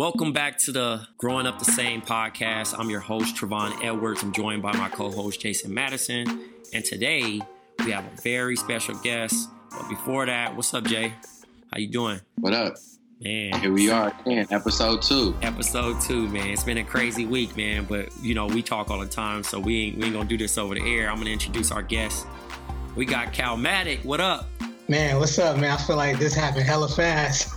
Welcome 0.00 0.32
back 0.32 0.56
to 0.58 0.72
the 0.72 1.06
Growing 1.18 1.46
Up 1.46 1.58
the 1.58 1.64
Same 1.64 2.00
podcast. 2.00 2.74
I'm 2.78 2.88
your 2.88 3.00
host, 3.00 3.36
Travon 3.36 3.84
Edwards. 3.84 4.22
I'm 4.22 4.32
joined 4.32 4.62
by 4.62 4.72
my 4.72 4.88
co-host, 4.88 5.40
Jason 5.40 5.74
Madison. 5.74 6.26
And 6.72 6.84
today 6.84 7.40
we 7.84 7.90
have 7.90 8.04
a 8.04 8.20
very 8.22 8.56
special 8.56 8.94
guest. 8.94 9.50
But 9.70 9.88
before 9.88 10.26
that, 10.26 10.56
what's 10.56 10.72
up, 10.72 10.84
Jay? 10.84 11.12
How 11.70 11.78
you 11.78 11.88
doing? 11.88 12.20
What 12.36 12.54
up? 12.54 12.76
Man. 13.22 13.52
Here 13.60 13.70
we 13.72 13.90
are 13.90 14.14
again, 14.24 14.46
episode 14.50 15.02
two. 15.02 15.36
Episode 15.42 16.00
two, 16.00 16.26
man. 16.28 16.46
It's 16.48 16.64
been 16.64 16.78
a 16.78 16.84
crazy 16.84 17.26
week, 17.26 17.54
man. 17.54 17.84
But 17.84 18.08
you 18.22 18.34
know, 18.34 18.46
we 18.46 18.62
talk 18.62 18.90
all 18.90 18.98
the 18.98 19.06
time, 19.06 19.42
so 19.42 19.60
we 19.60 19.88
ain't 19.88 19.98
we 19.98 20.04
ain't 20.04 20.14
gonna 20.14 20.26
do 20.28 20.38
this 20.38 20.56
over 20.56 20.74
the 20.74 20.80
air. 20.80 21.10
I'm 21.10 21.18
gonna 21.18 21.28
introduce 21.28 21.70
our 21.70 21.82
guest. 21.82 22.26
We 22.96 23.04
got 23.04 23.34
Calmatic. 23.34 24.00
What 24.04 24.20
up? 24.20 24.48
Man, 24.88 25.18
what's 25.18 25.38
up, 25.38 25.58
man? 25.58 25.70
I 25.72 25.76
feel 25.76 25.96
like 25.96 26.18
this 26.18 26.34
happened 26.34 26.64
hella 26.64 26.88
fast. 26.88 27.54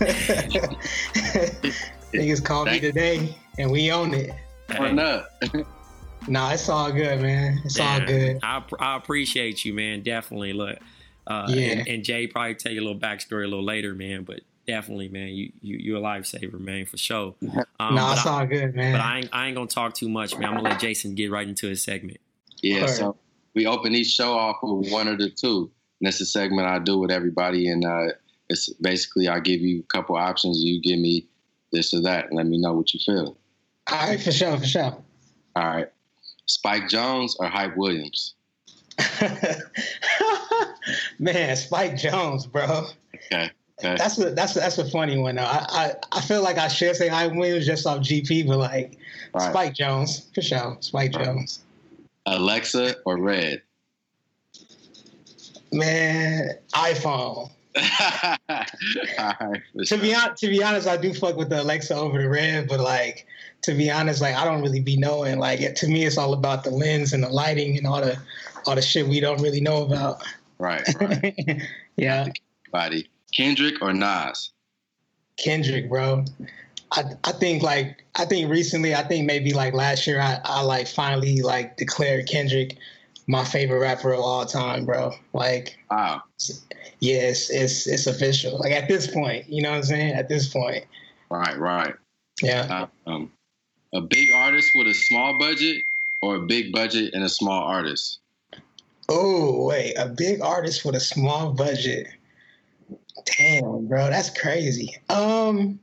Niggas 2.12 2.44
called 2.44 2.68
me 2.68 2.78
today, 2.78 3.34
and 3.58 3.70
we 3.70 3.90
own 3.90 4.12
it. 4.12 4.32
What 4.76 4.98
up? 4.98 5.30
Nah, 6.28 6.52
it's 6.52 6.68
all 6.68 6.92
good, 6.92 7.20
man. 7.22 7.60
It's 7.64 7.80
all 7.80 8.00
good. 8.00 8.38
I, 8.42 8.62
I 8.78 8.96
appreciate 8.96 9.64
you, 9.64 9.72
man. 9.74 10.02
Definitely. 10.02 10.52
Look, 10.52 10.78
uh, 11.26 11.46
Yeah. 11.48 11.72
and, 11.72 11.88
and 11.88 12.04
Jay 12.04 12.26
probably 12.26 12.54
tell 12.54 12.70
you 12.72 12.80
a 12.80 12.84
little 12.86 13.00
backstory 13.00 13.44
a 13.44 13.48
little 13.48 13.64
later, 13.64 13.94
man. 13.94 14.22
But 14.24 14.40
definitely, 14.66 15.08
man, 15.08 15.28
you 15.28 15.52
you 15.60 15.76
you're 15.78 15.98
a 15.98 16.00
lifesaver, 16.00 16.58
man, 16.60 16.86
for 16.86 16.96
sure. 16.96 17.34
Um, 17.80 17.96
nah, 17.96 18.12
it's 18.12 18.24
I- 18.24 18.30
all 18.40 18.46
good, 18.46 18.74
man. 18.74 18.92
But 18.92 19.00
I 19.00 19.18
ain't, 19.18 19.28
I 19.32 19.46
ain't 19.48 19.56
gonna 19.56 19.66
talk 19.66 19.94
too 19.94 20.08
much, 20.08 20.38
man. 20.38 20.48
I'm 20.48 20.56
gonna 20.56 20.68
let 20.70 20.80
Jason 20.80 21.14
get 21.16 21.30
right 21.30 21.46
into 21.46 21.66
his 21.68 21.82
segment. 21.82 22.18
Yeah, 22.62 22.82
Word. 22.82 22.90
so 22.90 23.16
we 23.54 23.66
open 23.66 23.94
each 23.94 24.06
show 24.08 24.32
off 24.32 24.56
with 24.62 24.90
one 24.92 25.08
or 25.08 25.16
the 25.16 25.28
two. 25.28 25.70
And 26.00 26.06
that's 26.06 26.20
a 26.20 26.26
segment 26.26 26.66
I 26.68 26.78
do 26.78 26.98
with 26.98 27.10
everybody. 27.10 27.68
And 27.68 27.84
uh, 27.84 28.08
it's 28.48 28.68
basically 28.74 29.28
I 29.28 29.40
give 29.40 29.60
you 29.60 29.80
a 29.80 29.82
couple 29.84 30.14
options. 30.16 30.62
You 30.62 30.80
give 30.80 30.98
me 30.98 31.26
this 31.72 31.92
or 31.94 32.00
that 32.02 32.26
and 32.28 32.36
let 32.36 32.46
me 32.46 32.58
know 32.58 32.72
what 32.74 32.94
you 32.94 33.00
feel. 33.04 33.36
all 33.92 33.98
right, 34.08 34.20
for 34.20 34.32
sure, 34.32 34.56
for 34.56 34.64
sure. 34.66 34.96
All 35.56 35.66
right. 35.66 35.88
Spike 36.46 36.84
Jonze 36.84 37.32
or 37.40 37.46
Hype 37.46 37.76
Williams? 37.76 38.34
man, 41.18 41.56
Spike 41.56 41.94
Jonze, 41.94 42.50
bro. 42.50 42.86
Okay. 43.14 43.50
Okay. 43.80 43.96
That's 43.96 44.18
a 44.18 44.30
that's 44.30 44.56
a, 44.56 44.60
that's 44.60 44.78
a 44.78 44.88
funny 44.88 45.18
one 45.18 45.34
though. 45.34 45.42
I, 45.42 45.66
I 45.68 45.94
I 46.12 46.20
feel 46.20 46.42
like 46.42 46.58
I 46.58 46.68
should 46.68 46.94
say 46.94 47.08
Hype 47.08 47.34
Williams 47.34 47.66
just 47.66 47.86
off 47.86 47.98
GP, 47.98 48.46
but 48.46 48.58
like 48.58 48.98
Right. 49.32 49.50
Spike 49.50 49.74
Jonze 49.74 50.32
for 50.32 50.42
sure. 50.42 50.76
Spike 50.80 51.14
Right. 51.14 51.26
Jonze. 51.26 51.58
Alexa 52.26 52.96
or 53.04 53.18
Red? 53.18 53.62
Man, 55.72 56.50
iPhone. 56.72 57.50
Right. 59.18 59.62
To 59.78 59.84
sure. 59.84 59.98
be 59.98 60.14
honest, 60.14 60.40
to 60.42 60.48
be 60.48 60.62
honest, 60.62 60.86
I 60.86 60.96
do 60.96 61.12
fuck 61.12 61.36
with 61.36 61.48
the 61.48 61.62
Alexa 61.62 61.94
over 61.94 62.22
the 62.22 62.28
Red, 62.28 62.68
but 62.68 62.78
like 62.78 63.26
to 63.62 63.74
be 63.74 63.90
honest, 63.90 64.20
like 64.20 64.36
I 64.36 64.44
don't 64.44 64.62
really 64.62 64.80
be 64.80 64.96
knowing. 64.96 65.38
Like 65.38 65.60
it, 65.60 65.74
to 65.76 65.88
me, 65.88 66.04
it's 66.04 66.16
all 66.16 66.32
about 66.34 66.62
the 66.62 66.70
lens 66.70 67.12
and 67.12 67.22
the 67.24 67.28
lighting 67.28 67.76
and 67.76 67.86
all 67.86 68.00
the 68.00 68.16
all 68.66 68.76
the 68.76 68.82
shit 68.82 69.08
we 69.08 69.18
don't 69.20 69.40
really 69.42 69.60
know 69.60 69.82
about. 69.82 70.22
Right, 70.58 70.86
right. 71.00 71.62
yeah, 71.96 72.28
Body. 72.70 73.08
Kendrick 73.34 73.82
or 73.82 73.92
Nas? 73.92 74.50
Kendrick, 75.36 75.88
bro. 75.88 76.24
I 76.92 77.02
I 77.24 77.32
think 77.32 77.62
like 77.62 78.04
I 78.14 78.24
think 78.24 78.50
recently, 78.50 78.94
I 78.94 79.02
think 79.02 79.26
maybe 79.26 79.52
like 79.52 79.74
last 79.74 80.06
year, 80.06 80.20
I, 80.20 80.38
I 80.44 80.62
like 80.62 80.86
finally 80.86 81.40
like 81.42 81.76
declared 81.76 82.28
Kendrick 82.28 82.76
my 83.26 83.44
favorite 83.44 83.80
rapper 83.80 84.12
of 84.12 84.20
all 84.20 84.44
time, 84.44 84.84
bro. 84.84 85.12
Like, 85.32 85.78
Wow. 85.90 86.22
yes, 87.00 87.50
it's 87.50 87.86
it's 87.86 88.06
official. 88.06 88.58
Like 88.58 88.72
at 88.72 88.88
this 88.88 89.06
point, 89.06 89.48
you 89.48 89.62
know 89.62 89.70
what 89.70 89.78
I'm 89.78 89.82
saying? 89.84 90.12
At 90.12 90.28
this 90.28 90.48
point, 90.48 90.84
Right, 91.30 91.58
right. 91.58 91.94
yeah. 92.42 92.86
Uh, 93.06 93.10
um, 93.10 93.32
a 93.94 94.00
big 94.00 94.30
artist 94.32 94.70
with 94.74 94.86
a 94.86 94.94
small 94.94 95.38
budget 95.38 95.78
or 96.22 96.36
a 96.36 96.40
big 96.46 96.72
budget 96.72 97.14
and 97.14 97.24
a 97.24 97.28
small 97.28 97.62
artist? 97.62 98.20
Oh 99.08 99.66
wait, 99.66 99.94
a 99.94 100.06
big 100.08 100.40
artist 100.40 100.84
with 100.84 100.94
a 100.94 101.00
small 101.00 101.52
budget. 101.52 102.06
Damn, 103.36 103.86
bro, 103.86 104.10
that's 104.10 104.30
crazy. 104.30 104.96
Um, 105.08 105.78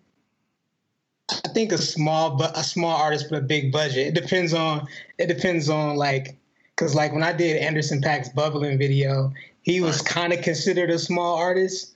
I 1.32 1.50
think 1.50 1.72
a 1.72 1.78
small 1.78 2.36
but 2.36 2.58
a 2.58 2.64
small 2.64 2.96
artist 2.96 3.32
with 3.32 3.44
a 3.44 3.46
big 3.46 3.72
budget. 3.72 4.08
It 4.08 4.14
depends 4.14 4.54
on 4.54 4.88
it 5.18 5.28
depends 5.28 5.70
on 5.70 5.96
like 5.96 6.38
Cause 6.82 6.96
like 6.96 7.14
when 7.14 7.22
I 7.22 7.32
did 7.32 7.58
Anderson 7.58 8.02
.Paak's 8.02 8.30
bubbling 8.30 8.80
video, 8.80 9.32
he 9.62 9.82
was 9.82 10.02
kind 10.02 10.34
of 10.34 10.42
considered 10.42 10.90
a 10.90 10.98
small 10.98 11.38
artist 11.38 11.94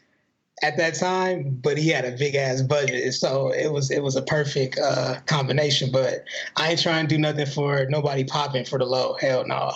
at 0.61 0.77
that 0.77 0.93
time, 0.93 1.59
but 1.63 1.75
he 1.79 1.89
had 1.89 2.05
a 2.05 2.11
big 2.11 2.35
ass 2.35 2.61
budget, 2.61 3.11
so 3.15 3.49
it 3.49 3.71
was 3.71 3.89
it 3.89 4.03
was 4.03 4.15
a 4.15 4.21
perfect 4.21 4.77
uh, 4.77 5.21
combination. 5.25 5.91
But 5.91 6.25
I 6.57 6.69
ain't 6.69 6.81
trying 6.81 7.07
to 7.07 7.15
do 7.15 7.19
nothing 7.19 7.47
for 7.47 7.87
nobody 7.89 8.23
popping 8.23 8.63
for 8.63 8.77
the 8.77 8.85
low. 8.85 9.15
Hell 9.19 9.47
no. 9.47 9.71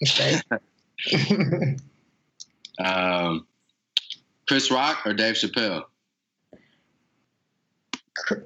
um, 2.78 3.46
Chris 4.46 4.70
Rock 4.70 5.06
or 5.06 5.14
Dave 5.14 5.34
Chappelle? 5.34 5.84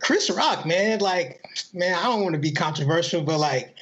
Chris 0.01 0.31
Rock, 0.31 0.67
man. 0.67 1.01
Like, 1.01 1.45
man, 1.73 1.95
I 1.95 2.05
don't 2.05 2.23
want 2.23 2.35
to 2.35 2.41
be 2.41 2.53
controversial, 2.53 3.23
but 3.23 3.39
like, 3.39 3.75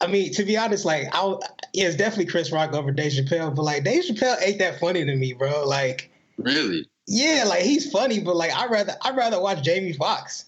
I 0.00 0.06
mean, 0.06 0.32
to 0.34 0.44
be 0.44 0.56
honest, 0.56 0.84
like, 0.84 1.08
I 1.12 1.36
yeah, 1.72 1.86
it's 1.86 1.96
definitely 1.96 2.26
Chris 2.26 2.52
Rock 2.52 2.72
over 2.74 2.90
Dave 2.90 3.12
Chappelle, 3.12 3.54
but 3.54 3.62
like, 3.62 3.84
Dave 3.84 4.04
Chappelle 4.04 4.36
ain't 4.42 4.58
that 4.58 4.80
funny 4.80 5.04
to 5.04 5.16
me, 5.16 5.32
bro. 5.32 5.64
Like, 5.64 6.10
really? 6.38 6.86
Yeah, 7.06 7.44
like 7.46 7.62
he's 7.62 7.90
funny, 7.90 8.20
but 8.20 8.36
like, 8.36 8.52
I 8.52 8.66
rather 8.66 8.94
I 9.02 9.10
rather 9.10 9.40
watch 9.40 9.62
Jamie 9.62 9.92
Foxx. 9.92 10.46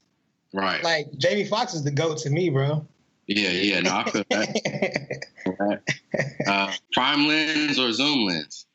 Right. 0.53 0.83
Like 0.85 1.13
Jamie 1.19 1.45
Foxx 1.45 1.75
is 1.75 1.83
the 1.83 1.91
goat 1.91 2.19
to 2.19 2.31
me, 2.31 2.49
bro. 2.49 2.87
Yeah, 3.27 3.51
yeah, 3.51 3.81
no, 3.81 3.91
I 3.91 4.11
feel 4.11 4.25
that. 4.31 5.81
uh, 6.47 6.73
prime 6.93 7.27
lens 7.27 7.79
or 7.79 7.93
zoom 7.93 8.27
lens? 8.27 8.67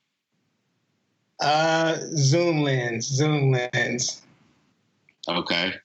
Uh, 1.42 1.98
zoom 2.16 2.64
lens, 2.64 3.08
zoom 3.08 3.52
lens. 3.52 4.22
Okay. 5.28 5.76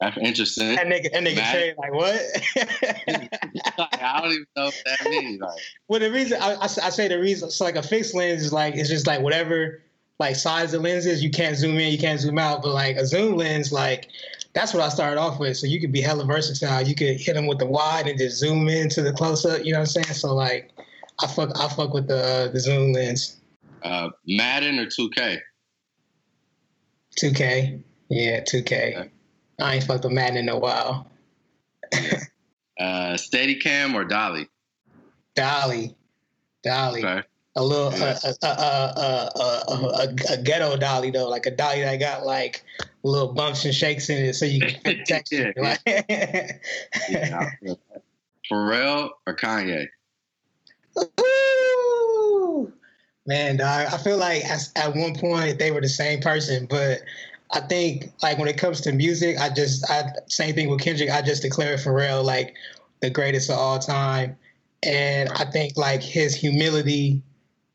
That's 0.00 0.18
interesting. 0.18 0.74
That 0.74 0.86
nigga, 0.86 1.10
that 1.12 1.22
nigga 1.22 1.50
say 1.50 1.74
like 1.78 1.94
what? 1.94 2.20
I 4.02 4.20
don't 4.20 4.32
even 4.32 4.46
know 4.54 4.64
what 4.66 4.82
that 4.84 5.08
means. 5.08 5.40
Like, 5.40 5.58
well, 5.88 6.00
the 6.00 6.12
reason 6.12 6.38
I, 6.42 6.56
I, 6.56 6.64
I 6.64 6.66
say 6.66 7.08
the 7.08 7.18
reason, 7.18 7.50
so 7.50 7.64
like 7.64 7.76
a 7.76 7.82
fixed 7.82 8.14
lens 8.14 8.42
is 8.42 8.52
like 8.52 8.74
it's 8.74 8.90
just 8.90 9.06
like 9.06 9.22
whatever 9.22 9.80
like 10.18 10.36
size 10.36 10.72
the 10.72 10.78
lens 10.78 11.06
is, 11.06 11.22
you 11.22 11.30
can't 11.30 11.56
zoom 11.56 11.78
in, 11.78 11.90
you 11.90 11.98
can't 11.98 12.20
zoom 12.20 12.38
out. 12.38 12.62
But 12.62 12.74
like 12.74 12.96
a 12.96 13.06
zoom 13.06 13.36
lens, 13.36 13.72
like 13.72 14.08
that's 14.52 14.74
what 14.74 14.82
I 14.82 14.90
started 14.90 15.18
off 15.18 15.38
with. 15.38 15.56
So 15.56 15.66
you 15.66 15.80
could 15.80 15.92
be 15.92 16.02
hella 16.02 16.26
versatile. 16.26 16.82
You 16.82 16.94
could 16.94 17.18
hit 17.18 17.34
them 17.34 17.46
with 17.46 17.58
the 17.58 17.66
wide 17.66 18.06
and 18.06 18.18
just 18.18 18.38
zoom 18.38 18.68
in 18.68 18.90
to 18.90 19.02
the 19.02 19.12
close 19.12 19.46
up. 19.46 19.64
You 19.64 19.72
know 19.72 19.78
what 19.78 19.96
I'm 19.96 20.04
saying? 20.04 20.14
So 20.14 20.34
like, 20.34 20.72
I 21.22 21.26
fuck, 21.26 21.58
I 21.58 21.68
fuck 21.68 21.94
with 21.94 22.08
the 22.08 22.18
uh, 22.18 22.48
the 22.48 22.60
zoom 22.60 22.92
lens. 22.92 23.40
Uh, 23.82 24.10
Madden 24.26 24.78
or 24.78 24.86
2K? 24.86 25.38
2K. 27.18 27.82
Yeah, 28.08 28.40
2K. 28.40 28.62
Okay. 28.62 29.10
I 29.60 29.74
ain't 29.74 29.84
fucked 29.84 30.04
with 30.04 30.12
Madden 30.12 30.36
in 30.36 30.48
a 30.48 30.58
while. 30.58 31.10
uh, 31.94 33.14
Steadicam 33.14 33.94
or 33.94 34.04
Dolly? 34.04 34.48
Dolly. 35.34 35.94
Dolly. 36.62 37.04
Okay. 37.04 37.22
A 37.58 37.64
little, 37.64 37.90
yeah. 37.92 38.18
a, 38.42 38.46
a, 38.46 39.30
a, 39.34 40.14
a, 40.32 40.36
ghetto 40.42 40.76
dolly 40.76 41.10
though, 41.10 41.26
like 41.26 41.46
a 41.46 41.50
dolly 41.50 41.80
that 41.80 41.96
got 41.96 42.26
like 42.26 42.62
little 43.02 43.32
bumps 43.32 43.64
and 43.64 43.74
shakes 43.74 44.10
in 44.10 44.26
it, 44.26 44.34
so 44.34 44.44
you 44.44 44.60
can 44.60 44.78
fit 44.84 45.10
it. 45.32 45.54
yeah, 45.88 46.52
yeah. 47.62 47.74
Pharrell 48.50 49.08
or 49.26 49.34
Kanye? 49.34 49.86
Man, 53.26 53.56
dog. 53.56 53.88
I 53.92 53.98
feel 53.98 54.18
like 54.18 54.44
at 54.44 54.94
one 54.94 55.14
point 55.16 55.58
they 55.58 55.72
were 55.72 55.80
the 55.80 55.88
same 55.88 56.20
person, 56.20 56.66
but 56.66 57.00
I 57.50 57.60
think 57.60 58.12
like 58.22 58.38
when 58.38 58.48
it 58.48 58.56
comes 58.56 58.80
to 58.82 58.92
music, 58.92 59.38
I 59.38 59.50
just 59.50 59.88
I 59.90 60.12
same 60.28 60.54
thing 60.54 60.68
with 60.68 60.80
Kendrick. 60.80 61.10
I 61.10 61.22
just 61.22 61.42
declare 61.42 61.76
Pharrell 61.76 62.24
like 62.24 62.54
the 63.02 63.10
greatest 63.10 63.50
of 63.50 63.58
all 63.58 63.80
time, 63.80 64.36
and 64.84 65.28
I 65.30 65.44
think 65.44 65.76
like 65.76 66.02
his 66.02 66.36
humility, 66.36 67.20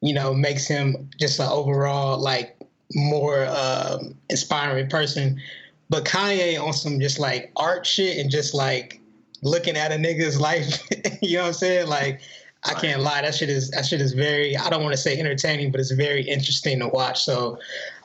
you 0.02 0.14
know, 0.14 0.34
makes 0.34 0.68
him 0.68 1.10
just 1.20 1.40
an 1.40 1.50
overall 1.50 2.18
like 2.18 2.58
more 2.96 3.46
um, 3.50 4.16
inspiring 4.30 4.90
person. 4.90 5.42
But 5.90 6.06
Kanye 6.06 6.62
on 6.62 6.72
some 6.72 7.02
just 7.02 7.20
like 7.20 7.52
art 7.58 7.86
shit 7.86 8.18
and 8.18 8.32
just 8.32 8.54
like 8.54 9.02
looking 9.42 9.76
at 9.76 9.92
a 9.92 9.96
nigga's 9.96 10.40
life, 10.50 10.82
you 11.22 11.38
know 11.38 11.44
what 11.44 11.48
I'm 11.50 11.54
saying? 11.54 11.88
Like 11.88 12.22
I 12.64 12.76
can't 12.76 13.02
lie, 13.02 13.22
that 13.22 13.34
shit 13.34 13.50
is 13.50 13.72
that 13.72 13.86
shit 13.86 14.02
is 14.02 14.14
very 14.14 14.56
I 14.56 14.70
don't 14.70 14.84
want 14.84 14.94
to 14.94 15.02
say 15.02 15.18
entertaining, 15.20 15.72
but 15.72 15.80
it's 15.80 15.92
very 15.92 16.22
interesting 16.22 16.80
to 16.80 16.88
watch. 16.88 17.24
So 17.24 17.58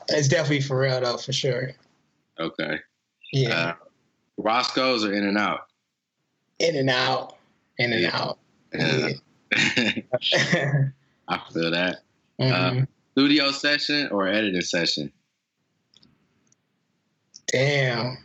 it's 0.09 0.27
definitely 0.27 0.61
for 0.61 0.79
real 0.79 0.99
though, 0.99 1.17
for 1.17 1.33
sure. 1.33 1.71
Okay. 2.39 2.79
Yeah. 3.33 3.49
Uh, 3.49 3.73
Roscoe's 4.37 5.05
or 5.05 5.13
In 5.13 5.25
and 5.25 5.37
Out? 5.37 5.67
In 6.59 6.75
and 6.75 6.89
Out. 6.89 7.37
In 7.77 7.93
and. 7.93 8.05
Out. 8.05 8.39
Yeah. 8.73 9.09
I 11.27 11.39
feel 11.51 11.71
that. 11.71 11.97
Uh, 12.39 12.43
mm-hmm. 12.43 12.79
Uh, 12.79 12.85
studio 13.11 13.51
session 13.51 14.09
or 14.11 14.27
editing 14.27 14.61
session? 14.61 15.11
Damn. 17.47 18.17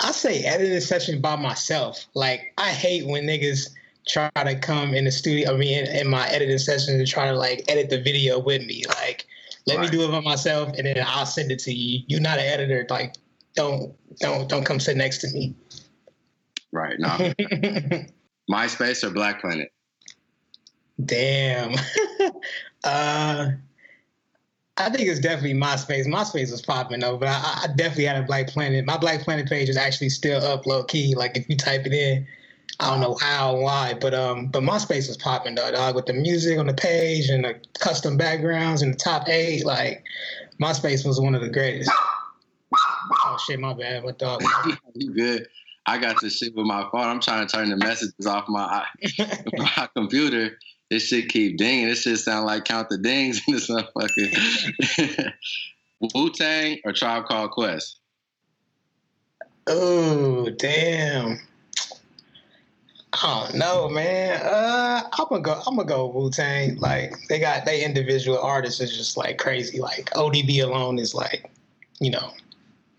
I 0.00 0.12
say 0.12 0.42
editing 0.44 0.80
session 0.80 1.20
by 1.20 1.36
myself. 1.36 2.06
Like 2.14 2.52
I 2.58 2.70
hate 2.70 3.06
when 3.06 3.24
niggas 3.24 3.70
try 4.06 4.30
to 4.34 4.54
come 4.58 4.94
in 4.94 5.04
the 5.04 5.12
studio. 5.12 5.54
I 5.54 5.56
mean, 5.56 5.86
in, 5.86 5.96
in 5.96 6.08
my 6.08 6.28
editing 6.28 6.58
session 6.58 6.98
to 6.98 7.06
try 7.06 7.26
to 7.26 7.36
like 7.36 7.64
edit 7.68 7.90
the 7.90 8.00
video 8.00 8.38
with 8.38 8.64
me. 8.66 8.82
Like 8.88 9.26
let 9.66 9.78
right. 9.78 9.90
me 9.90 9.96
do 9.96 10.04
it 10.04 10.10
by 10.10 10.20
myself, 10.20 10.72
and 10.76 10.86
then 10.86 11.02
I'll 11.06 11.26
send 11.26 11.50
it 11.50 11.58
to 11.60 11.72
you. 11.72 12.04
You're 12.06 12.20
not 12.20 12.38
an 12.38 12.44
editor. 12.44 12.86
Like, 12.90 13.14
don't 13.54 13.94
don't 14.20 14.48
don't 14.48 14.64
come 14.64 14.78
sit 14.78 14.96
next 14.96 15.18
to 15.18 15.30
me. 15.30 15.54
Right. 16.70 16.98
No. 16.98 17.08
MySpace 18.50 19.02
or 19.04 19.10
Black 19.10 19.40
Planet? 19.40 19.72
Damn. 21.02 21.74
uh, 22.84 23.48
I 24.76 24.90
think 24.90 25.08
it's 25.08 25.20
definitely 25.20 25.54
MySpace. 25.54 26.06
MySpace 26.06 26.50
was 26.50 26.60
popping 26.60 27.00
though, 27.00 27.16
but 27.16 27.28
I, 27.28 27.62
I, 27.62 27.66
definitely 27.74 28.04
had 28.04 28.22
a 28.22 28.26
Black 28.26 28.48
Planet. 28.48 28.84
My 28.84 28.98
Black 28.98 29.20
Planet 29.20 29.48
page 29.48 29.68
is 29.68 29.76
actually 29.76 30.10
still 30.10 30.44
up 30.44 30.66
low 30.66 30.84
key. 30.84 31.14
Like 31.14 31.36
if 31.36 31.48
you 31.48 31.56
type 31.56 31.86
it 31.86 31.92
in, 31.92 32.26
I 32.80 32.90
don't 32.90 33.00
know 33.00 33.16
how 33.20 33.54
and 33.54 33.62
why, 33.62 33.94
but 34.00 34.14
um, 34.14 34.48
but 34.48 34.62
MySpace 34.62 35.08
was 35.08 35.16
popping 35.16 35.54
though, 35.54 35.70
dog, 35.70 35.94
with 35.94 36.06
the 36.06 36.12
music 36.12 36.58
on 36.58 36.66
the 36.66 36.74
page 36.74 37.28
and 37.28 37.44
the 37.44 37.60
custom 37.78 38.16
backgrounds 38.16 38.82
and 38.82 38.94
the 38.94 38.98
top 38.98 39.28
eight. 39.28 39.64
Like, 39.64 40.04
MySpace 40.60 41.06
was 41.06 41.20
one 41.20 41.34
of 41.34 41.40
the 41.40 41.48
greatest. 41.48 41.90
Oh 43.26 43.38
shit, 43.46 43.60
my 43.60 43.74
bad, 43.74 44.02
what 44.02 44.18
dog? 44.18 44.42
you 44.94 45.12
good? 45.12 45.46
I 45.86 45.98
got 45.98 46.20
this 46.20 46.38
shit 46.38 46.54
with 46.56 46.66
my 46.66 46.82
phone. 46.90 47.02
I'm 47.02 47.20
trying 47.20 47.46
to 47.46 47.52
turn 47.52 47.70
the 47.70 47.76
messages 47.76 48.26
off 48.26 48.48
my 48.48 48.84
my 49.52 49.88
computer. 49.94 50.58
This 50.90 51.08
shit 51.08 51.28
keep 51.28 51.56
dinging. 51.56 51.88
This 51.88 52.02
shit 52.02 52.18
sound 52.18 52.46
like 52.46 52.64
count 52.64 52.88
the 52.88 52.98
dings 52.98 53.40
in 53.46 53.54
this 53.54 53.70
motherfucker. 53.70 55.32
Wu 56.14 56.30
Tang 56.30 56.78
or 56.84 56.92
Tribe 56.92 57.26
Called 57.26 57.52
Quest? 57.52 58.00
Oh 59.66 60.50
damn. 60.50 61.38
I 63.22 63.46
don't 63.46 63.54
know, 63.54 63.88
man. 63.88 64.42
Uh, 64.42 65.08
I'm 65.12 65.26
gonna 65.28 65.40
go. 65.40 65.62
I'm 65.66 65.76
gonna 65.76 65.86
go 65.86 66.08
Wu 66.08 66.30
Tang. 66.30 66.76
Like 66.76 67.14
they 67.28 67.38
got 67.38 67.64
they 67.64 67.84
individual 67.84 68.38
artists 68.40 68.80
is 68.80 68.96
just 68.96 69.16
like 69.16 69.38
crazy. 69.38 69.80
Like 69.80 70.10
ODB 70.10 70.62
alone 70.64 70.98
is 70.98 71.14
like, 71.14 71.48
you 72.00 72.10
know, 72.10 72.32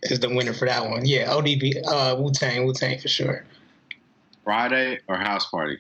is 0.04 0.22
the 0.22 0.30
winner 0.34 0.54
for 0.54 0.66
that 0.68 0.90
one. 0.90 1.06
Yeah, 1.06 1.28
ODB, 1.30 1.82
uh, 1.86 2.16
Wu 2.18 2.32
Tang, 2.32 2.66
Wu 2.66 2.74
Tang 2.74 2.98
for 2.98 3.10
sure. 3.10 3.46
Friday 4.44 5.00
or 5.10 5.18
house 5.18 5.50
party? 5.50 5.80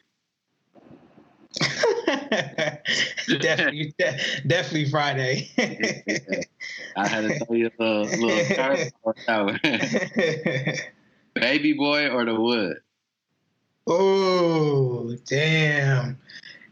definitely, 3.39 3.93
de- 3.97 4.19
definitely 4.47 4.89
Friday. 4.89 5.49
I 6.97 7.07
had 7.07 7.21
to 7.21 7.39
tell 7.39 7.55
you 7.55 7.71
a 7.79 7.83
little, 7.83 8.03
little 8.03 8.45
Baby 11.35 11.73
boy 11.73 12.09
or 12.09 12.25
the 12.25 12.35
wood? 12.35 12.77
Oh, 13.87 15.15
damn. 15.25 16.17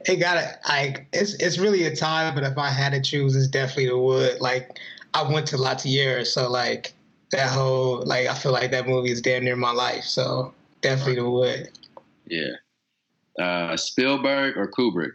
It 0.05 0.17
got 0.17 0.37
it. 0.37 0.57
Like 0.67 1.07
it's 1.13 1.35
it's 1.35 1.57
really 1.57 1.85
a 1.85 1.95
tie, 1.95 2.31
but 2.33 2.43
if 2.43 2.57
I 2.57 2.69
had 2.69 2.91
to 2.93 3.01
choose, 3.01 3.35
it's 3.35 3.47
definitely 3.47 3.87
the 3.87 3.97
wood. 3.97 4.41
Like 4.41 4.77
I 5.13 5.31
went 5.31 5.47
to 5.47 5.57
La 5.57 5.75
Tijera, 5.75 6.25
so 6.25 6.49
like 6.49 6.93
that 7.31 7.49
whole 7.49 8.03
like 8.05 8.27
I 8.27 8.33
feel 8.33 8.51
like 8.51 8.71
that 8.71 8.87
movie 8.87 9.11
is 9.11 9.21
damn 9.21 9.45
near 9.45 9.55
my 9.55 9.71
life. 9.71 10.03
So 10.03 10.53
definitely 10.81 11.15
the 11.15 11.29
wood. 11.29 11.69
Yeah. 12.27 12.55
Uh, 13.39 13.77
Spielberg 13.77 14.57
or 14.57 14.69
Kubrick? 14.69 15.13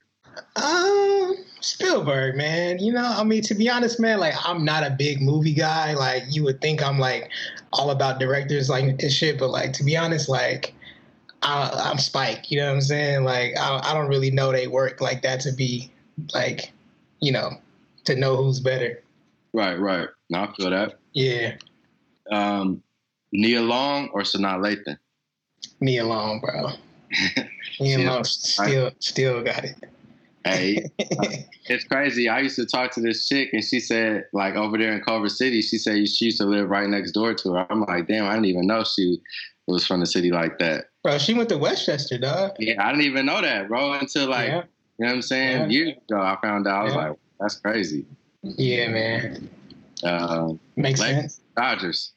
Um, 0.57 1.37
Spielberg, 1.61 2.37
man. 2.37 2.78
You 2.78 2.93
know, 2.93 3.05
I 3.05 3.25
mean, 3.25 3.43
to 3.43 3.55
be 3.55 3.69
honest, 3.69 4.00
man, 4.00 4.19
like 4.21 4.35
I'm 4.45 4.64
not 4.64 4.85
a 4.85 4.90
big 4.90 5.21
movie 5.21 5.55
guy. 5.55 5.95
Like 5.95 6.25
you 6.31 6.45
would 6.45 6.61
think 6.61 6.83
I'm 6.83 6.99
like 6.99 7.31
all 7.73 7.90
about 7.90 8.19
directors 8.19 8.71
like 8.71 8.85
and 8.85 9.12
shit, 9.12 9.38
but 9.38 9.50
like 9.50 9.73
to 9.75 9.85
be 9.85 9.97
honest, 9.97 10.28
like 10.28 10.75
I, 11.42 11.90
am 11.90 11.99
Spike. 11.99 12.50
You 12.50 12.61
know 12.61 12.66
what 12.66 12.75
I'm 12.75 12.80
saying? 12.80 13.25
Like 13.25 13.57
I, 13.59 13.80
I 13.83 13.95
don't 13.95 14.09
really 14.09 14.30
know 14.30 14.52
they 14.52 14.66
work 14.66 15.00
like 15.00 15.23
that 15.23 15.40
to 15.40 15.52
be 15.52 15.90
like, 16.35 16.73
you 17.21 17.33
know, 17.33 17.50
to 18.04 18.16
know 18.16 18.37
who's 18.37 18.61
better. 18.61 19.02
Right, 19.52 19.78
right. 19.78 20.09
No, 20.30 20.40
I 20.40 20.52
feel 20.54 20.71
that. 20.71 20.99
Yeah. 21.12 21.57
Um, 22.30 22.83
Nia 23.33 23.62
Long 23.62 24.09
or 24.12 24.23
Sanaa 24.23 24.59
Lathan? 24.59 24.99
Nia 25.80 26.04
Long, 26.04 26.40
bro. 26.40 26.71
You 27.80 27.99
know, 27.99 28.25
still 28.25 28.90
still 28.99 29.42
got 29.42 29.64
it. 29.64 29.76
Hey, 30.45 30.87
it's 31.66 31.85
crazy. 31.85 32.28
I 32.28 32.40
used 32.40 32.57
to 32.57 32.66
talk 32.66 32.90
to 32.92 33.00
this 33.00 33.28
chick, 33.28 33.50
and 33.52 33.62
she 33.62 33.78
said, 33.78 34.25
like 34.33 34.57
over 34.57 34.76
there 34.76 34.92
in 34.92 35.00
Culver 35.00 35.28
City, 35.28 35.62
she 35.62 35.78
said 35.78 36.09
she 36.09 36.26
used 36.26 36.38
to 36.38 36.45
live 36.45 36.71
right 36.71 36.88
next 36.88 37.12
door 37.12 37.35
to 37.35 37.52
her. 37.52 37.66
I'm 37.71 37.83
like, 37.83 38.09
damn, 38.09 38.26
I 38.26 38.35
didn't 38.35 38.47
even 38.47 38.66
know 38.66 38.83
she 38.83 39.18
was 39.68 39.87
from 39.87 40.00
the 40.00 40.07
city 40.07 40.33
like 40.33 40.59
that. 40.59 40.87
Bro, 41.02 41.19
she 41.19 41.35
went 41.35 41.49
to 41.50 41.59
Westchester, 41.59 42.19
dog. 42.19 42.52
Yeah, 42.59 42.85
I 42.85 42.90
didn't 42.90 43.05
even 43.05 43.26
know 43.26 43.40
that, 43.40 43.69
bro, 43.69 43.93
until 43.93 44.28
like, 44.28 44.49
yeah. 44.49 44.62
you 44.99 45.07
know 45.07 45.07
what 45.07 45.14
I'm 45.14 45.23
saying? 45.23 45.71
Yeah. 45.71 45.78
Years 45.78 45.97
ago, 46.09 46.21
I 46.21 46.37
found 46.43 46.67
out. 46.67 46.81
I 46.81 46.85
was 46.85 46.95
yeah. 46.95 47.09
like, 47.09 47.19
that's 47.40 47.55
crazy. 47.57 48.05
Yeah, 48.43 48.88
man. 48.88 49.50
Um, 50.05 50.61
Makes 50.76 51.00
Lakers, 51.00 51.21
sense. 51.21 51.40
Dodgers. 51.57 52.12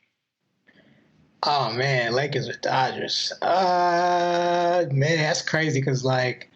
Oh 1.43 1.73
man, 1.73 2.13
Lakers 2.13 2.47
or 2.47 2.53
Dodgers. 2.57 3.33
Uh, 3.41 4.85
man, 4.91 5.17
that's 5.17 5.41
crazy 5.41 5.79
because 5.79 6.05
like 6.05 6.51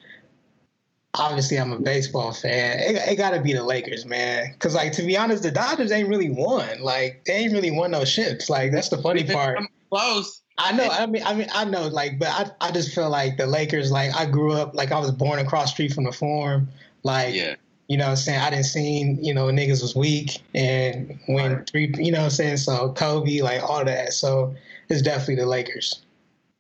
obviously 1.15 1.58
I'm 1.58 1.72
a 1.72 1.79
baseball 1.79 2.34
fan. 2.34 2.79
It, 2.79 2.96
it 2.96 3.15
got 3.15 3.32
to 3.32 3.41
be 3.41 3.53
the 3.53 3.63
Lakers, 3.63 4.05
man. 4.05 4.51
Because 4.53 4.75
like 4.75 4.91
to 4.94 5.03
be 5.03 5.17
honest, 5.17 5.44
the 5.44 5.51
Dodgers 5.51 5.91
ain't 5.91 6.10
really 6.10 6.29
won. 6.29 6.82
Like 6.82 7.24
they 7.25 7.34
ain't 7.34 7.53
really 7.53 7.72
won 7.72 7.91
no 7.91 8.05
ships. 8.05 8.50
Like 8.50 8.72
that's 8.72 8.89
the 8.89 9.00
funny 9.00 9.24
part. 9.24 9.58
Close. 9.89 10.41
I 10.57 10.71
know. 10.71 10.88
I 10.88 11.05
mean, 11.05 11.24
I 11.25 11.33
mean, 11.33 11.47
I 11.53 11.65
know. 11.65 11.88
Like, 11.88 12.17
but 12.17 12.29
I, 12.29 12.67
I 12.67 12.71
just 12.71 12.95
feel 12.95 13.09
like 13.09 13.38
the 13.38 13.45
Lakers. 13.45 13.91
Like, 13.91 14.15
I 14.15 14.25
grew 14.25 14.53
up. 14.53 14.74
Like, 14.74 14.91
I 14.91 15.00
was 15.00 15.12
born 15.12 15.39
across 15.39 15.71
street 15.71 15.93
from 15.93 16.05
the 16.05 16.12
Forum. 16.12 16.69
Like, 17.03 17.35
yeah. 17.35 17.55
You 17.88 17.97
know 17.97 18.05
what 18.05 18.12
I'm 18.12 18.15
saying? 18.15 18.39
I 18.39 18.50
didn't 18.50 18.65
seen, 18.65 19.24
you 19.24 19.33
know, 19.33 19.45
niggas 19.45 19.81
was 19.81 19.95
weak 19.95 20.41
and 20.55 21.19
when 21.27 21.53
right. 21.53 21.69
three, 21.69 21.93
you 21.97 22.12
know 22.12 22.19
what 22.19 22.25
I'm 22.25 22.31
saying? 22.31 22.57
So 22.57 22.93
Kobe, 22.93 23.41
like 23.41 23.62
all 23.62 23.85
that. 23.85 24.13
So 24.13 24.55
it's 24.89 25.03
definitely 25.03 25.35
the 25.35 25.45
Lakers. 25.45 26.01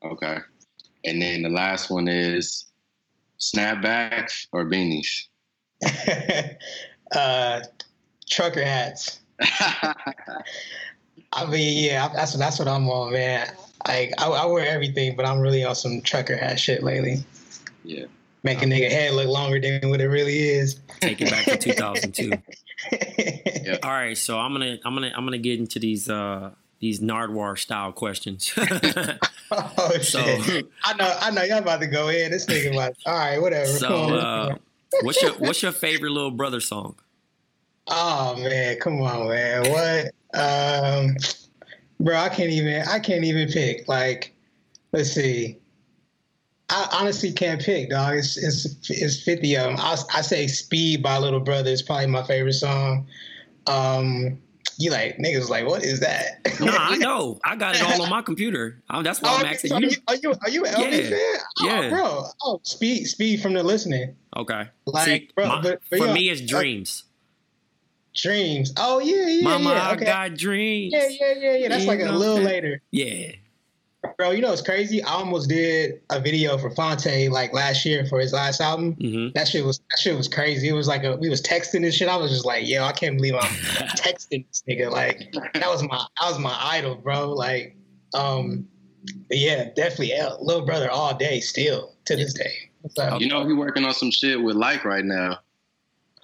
Okay. 0.03 0.37
And 1.03 1.21
then 1.21 1.41
the 1.41 1.49
last 1.49 1.89
one 1.89 2.07
is 2.07 2.65
snapbacks 3.39 4.47
or 4.51 4.65
beanies? 4.65 5.25
uh, 7.15 7.61
trucker 8.29 8.63
hats. 8.63 9.19
I 11.33 11.45
mean, 11.49 11.83
yeah, 11.83 12.07
that's 12.09 12.33
that's 12.33 12.59
what 12.59 12.67
I'm 12.67 12.87
on, 12.87 13.11
man. 13.11 13.47
Like 13.87 14.13
I, 14.17 14.27
I, 14.27 14.45
wear 14.45 14.67
everything, 14.67 15.15
but 15.15 15.25
I'm 15.25 15.39
really 15.39 15.63
on 15.63 15.75
some 15.75 16.01
trucker 16.01 16.35
hat 16.35 16.59
shit 16.59 16.81
lately. 16.81 17.17
Yeah, 17.83 18.05
make 18.43 18.61
a 18.61 18.65
nigga 18.65 18.89
head 18.89 19.13
look 19.13 19.27
longer 19.27 19.59
than 19.59 19.89
what 19.89 20.01
it 20.01 20.07
really 20.07 20.37
is. 20.37 20.79
Take 21.01 21.21
it 21.21 21.29
back 21.29 21.45
to 21.45 21.57
2002. 21.57 22.31
yeah. 23.63 23.77
All 23.83 23.91
right, 23.91 24.17
so 24.17 24.39
I'm 24.39 24.53
gonna 24.53 24.77
I'm 24.83 24.95
gonna 24.95 25.11
I'm 25.15 25.25
gonna 25.25 25.37
get 25.37 25.59
into 25.59 25.79
these 25.79 26.09
uh 26.09 26.51
these 26.79 26.99
Nardwuar 26.99 27.57
style 27.57 27.91
questions. 27.91 28.53
oh 29.51 29.97
so, 30.01 30.19
shit! 30.41 30.69
I 30.83 30.93
know, 30.95 31.17
I 31.21 31.31
know, 31.31 31.43
y'all 31.43 31.59
about 31.59 31.79
to 31.81 31.87
go 31.87 32.09
in. 32.09 32.31
This 32.31 32.45
nigga 32.45 32.73
like, 32.73 32.95
all 33.05 33.13
right, 33.13 33.41
whatever. 33.41 33.67
So, 33.67 34.15
uh, 34.15 34.55
what's 35.01 35.21
your 35.21 35.33
what's 35.33 35.61
your 35.61 35.71
favorite 35.71 36.11
little 36.11 36.31
brother 36.31 36.59
song? 36.59 36.95
Oh 37.87 38.35
man, 38.37 38.77
come 38.79 39.01
on, 39.01 39.29
man. 39.29 39.71
What? 39.71 40.11
Um, 40.33 41.15
bro, 41.99 42.15
I 42.15 42.29
can't 42.29 42.51
even. 42.51 42.83
I 42.87 42.99
can't 42.99 43.23
even 43.23 43.49
pick. 43.49 43.87
Like, 43.87 44.33
let's 44.91 45.11
see. 45.11 45.59
I 46.69 46.97
honestly 46.99 47.31
can't 47.31 47.61
pick, 47.61 47.91
dog. 47.91 48.15
It's 48.15 48.37
it's 48.37 48.89
it's 48.89 49.21
fifty 49.21 49.55
of 49.55 49.65
them. 49.65 49.75
I, 49.77 49.97
I 50.13 50.21
say 50.21 50.47
"Speed" 50.47 51.03
by 51.03 51.17
Little 51.17 51.39
Brother 51.39 51.69
is 51.69 51.81
probably 51.81 52.07
my 52.07 52.23
favorite 52.23 52.53
song. 52.53 53.07
Um, 53.67 54.39
you 54.77 54.91
like 54.91 55.17
niggas 55.17 55.49
like 55.49 55.65
what 55.65 55.83
is 55.83 55.99
that? 55.99 56.41
no, 56.59 56.75
I 56.75 56.97
know. 56.97 57.39
I 57.45 57.55
got 57.55 57.75
it 57.75 57.83
all 57.83 58.01
on 58.01 58.09
my 58.09 58.21
computer. 58.21 58.81
I, 58.89 59.01
that's 59.03 59.21
why 59.21 59.29
oh, 59.29 59.37
I'm 59.37 59.45
asking 59.45 59.69
so 59.69 59.77
you. 59.77 59.91
Are 60.07 60.15
you 60.15 60.33
are 60.41 60.49
you 60.49 60.65
an 60.65 60.73
yeah. 60.79 61.09
fan? 61.09 61.37
Oh, 61.61 61.65
yeah, 61.65 61.89
bro. 61.89 62.23
Oh, 62.43 62.61
speed 62.63 63.05
speed 63.05 63.41
from 63.41 63.53
the 63.53 63.63
listening. 63.63 64.15
Okay. 64.35 64.67
Like, 64.85 65.05
See, 65.05 65.29
bro, 65.35 65.47
my, 65.47 65.61
but, 65.61 65.81
but 65.89 65.99
for 65.99 66.11
me, 66.11 66.29
it's 66.29 66.41
dreams. 66.41 67.03
Dreams. 68.15 68.73
Oh 68.77 68.99
yeah, 68.99 69.27
yeah, 69.27 69.43
Mama, 69.43 69.69
yeah. 69.71 69.91
Okay. 69.91 70.05
I 70.05 70.29
got 70.29 70.37
dreams. 70.37 70.93
Yeah, 70.93 71.07
yeah, 71.07 71.33
yeah, 71.37 71.55
yeah. 71.57 71.69
That's 71.69 71.83
you 71.83 71.89
like 71.89 72.01
a 72.01 72.11
little 72.11 72.39
later. 72.39 72.81
Yeah. 72.91 73.33
Bro, 74.17 74.31
you 74.31 74.41
know 74.41 74.53
it's 74.53 74.61
crazy. 74.61 75.03
I 75.03 75.13
almost 75.13 75.49
did 75.49 76.01
a 76.11 76.19
video 76.19 76.57
for 76.57 76.69
Phonte 76.69 77.29
like 77.29 77.53
last 77.53 77.85
year 77.85 78.05
for 78.05 78.19
his 78.19 78.33
last 78.33 78.61
album. 78.61 78.95
Mm-hmm. 78.95 79.31
That 79.33 79.47
shit 79.47 79.65
was 79.65 79.79
that 79.79 79.99
shit 79.99 80.15
was 80.15 80.27
crazy. 80.27 80.69
It 80.69 80.73
was 80.73 80.87
like 80.87 81.03
a 81.03 81.15
we 81.17 81.29
was 81.29 81.41
texting 81.41 81.81
this 81.81 81.95
shit. 81.95 82.07
I 82.07 82.15
was 82.15 82.31
just 82.31 82.45
like, 82.45 82.67
yo, 82.67 82.83
I 82.83 82.91
can't 82.91 83.17
believe 83.17 83.33
I'm 83.35 83.41
texting 83.97 84.45
this 84.47 84.63
nigga. 84.69 84.91
Like 84.91 85.33
that 85.53 85.67
was 85.67 85.83
my 85.83 85.97
that 85.97 86.29
was 86.29 86.39
my 86.39 86.55
idol, 86.59 86.95
bro. 86.95 87.33
Like, 87.33 87.75
um, 88.13 88.67
yeah, 89.29 89.69
definitely 89.75 90.13
L, 90.13 90.37
little 90.39 90.65
brother 90.65 90.89
all 90.89 91.15
day 91.17 91.39
still 91.39 91.95
to 92.05 92.15
this 92.15 92.33
day. 92.33 92.53
So, 92.91 93.17
you 93.19 93.27
know 93.27 93.45
he 93.47 93.53
working 93.53 93.83
on 93.83 93.93
some 93.93 94.11
shit 94.11 94.41
with 94.41 94.55
like 94.55 94.85
right 94.85 95.03
now. 95.03 95.39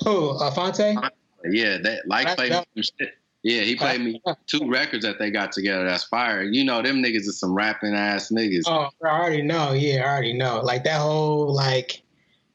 Who? 0.03 0.29
Uh, 0.29 0.51
Phonte? 0.51 0.97
Yeah, 1.45 1.77
that 1.83 2.07
like 2.07 2.35
played 2.35 2.53
some 2.53 2.65
shit. 2.75 3.13
Yeah, 3.43 3.61
he 3.61 3.75
played 3.75 4.01
me 4.01 4.21
two 4.47 4.69
records 4.69 5.03
that 5.03 5.17
they 5.17 5.31
got 5.31 5.51
together. 5.51 5.85
That's 5.85 6.03
fire. 6.03 6.43
You 6.43 6.63
know, 6.63 6.81
them 6.81 7.01
niggas 7.01 7.27
are 7.27 7.33
some 7.33 7.53
rapping 7.53 7.95
ass 7.95 8.29
niggas. 8.29 8.63
Oh, 8.67 8.89
I 9.03 9.07
already 9.07 9.41
know. 9.41 9.71
Yeah, 9.73 10.03
I 10.05 10.09
already 10.09 10.33
know. 10.33 10.61
Like 10.61 10.83
that 10.83 11.01
whole 11.01 11.53
like 11.53 12.03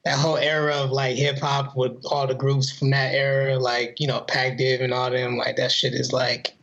that 0.05 0.17
whole 0.17 0.37
era 0.37 0.75
of 0.75 0.91
like 0.91 1.17
hip 1.17 1.41
hop 1.41 1.77
with 1.77 2.01
all 2.07 2.29
the 2.29 2.35
groups 2.35 2.71
from 2.71 2.91
that 2.91 3.13
era, 3.13 3.59
like 3.59 3.99
you 3.99 4.07
know, 4.07 4.21
Pac 4.21 4.59
Div 4.59 4.81
and 4.81 4.95
all 4.95 5.11
them. 5.11 5.37
Like 5.37 5.57
that 5.57 5.73
shit 5.73 5.95
is 5.95 6.13
like 6.13 6.57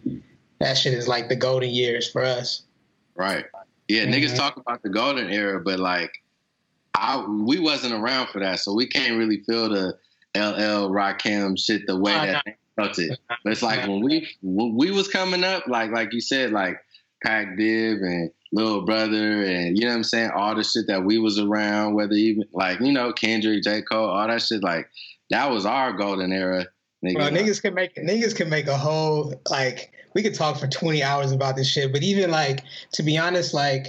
that 0.59 0.77
shit 0.77 0.93
is 0.93 1.07
like 1.07 1.27
the 1.27 1.35
golden 1.35 1.69
years 1.69 2.09
for 2.09 2.23
us. 2.23 2.63
Right. 3.15 3.45
Yeah, 3.89 4.05
mm-hmm. 4.05 4.13
niggas 4.13 4.37
talk 4.37 4.55
about 4.55 4.81
the 4.81 4.89
golden 4.89 5.29
era, 5.29 5.59
but 5.59 5.79
like 5.79 6.23
I 6.95 7.25
we 7.25 7.59
wasn't 7.59 7.93
around 7.93 8.27
for 8.29 8.39
that, 8.39 8.59
so 8.59 8.73
we 8.73 8.87
can't 8.87 9.17
really 9.17 9.41
feel 9.41 9.67
the 9.67 9.97
LL 10.35 10.89
Rakim 10.89 11.57
shit 11.57 11.87
the 11.87 11.97
way 11.97 12.13
oh, 12.13 12.25
that. 12.25 12.43
No 12.45 12.53
felt 12.75 12.99
it. 12.99 13.19
But 13.43 13.51
it's 13.51 13.61
like 13.61 13.87
when 13.87 14.01
we 14.01 14.27
when 14.41 14.75
we 14.75 14.91
was 14.91 15.07
coming 15.07 15.43
up, 15.43 15.67
like 15.67 15.91
like 15.91 16.13
you 16.13 16.21
said, 16.21 16.51
like 16.51 16.77
Pac 17.23 17.57
Div 17.57 17.97
and 17.97 18.31
Little 18.53 18.85
Brother 18.85 19.43
and 19.43 19.77
you 19.77 19.83
know 19.83 19.91
what 19.91 19.97
I'm 19.97 20.03
saying, 20.03 20.31
all 20.35 20.55
the 20.55 20.63
shit 20.63 20.87
that 20.87 21.03
we 21.03 21.17
was 21.17 21.39
around, 21.39 21.95
whether 21.95 22.13
even 22.13 22.45
like, 22.53 22.79
you 22.79 22.91
know, 22.91 23.11
Kendrick, 23.11 23.63
J. 23.63 23.81
Cole, 23.81 24.09
all 24.09 24.27
that 24.27 24.41
shit, 24.41 24.63
like 24.63 24.87
that 25.29 25.51
was 25.51 25.65
our 25.65 25.91
golden 25.93 26.31
era. 26.31 26.65
Niggas, 27.03 27.15
Bro, 27.15 27.29
niggas 27.29 27.61
can 27.61 27.73
make 27.73 27.95
niggas 27.95 28.35
can 28.35 28.49
make 28.49 28.67
a 28.67 28.77
whole 28.77 29.33
like 29.49 29.91
we 30.13 30.23
could 30.23 30.35
talk 30.35 30.57
for 30.57 30.67
20 30.67 31.03
hours 31.03 31.33
about 31.33 31.57
this 31.57 31.67
shit, 31.67 31.91
but 31.91 32.01
even 32.01 32.31
like 32.31 32.63
to 32.93 33.03
be 33.03 33.17
honest, 33.17 33.53
like 33.53 33.87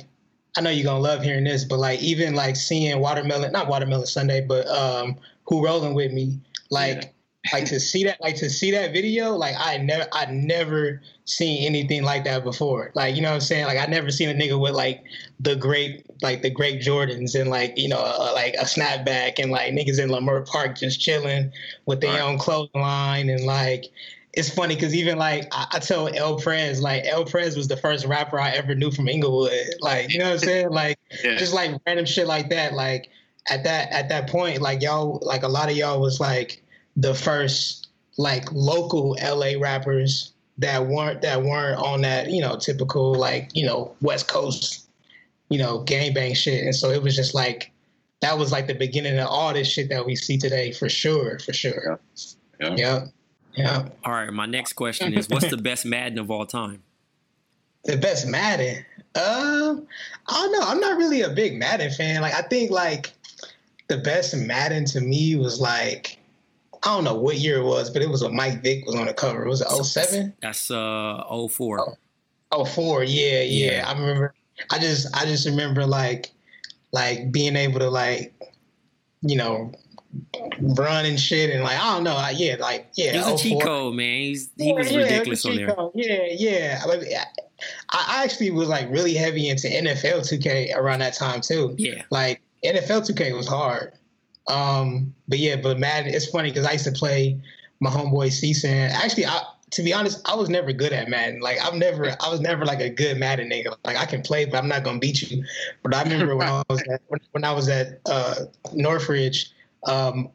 I 0.57 0.63
know 0.63 0.71
you're 0.71 0.85
gonna 0.85 1.01
love 1.01 1.23
hearing 1.23 1.45
this, 1.45 1.65
but 1.65 1.79
like 1.79 2.03
even 2.03 2.35
like 2.35 2.57
seeing 2.57 2.99
Watermelon, 2.99 3.53
not 3.53 3.69
Watermelon 3.69 4.07
Sunday, 4.07 4.41
but 4.41 4.67
um 4.67 5.17
Who 5.47 5.65
Rolling 5.65 5.95
With 5.95 6.13
Me, 6.13 6.39
like 6.71 7.03
yeah 7.03 7.09
like 7.53 7.67
to 7.67 7.79
see 7.79 8.05
that 8.05 8.21
like 8.23 8.37
to 8.37 8.49
see 8.49 8.71
that 8.71 8.93
video 8.93 9.33
like 9.37 9.55
i 9.59 9.77
never 9.77 10.07
i 10.13 10.25
never 10.27 11.03
seen 11.27 11.67
anything 11.67 12.03
like 12.03 12.25
that 12.25 12.43
before 12.43 12.91
like 12.95 13.15
you 13.15 13.21
know 13.21 13.29
what 13.29 13.35
i'm 13.35 13.41
saying 13.41 13.67
like 13.67 13.79
i 13.79 13.85
never 13.87 14.11
seen 14.11 14.29
a 14.29 14.35
nigga 14.35 14.59
with 14.59 14.73
like 14.73 15.05
the 15.41 15.55
great 15.55 16.07
like 16.23 16.41
the 16.41 16.49
great 16.49 16.81
jordans 16.81 17.39
and 17.39 17.51
like 17.51 17.77
you 17.77 17.89
know 17.89 18.01
uh, 18.01 18.33
like 18.35 18.55
a 18.55 18.65
snapback 18.65 19.39
and 19.39 19.51
like 19.51 19.73
niggas 19.73 20.01
in 20.01 20.09
Leimert 20.09 20.47
Park 20.47 20.79
just 20.79 21.01
chilling 21.01 21.53
with 21.87 22.01
their 22.01 22.15
right. 22.15 22.23
own 22.23 22.39
clothing 22.39 22.81
line 22.81 23.29
and 23.29 23.45
like 23.45 23.87
it's 24.33 24.53
funny 24.53 24.75
because 24.75 24.95
even 24.95 25.19
like 25.19 25.47
I, 25.53 25.67
I 25.75 25.79
tell 25.79 26.09
El 26.09 26.41
Prez, 26.41 26.81
like 26.81 27.05
El 27.05 27.25
Prez 27.25 27.57
was 27.57 27.69
the 27.69 27.77
first 27.77 28.05
rapper 28.05 28.41
I 28.41 28.51
ever 28.51 28.75
knew 28.75 28.91
from 28.91 29.07
Inglewood. 29.07 29.53
Like, 29.79 30.13
you 30.13 30.19
know 30.19 30.25
what 30.25 30.33
I'm 30.33 30.39
saying? 30.41 30.71
Like 30.71 30.99
yeah. 31.23 31.37
just 31.37 31.55
like 31.55 31.71
random 31.87 32.05
shit 32.05 32.27
like 32.27 32.51
that. 32.51 32.73
Like 32.73 33.11
at 33.49 33.65
that 33.65 33.91
at 33.93 34.09
that 34.09 34.29
point, 34.29 34.61
like 34.61 34.83
y'all 34.83 35.19
like 35.23 35.43
a 35.43 35.49
lot 35.49 35.71
of 35.71 35.77
y'all 35.77 36.01
was 36.01 36.21
like 36.21 36.63
the 36.97 37.15
first 37.15 37.89
like 38.17 38.51
local 38.53 39.17
LA 39.23 39.59
rappers 39.59 40.33
that 40.59 40.87
weren't 40.87 41.23
that 41.23 41.43
weren't 41.43 41.79
on 41.81 42.03
that 42.03 42.31
you 42.31 42.41
know 42.41 42.57
typical 42.57 43.15
like 43.15 43.51
you 43.55 43.67
know 43.67 43.95
West 44.01 44.29
Coast 44.29 44.89
you 45.49 45.59
know 45.59 45.85
gangbang 45.85 46.37
shit, 46.37 46.65
and 46.65 46.75
so 46.75 46.91
it 46.91 47.03
was 47.03 47.17
just 47.17 47.35
like 47.35 47.71
that 48.21 48.39
was 48.39 48.51
like 48.51 48.67
the 48.67 48.75
beginning 48.75 49.19
of 49.19 49.27
all 49.29 49.53
this 49.53 49.69
shit 49.69 49.91
that 49.91 50.07
we 50.07 50.17
see 50.17 50.39
today 50.39 50.73
for 50.73 50.89
sure, 50.89 51.39
for 51.41 51.53
sure. 51.53 52.01
Yeah. 52.59 52.75
Yeah. 52.77 53.07
yeah. 53.55 53.89
All 54.05 54.13
right, 54.13 54.33
my 54.33 54.47
next 54.47 54.73
question 54.75 55.13
is, 55.13 55.29
what's 55.29 55.51
the 55.51 55.59
best 55.59 55.85
Madden 55.85 56.19
of 56.19 56.31
all 56.31 56.47
time? 56.47 56.83
The 57.85 57.99
best 57.99 58.27
Madden? 58.27 58.85
Uh, 59.15 59.77
I 60.27 60.33
don't 60.33 60.53
know. 60.53 60.67
I'm 60.67 60.81
not 60.81 60.97
really 60.97 61.21
a 61.21 61.29
big 61.29 61.59
Madden 61.59 61.91
fan. 61.91 62.23
Like, 62.23 62.35
I 62.35 62.43
think 62.43 62.71
like 62.71 63.13
the 63.88 63.99
best 63.99 64.35
Madden 64.37 64.85
to 64.87 65.00
me 65.00 65.37
was 65.37 65.61
like 65.61 66.19
I 66.85 66.95
don't 66.95 67.05
know 67.05 67.14
what 67.14 67.37
year 67.37 67.59
it 67.59 67.64
was, 67.64 67.88
but 67.88 68.03
it 68.03 68.11
was 68.11 68.23
when 68.23 68.37
Mike 68.37 68.62
Vick 68.62 68.85
was 68.85 68.95
on 68.95 69.07
the 69.07 69.14
cover. 69.14 69.45
It 69.45 69.49
Was 69.49 69.62
it 69.62 69.69
07? 69.69 70.35
That's 70.43 70.71
uh 70.71 71.25
04. 71.49 71.97
Oh, 72.53 72.64
04, 72.64 73.05
yeah, 73.05 73.41
yeah, 73.41 73.73
yeah. 73.73 73.88
I 73.88 73.93
remember 73.93 74.35
I 74.71 74.79
just 74.79 75.14
I 75.17 75.25
just 75.25 75.47
remember 75.47 75.87
like 75.87 76.31
like 76.93 77.33
being 77.33 77.57
able 77.57 77.81
to 77.81 77.91
like 77.91 78.35
you 79.23 79.37
know 79.37 79.73
run 80.61 81.07
and 81.07 81.19
shit 81.19 81.50
and 81.50 81.64
like 81.64 81.79
I 81.79 81.95
don't 81.95 82.05
know, 82.05 82.29
yeah, 82.35 82.57
like 82.61 82.88
yeah. 82.97 83.12
He's 83.12 83.26
a 83.26 83.37
cheat 83.37 83.62
code, 83.62 83.95
man. 83.95 84.21
He's 84.21 84.50
he 84.57 84.73
was 84.73 84.91
yeah, 84.91 84.99
ridiculous 84.99 85.45
on 85.45 85.57
there. 85.57 85.75
Yeah, 85.95 86.26
yeah. 86.31 86.83
I, 86.85 86.97
mean, 86.97 87.09
I 87.91 88.23
actually 88.25 88.50
was 88.50 88.69
like 88.69 88.91
really 88.91 89.14
heavy 89.14 89.49
into 89.49 89.69
NFL 89.69 90.21
2K 90.21 90.76
around 90.76 91.00
that 91.00 91.14
time 91.14 91.41
too. 91.41 91.75
Yeah. 91.79 92.03
Like 92.11 92.41
NFL 92.64 93.11
2K 93.11 93.37
was 93.37 93.49
hard. 93.49 93.92
Um, 94.49 95.14
but 95.28 95.38
yeah, 95.38 95.56
but 95.56 95.78
Madden, 95.78 96.12
it's 96.12 96.28
funny 96.28 96.50
because 96.50 96.66
I 96.66 96.73
used 96.73 96.85
to 96.85 96.92
play 96.92 97.40
my 97.80 97.90
homeboy 97.90 98.28
CSAN. 98.28 98.90
Actually, 98.90 99.26
I, 99.26 99.42
to 99.71 99.83
be 99.83 99.92
honest, 99.92 100.21
I 100.25 100.35
was 100.35 100.49
never 100.49 100.73
good 100.73 100.92
at 100.92 101.09
Madden. 101.09 101.40
Like 101.40 101.59
I've 101.61 101.75
never, 101.75 102.11
I 102.21 102.30
was 102.30 102.40
never 102.40 102.64
like 102.64 102.80
a 102.80 102.90
good 102.90 103.18
Madden 103.18 103.50
nigga. 103.50 103.76
Like 103.85 103.97
I 103.97 104.04
can 104.04 104.23
play, 104.23 104.44
but 104.44 104.56
I'm 104.56 104.68
not 104.68 104.85
gonna 104.85 104.99
beat 104.99 105.23
you. 105.23 105.44
But 105.83 105.94
I 105.94 106.02
remember 106.02 106.37
when 106.37 106.49
I 106.49 106.62
was 106.68 106.83
at, 106.90 107.00
when 107.33 107.44
I 107.44 107.52
was 107.52 107.68
at 107.68 108.00
uh, 108.06 108.35
Northridge, 108.73 109.50
um, 109.87 110.30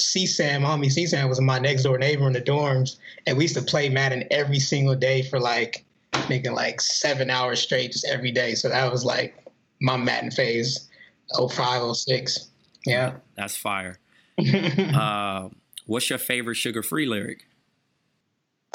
CSAN, 0.00 0.60
my 0.60 0.68
homie 0.68 0.90
C 0.90 1.06
Sam 1.06 1.28
was 1.28 1.40
my 1.40 1.58
next 1.58 1.84
door 1.84 1.98
neighbor 1.98 2.26
in 2.26 2.32
the 2.32 2.42
dorms, 2.42 2.96
and 3.26 3.36
we 3.36 3.44
used 3.44 3.56
to 3.56 3.62
play 3.62 3.88
Madden 3.88 4.24
every 4.30 4.58
single 4.58 4.94
day 4.94 5.22
for 5.22 5.40
like 5.40 5.84
making 6.28 6.52
like 6.52 6.80
seven 6.80 7.30
hours 7.30 7.60
straight, 7.60 7.92
just 7.92 8.06
every 8.06 8.30
day. 8.30 8.54
So 8.54 8.68
that 8.68 8.90
was 8.90 9.04
like 9.04 9.34
my 9.80 9.96
Madden 9.96 10.30
phase, 10.30 10.88
05, 11.32 11.96
06. 11.96 12.50
Yeah, 12.86 13.16
that's 13.36 13.56
fire. 13.56 13.98
uh, 14.38 15.48
what's 15.86 16.10
your 16.10 16.18
favorite 16.18 16.56
Suga 16.56 16.84
Free 16.84 17.06
lyric? 17.06 17.46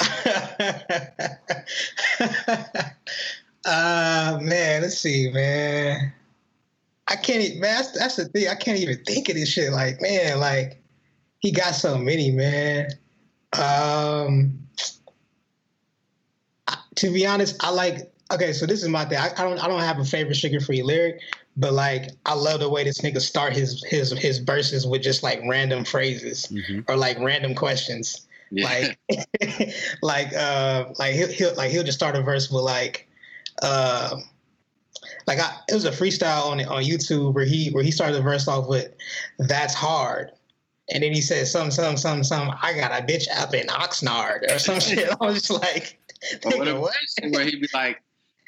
uh 3.66 4.38
man, 4.40 4.82
let's 4.82 4.98
see, 4.98 5.30
man. 5.30 6.12
I 7.08 7.16
can't 7.16 7.60
man, 7.60 7.76
that's, 7.76 7.98
that's 7.98 8.16
the 8.16 8.24
thing. 8.26 8.48
I 8.48 8.54
can't 8.54 8.78
even 8.78 9.02
think 9.04 9.28
of 9.28 9.34
this 9.34 9.50
shit. 9.50 9.72
Like, 9.72 10.00
man, 10.00 10.40
like 10.40 10.82
he 11.38 11.52
got 11.52 11.74
so 11.74 11.98
many, 11.98 12.30
man. 12.30 12.88
Um 13.52 14.58
to 16.96 17.10
be 17.12 17.26
honest, 17.26 17.62
I 17.62 17.70
like 17.70 18.12
okay, 18.32 18.52
so 18.52 18.64
this 18.64 18.82
is 18.82 18.88
my 18.88 19.04
thing. 19.04 19.18
I, 19.18 19.30
I 19.36 19.44
don't 19.44 19.62
I 19.62 19.68
don't 19.68 19.80
have 19.80 19.98
a 19.98 20.04
favorite 20.04 20.36
Suga 20.36 20.64
Free 20.64 20.82
lyric, 20.82 21.20
but 21.56 21.72
like 21.72 22.10
I 22.26 22.34
love 22.34 22.60
the 22.60 22.68
way 22.68 22.84
this 22.84 23.00
nigga 23.00 23.20
start 23.20 23.54
his 23.54 23.84
his 23.84 24.12
his 24.12 24.38
verses 24.38 24.86
with 24.86 25.02
just 25.02 25.22
like 25.22 25.40
random 25.48 25.84
phrases 25.84 26.46
mm-hmm. 26.46 26.80
or 26.88 26.96
like 26.96 27.18
random 27.18 27.54
questions. 27.54 28.26
Yeah. 28.50 28.92
Like, 29.08 29.28
like, 30.02 30.34
uh, 30.34 30.86
like 30.98 31.14
he'll, 31.14 31.28
he'll, 31.28 31.54
like 31.54 31.70
he'll 31.70 31.84
just 31.84 31.98
start 31.98 32.16
a 32.16 32.22
verse 32.22 32.50
with 32.50 32.64
like, 32.64 33.08
uh, 33.62 34.16
like 35.26 35.38
I, 35.38 35.52
it 35.68 35.74
was 35.74 35.84
a 35.84 35.90
freestyle 35.90 36.46
on 36.46 36.60
on 36.66 36.82
YouTube 36.82 37.34
where 37.34 37.44
he 37.44 37.70
where 37.70 37.84
he 37.84 37.90
started 37.90 38.16
the 38.16 38.22
verse 38.22 38.48
off 38.48 38.68
with, 38.68 38.92
"That's 39.38 39.74
hard," 39.74 40.32
and 40.90 41.02
then 41.02 41.12
he 41.12 41.20
said 41.20 41.46
some 41.46 41.70
some 41.70 41.96
some 41.96 42.24
some. 42.24 42.52
I 42.60 42.74
got 42.74 42.90
a 42.90 43.04
bitch 43.04 43.26
up 43.36 43.54
in 43.54 43.66
Oxnard 43.68 44.50
or 44.50 44.58
some 44.58 44.80
shit. 44.80 45.08
I 45.20 45.24
was 45.24 45.42
just 45.42 45.50
like, 45.50 46.00
what, 46.42 46.80
what? 46.80 46.94
where 47.30 47.44
he'd 47.44 47.60
be 47.60 47.68
like, 47.72 48.02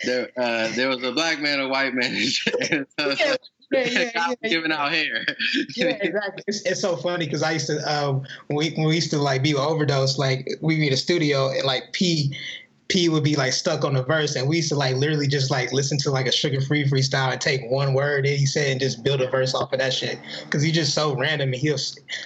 there 0.04 0.30
uh, 0.37 0.68
there 0.75 0.88
was 0.88 1.02
a 1.02 1.12
black 1.12 1.40
man, 1.40 1.61
a 1.61 1.68
white 1.68 1.94
man. 1.94 2.12
yeah, 2.61 2.85
yeah, 2.99 3.37
yeah, 3.73 4.11
yeah, 4.14 4.35
giving 4.49 4.73
out 4.73 4.92
hair. 4.92 5.25
yeah, 5.76 5.99
exactly. 6.00 6.42
It's, 6.47 6.62
it's 6.62 6.80
so 6.80 6.97
funny 6.97 7.26
because 7.26 7.42
I 7.42 7.52
used 7.52 7.66
to 7.68 7.78
um, 7.90 8.25
when 8.49 8.56
we 8.56 8.71
when 8.71 8.88
we 8.88 8.94
used 8.94 9.11
to 9.11 9.18
like 9.18 9.42
be 9.42 9.54
overdose, 9.54 10.18
like 10.18 10.49
we'd 10.61 10.76
be 10.76 10.87
in 10.87 10.90
the 10.90 10.97
studio 10.97 11.50
and 11.50 11.64
like 11.64 11.92
P 11.92 12.37
P 12.88 13.09
would 13.09 13.25
be 13.25 13.37
like 13.37 13.52
stuck 13.52 13.85
on 13.85 13.94
the 13.94 14.02
verse, 14.02 14.37
and 14.37 14.49
we 14.49 14.56
used 14.56 14.68
to 14.68 14.76
like 14.76 14.97
literally 14.97 15.26
just 15.26 15.50
like 15.50 15.73
listen 15.73 15.99
to 15.99 16.11
like 16.11 16.26
a 16.26 16.30
Suga 16.30 16.66
Free 16.66 16.85
freestyle 16.85 17.32
and 17.32 17.40
take 17.40 17.62
one 17.71 17.94
word 17.94 18.25
that 18.25 18.37
he 18.37 18.47
said 18.47 18.68
and 18.68 18.80
just 18.80 19.02
build 19.02 19.21
a 19.21 19.30
verse 19.30 19.54
off 19.54 19.73
of 19.73 19.78
that 19.78 19.92
shit 19.92 20.18
because 20.44 20.62
he's 20.62 20.75
just 20.75 20.94
so 20.94 21.16
random 21.16 21.52
and 21.52 21.61
he'll 21.61 21.78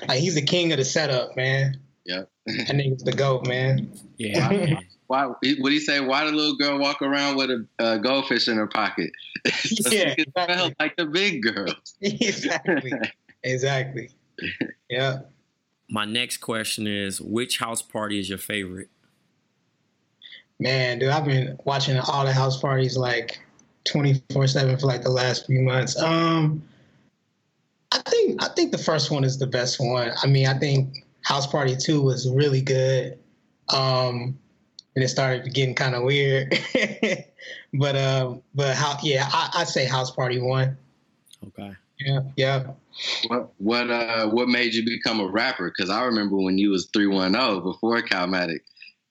like 0.08 0.18
he's 0.18 0.34
the 0.34 0.42
king 0.42 0.72
of 0.72 0.78
the 0.78 0.84
setup, 0.84 1.36
man. 1.36 1.78
Yeah, 2.04 2.22
I 2.48 2.64
think 2.64 2.94
it's 2.94 3.02
the 3.02 3.12
goat, 3.12 3.46
man. 3.46 3.92
Yeah. 4.18 4.80
Why 5.06 5.26
would 5.26 5.72
he 5.72 5.78
say 5.80 6.00
why 6.00 6.24
the 6.24 6.32
little 6.32 6.56
girl 6.56 6.78
walk 6.78 7.02
around 7.02 7.36
with 7.36 7.50
a 7.50 7.66
uh, 7.78 7.96
goldfish 7.98 8.48
in 8.48 8.56
her 8.56 8.66
pocket? 8.66 9.10
so 9.46 9.90
yeah, 9.90 10.14
exactly. 10.16 10.74
like 10.80 10.96
the 10.96 11.06
big 11.06 11.42
girl. 11.42 11.72
exactly. 12.00 12.92
exactly. 13.42 14.10
Yeah. 14.88 15.20
My 15.88 16.04
next 16.04 16.38
question 16.38 16.86
is 16.86 17.20
which 17.20 17.58
house 17.58 17.82
party 17.82 18.18
is 18.18 18.28
your 18.28 18.38
favorite? 18.38 18.88
Man, 20.58 20.98
dude, 20.98 21.10
I've 21.10 21.24
been 21.24 21.58
watching 21.64 21.98
all 21.98 22.24
the 22.24 22.32
house 22.32 22.60
parties 22.60 22.96
like 22.96 23.38
24/7 23.86 24.80
for 24.80 24.86
like 24.86 25.02
the 25.02 25.10
last 25.10 25.46
few 25.46 25.60
months. 25.60 26.00
Um 26.00 26.62
I 27.92 27.98
think 27.98 28.42
I 28.42 28.48
think 28.48 28.72
the 28.72 28.78
first 28.78 29.10
one 29.10 29.22
is 29.22 29.38
the 29.38 29.46
best 29.46 29.78
one. 29.78 30.10
I 30.22 30.26
mean, 30.26 30.46
I 30.46 30.58
think 30.58 31.04
House 31.22 31.46
Party 31.46 31.76
2 31.76 32.02
was 32.02 32.28
really 32.28 32.62
good. 32.62 33.18
Um 33.68 34.38
and 34.96 35.04
it 35.04 35.08
started 35.08 35.52
getting 35.52 35.74
kind 35.74 35.94
of 35.94 36.02
weird. 36.02 36.58
but 37.74 37.96
um, 37.96 38.42
but 38.54 38.74
how? 38.74 38.96
Yeah, 39.02 39.28
I, 39.30 39.50
I'd 39.54 39.68
say 39.68 39.84
House 39.84 40.10
Party 40.10 40.40
one. 40.40 40.76
Okay. 41.46 41.72
Yeah, 42.00 42.20
yeah. 42.36 42.66
What 43.28 43.52
what 43.58 43.90
uh 43.90 44.28
what 44.28 44.48
made 44.48 44.74
you 44.74 44.84
become 44.84 45.20
a 45.20 45.26
rapper? 45.26 45.70
Because 45.70 45.90
I 45.90 46.04
remember 46.04 46.36
when 46.36 46.58
you 46.58 46.70
was 46.70 46.88
three 46.92 47.06
one 47.06 47.32
zero 47.32 47.60
before 47.60 48.00
Calmatic. 48.02 48.64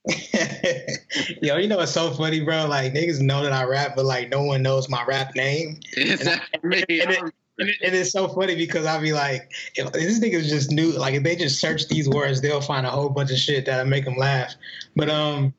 Yo, 1.41 1.57
you 1.57 1.67
know 1.67 1.77
what's 1.77 1.91
so 1.91 2.11
funny, 2.11 2.41
bro? 2.41 2.65
Like 2.67 2.93
niggas 2.93 3.21
know 3.21 3.43
that 3.43 3.53
I 3.53 3.63
rap, 3.63 3.93
but 3.95 4.05
like 4.05 4.29
no 4.29 4.43
one 4.43 4.61
knows 4.61 4.89
my 4.89 5.03
rap 5.05 5.35
name. 5.35 5.79
and, 5.97 6.29
I, 6.29 6.41
and, 6.63 6.73
it, 6.73 6.85
and, 6.89 7.11
it, 7.11 7.75
and, 7.81 7.95
it's 7.95 8.11
so 8.11 8.27
funny 8.27 8.55
because 8.55 8.85
I'll 8.85 9.01
be 9.01 9.13
like, 9.13 9.51
if 9.75 9.91
this 9.93 10.19
niggas 10.19 10.47
just 10.47 10.71
new, 10.71 10.91
like 10.91 11.15
if 11.15 11.23
they 11.23 11.35
just 11.35 11.59
search 11.59 11.87
these 11.87 12.07
words, 12.07 12.41
they'll 12.41 12.61
find 12.61 12.85
a 12.85 12.91
whole 12.91 13.09
bunch 13.09 13.31
of 13.31 13.37
shit 13.37 13.65
that'll 13.65 13.85
make 13.87 14.05
them 14.05 14.17
laugh. 14.17 14.53
But 14.95 15.09
um, 15.09 15.53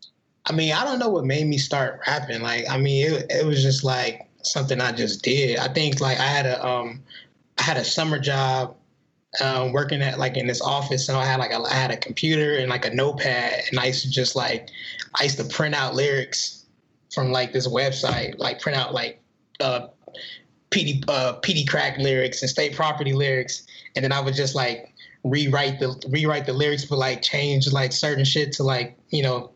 I 0.46 0.52
mean, 0.52 0.72
I 0.72 0.84
don't 0.84 0.98
know 0.98 1.08
what 1.08 1.24
made 1.24 1.46
me 1.46 1.58
start 1.58 2.00
rapping. 2.06 2.40
Like, 2.40 2.68
I 2.70 2.78
mean, 2.78 3.12
it, 3.12 3.26
it 3.30 3.46
was 3.46 3.62
just 3.62 3.82
like 3.82 4.28
something 4.42 4.80
I 4.80 4.92
just 4.92 5.22
did. 5.22 5.58
I 5.58 5.68
think 5.68 6.00
like 6.00 6.18
I 6.18 6.26
had 6.26 6.46
a 6.46 6.64
um, 6.64 7.02
I 7.58 7.62
had 7.62 7.76
a 7.76 7.84
summer 7.84 8.18
job 8.18 8.76
um, 9.42 9.72
working 9.72 10.02
at 10.02 10.18
like 10.18 10.36
in 10.36 10.46
this 10.46 10.62
office, 10.62 11.08
and 11.08 11.18
I 11.18 11.24
had 11.24 11.40
like 11.40 11.50
a, 11.50 11.60
I 11.60 11.74
had 11.74 11.90
a 11.90 11.96
computer 11.96 12.56
and 12.56 12.70
like 12.70 12.86
a 12.86 12.94
notepad, 12.94 13.64
and 13.70 13.80
I 13.80 13.86
used 13.86 14.02
to 14.02 14.10
just 14.10 14.36
like 14.36 14.68
I 15.18 15.24
used 15.24 15.38
to 15.38 15.44
print 15.44 15.74
out 15.74 15.94
lyrics 15.94 16.64
from 17.12 17.32
like 17.32 17.52
this 17.52 17.66
website, 17.66 18.38
like 18.38 18.60
print 18.60 18.78
out 18.78 18.94
like 18.94 19.20
uh, 19.58 19.88
PD 20.70 21.04
uh, 21.08 21.40
PD 21.40 21.68
crack 21.68 21.98
lyrics 21.98 22.40
and 22.42 22.48
state 22.48 22.76
property 22.76 23.12
lyrics, 23.12 23.66
and 23.96 24.04
then 24.04 24.12
I 24.12 24.20
would 24.20 24.34
just 24.34 24.54
like 24.54 24.92
rewrite 25.24 25.80
the 25.80 26.00
rewrite 26.08 26.46
the 26.46 26.52
lyrics, 26.52 26.84
but 26.84 26.98
like 26.98 27.20
change 27.20 27.70
like 27.72 27.92
certain 27.92 28.24
shit 28.24 28.52
to 28.52 28.62
like 28.62 28.96
you 29.10 29.24
know 29.24 29.50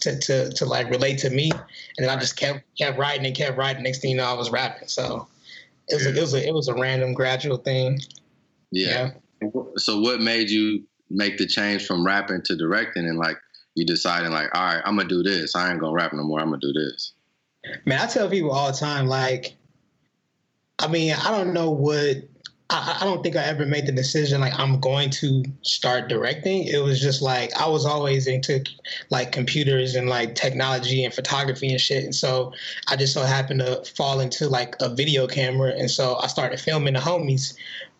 to, 0.00 0.18
to, 0.18 0.50
to 0.50 0.64
like 0.66 0.90
relate 0.90 1.18
to 1.18 1.30
me. 1.30 1.50
And 1.50 2.06
then 2.06 2.10
I 2.10 2.18
just 2.18 2.36
kept 2.36 2.62
kept 2.76 2.98
writing 2.98 3.26
and 3.26 3.34
kept 3.34 3.56
writing. 3.56 3.82
Next 3.82 4.00
thing 4.00 4.10
you 4.10 4.16
know, 4.16 4.24
I 4.24 4.34
was 4.34 4.50
rapping. 4.50 4.88
So 4.88 5.28
it 5.88 5.94
was 5.94 6.06
a, 6.06 6.16
it 6.16 6.20
was 6.20 6.34
a, 6.34 6.48
it 6.48 6.54
was 6.54 6.68
a 6.68 6.74
random 6.74 7.14
gradual 7.14 7.58
thing. 7.58 8.00
Yeah. 8.70 9.12
yeah. 9.42 9.50
So 9.76 10.00
what 10.00 10.20
made 10.20 10.50
you 10.50 10.84
make 11.10 11.38
the 11.38 11.46
change 11.46 11.86
from 11.86 12.04
rapping 12.04 12.42
to 12.42 12.56
directing 12.56 13.06
and 13.06 13.18
like 13.18 13.36
you 13.74 13.84
deciding 13.84 14.32
like, 14.32 14.48
all 14.54 14.64
right, 14.64 14.82
I'm 14.84 14.96
gonna 14.96 15.08
do 15.08 15.22
this. 15.22 15.54
I 15.54 15.70
ain't 15.70 15.80
gonna 15.80 15.92
rap 15.92 16.12
no 16.12 16.24
more. 16.24 16.40
I'm 16.40 16.50
gonna 16.50 16.60
do 16.60 16.72
this. 16.72 17.12
Man, 17.84 18.00
I 18.00 18.06
tell 18.06 18.28
people 18.28 18.52
all 18.52 18.70
the 18.70 18.78
time, 18.78 19.06
like, 19.06 19.56
I 20.78 20.88
mean, 20.88 21.12
I 21.14 21.30
don't 21.30 21.52
know 21.52 21.70
what 21.70 22.16
I, 22.68 22.98
I, 23.00 23.04
don't 23.04 23.22
think 23.22 23.36
I 23.36 23.44
ever 23.44 23.64
made 23.64 23.86
the 23.86 23.92
decision 23.92 24.40
like 24.40 24.58
I'm 24.58 24.80
going 24.80 25.10
to 25.10 25.44
start 25.62 26.08
directing. 26.08 26.64
It 26.64 26.82
was 26.82 27.00
just 27.00 27.22
like 27.22 27.54
I 27.56 27.68
was 27.68 27.86
always 27.86 28.26
into 28.26 28.64
like 29.10 29.30
computers 29.30 29.94
and 29.94 30.08
like 30.08 30.34
technology 30.34 31.04
and 31.04 31.14
photography 31.14 31.68
and 31.68 31.80
shit. 31.80 32.04
And 32.04 32.14
so 32.14 32.52
I 32.88 32.96
just 32.96 33.14
so 33.14 33.22
happened 33.22 33.60
to 33.60 33.84
fall 33.96 34.18
into 34.20 34.48
like 34.48 34.74
a 34.80 34.92
video 34.94 35.26
camera. 35.28 35.72
And 35.76 35.90
so 35.90 36.16
I 36.16 36.26
started 36.26 36.58
filming 36.58 36.94
the 36.94 37.00
homies. 37.00 37.56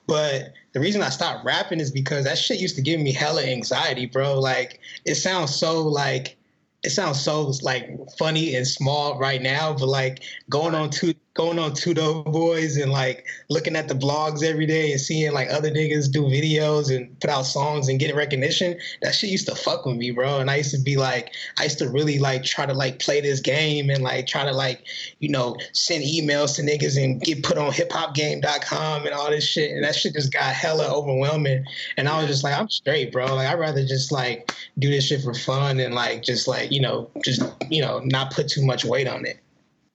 But 0.08 0.52
the 0.72 0.80
reason 0.80 1.02
I 1.02 1.10
stopped 1.10 1.44
rapping 1.44 1.80
is 1.80 1.90
because 1.90 2.24
that 2.24 2.38
shit 2.38 2.60
used 2.60 2.76
to 2.76 2.82
give 2.82 3.00
me 3.00 3.12
hella 3.12 3.42
anxiety, 3.42 4.06
bro. 4.06 4.38
Like 4.38 4.80
it 5.04 5.14
sounds 5.14 5.54
so 5.54 5.82
like 5.82 6.36
it 6.82 6.90
sounds 6.90 7.20
so 7.20 7.52
like 7.62 7.90
funny 8.18 8.54
and 8.54 8.66
small 8.66 9.18
right 9.18 9.42
now, 9.42 9.72
but 9.72 9.88
like 9.88 10.22
going 10.48 10.74
on 10.74 10.90
to 10.90 11.14
going 11.36 11.58
on 11.58 11.72
2DopeBoyz 11.72 12.82
and 12.82 12.90
like 12.90 13.26
looking 13.50 13.76
at 13.76 13.88
the 13.88 13.94
blogs 13.94 14.42
every 14.42 14.64
day 14.64 14.90
and 14.90 15.00
seeing 15.00 15.32
like 15.32 15.48
other 15.50 15.70
niggas 15.70 16.10
do 16.10 16.22
videos 16.22 16.94
and 16.94 17.18
put 17.20 17.28
out 17.28 17.42
songs 17.42 17.88
and 17.88 18.00
get 18.00 18.14
recognition, 18.14 18.78
that 19.02 19.14
shit 19.14 19.30
used 19.30 19.46
to 19.46 19.54
fuck 19.54 19.84
with 19.84 19.96
me, 19.96 20.10
bro. 20.10 20.38
And 20.38 20.50
I 20.50 20.56
used 20.56 20.70
to 20.72 20.80
be 20.80 20.96
like, 20.96 21.34
I 21.58 21.64
used 21.64 21.78
to 21.78 21.88
really 21.90 22.18
like 22.18 22.42
try 22.42 22.64
to 22.64 22.72
like 22.72 22.98
play 22.98 23.20
this 23.20 23.40
game 23.40 23.90
and 23.90 24.02
like 24.02 24.26
try 24.26 24.44
to 24.44 24.52
like, 24.52 24.84
you 25.20 25.28
know, 25.28 25.56
send 25.72 26.04
emails 26.04 26.56
to 26.56 26.62
niggas 26.62 27.02
and 27.02 27.20
get 27.20 27.42
put 27.42 27.58
on 27.58 27.70
hiphopgame.com 27.70 29.04
and 29.04 29.14
all 29.14 29.30
this 29.30 29.46
shit. 29.46 29.72
And 29.72 29.84
that 29.84 29.94
shit 29.94 30.14
just 30.14 30.32
got 30.32 30.54
hella 30.54 30.90
overwhelming. 30.90 31.66
And 31.98 32.08
I 32.08 32.18
was 32.18 32.28
just 32.28 32.44
like, 32.44 32.58
I'm 32.58 32.70
straight, 32.70 33.12
bro. 33.12 33.34
Like 33.34 33.48
I'd 33.48 33.58
rather 33.58 33.84
just 33.84 34.10
like 34.10 34.52
do 34.78 34.90
this 34.90 35.06
shit 35.06 35.22
for 35.22 35.34
fun 35.34 35.80
and 35.80 35.94
like 35.94 36.22
just 36.22 36.48
like, 36.48 36.72
you 36.72 36.80
know, 36.80 37.10
just, 37.22 37.42
you 37.68 37.82
know, 37.82 38.00
not 38.04 38.32
put 38.32 38.48
too 38.48 38.64
much 38.64 38.86
weight 38.86 39.06
on 39.06 39.26
it. 39.26 39.38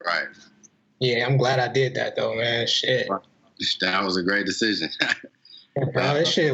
Right. 0.05 0.27
Yeah, 1.01 1.25
I'm 1.25 1.35
glad 1.35 1.59
I 1.59 1.67
did 1.67 1.95
that 1.95 2.15
though, 2.15 2.35
man. 2.35 2.67
Shit. 2.67 3.09
That 3.81 4.03
was 4.03 4.17
a 4.17 4.23
great 4.23 4.45
decision. 4.45 4.89
Bro, 5.75 5.93
that 5.93 6.27
shit 6.27 6.53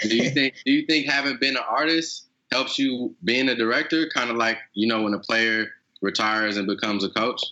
do 0.00 0.16
you 0.16 0.30
think 0.30 0.54
do 0.64 0.72
you 0.72 0.86
think 0.86 1.06
having 1.06 1.36
been 1.38 1.56
an 1.56 1.62
artist 1.68 2.28
helps 2.50 2.78
you 2.78 3.14
being 3.24 3.48
a 3.48 3.54
director? 3.54 4.08
Kind 4.14 4.30
of 4.30 4.36
like, 4.36 4.58
you 4.72 4.86
know, 4.86 5.02
when 5.02 5.12
a 5.12 5.18
player 5.18 5.66
retires 6.00 6.56
and 6.56 6.66
becomes 6.66 7.04
a 7.04 7.10
coach? 7.10 7.42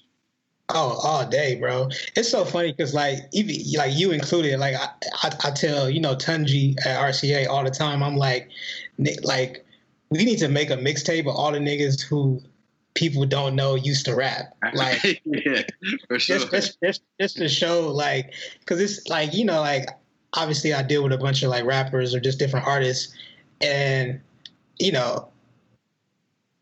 Oh, 0.69 0.99
all 1.03 1.29
day, 1.29 1.57
bro. 1.57 1.89
It's 2.17 2.31
so 2.31 2.45
funny 2.47 2.73
because 2.73 2.95
like 2.95 3.19
even 3.33 3.57
like 3.77 3.93
you 3.95 4.13
included, 4.13 4.59
like 4.59 4.75
I, 4.75 4.89
I, 5.23 5.33
I 5.45 5.51
tell 5.51 5.91
you 5.91 6.01
know 6.01 6.15
Tunji 6.15 6.79
at 6.87 6.99
RCA 6.99 7.47
all 7.49 7.63
the 7.63 7.71
time. 7.71 8.03
I'm 8.03 8.17
like, 8.17 8.49
like 9.23 9.67
we 10.09 10.25
need 10.25 10.39
to 10.39 10.49
make 10.49 10.71
a 10.71 10.77
mixtape 10.77 11.21
of 11.21 11.35
all 11.37 11.53
the 11.53 11.59
niggas 11.59 12.01
who 12.01 12.41
people 12.95 13.25
don't 13.25 13.55
know 13.57 13.75
used 13.75 14.05
to 14.07 14.15
rap. 14.15 14.57
Like, 14.75 15.23
yeah, 15.25 15.63
for 16.09 16.19
sure. 16.19 16.39
just, 16.39 16.51
just, 16.51 16.81
just, 16.83 17.03
just 17.21 17.37
to 17.37 17.49
show, 17.49 17.89
like, 17.89 18.35
because 18.61 18.81
it's 18.81 19.07
like, 19.09 19.35
you 19.35 19.45
know, 19.45 19.61
like, 19.61 19.89
obviously 20.35 20.73
I 20.73 20.83
deal 20.83 21.03
with 21.03 21.13
a 21.13 21.19
bunch 21.19 21.43
of 21.43 21.51
like 21.51 21.65
rappers 21.65 22.15
or 22.15 22.21
just 22.21 22.39
different 22.39 22.67
artists. 22.67 23.15
And, 23.61 24.21
you 24.79 24.93
know, 24.93 25.29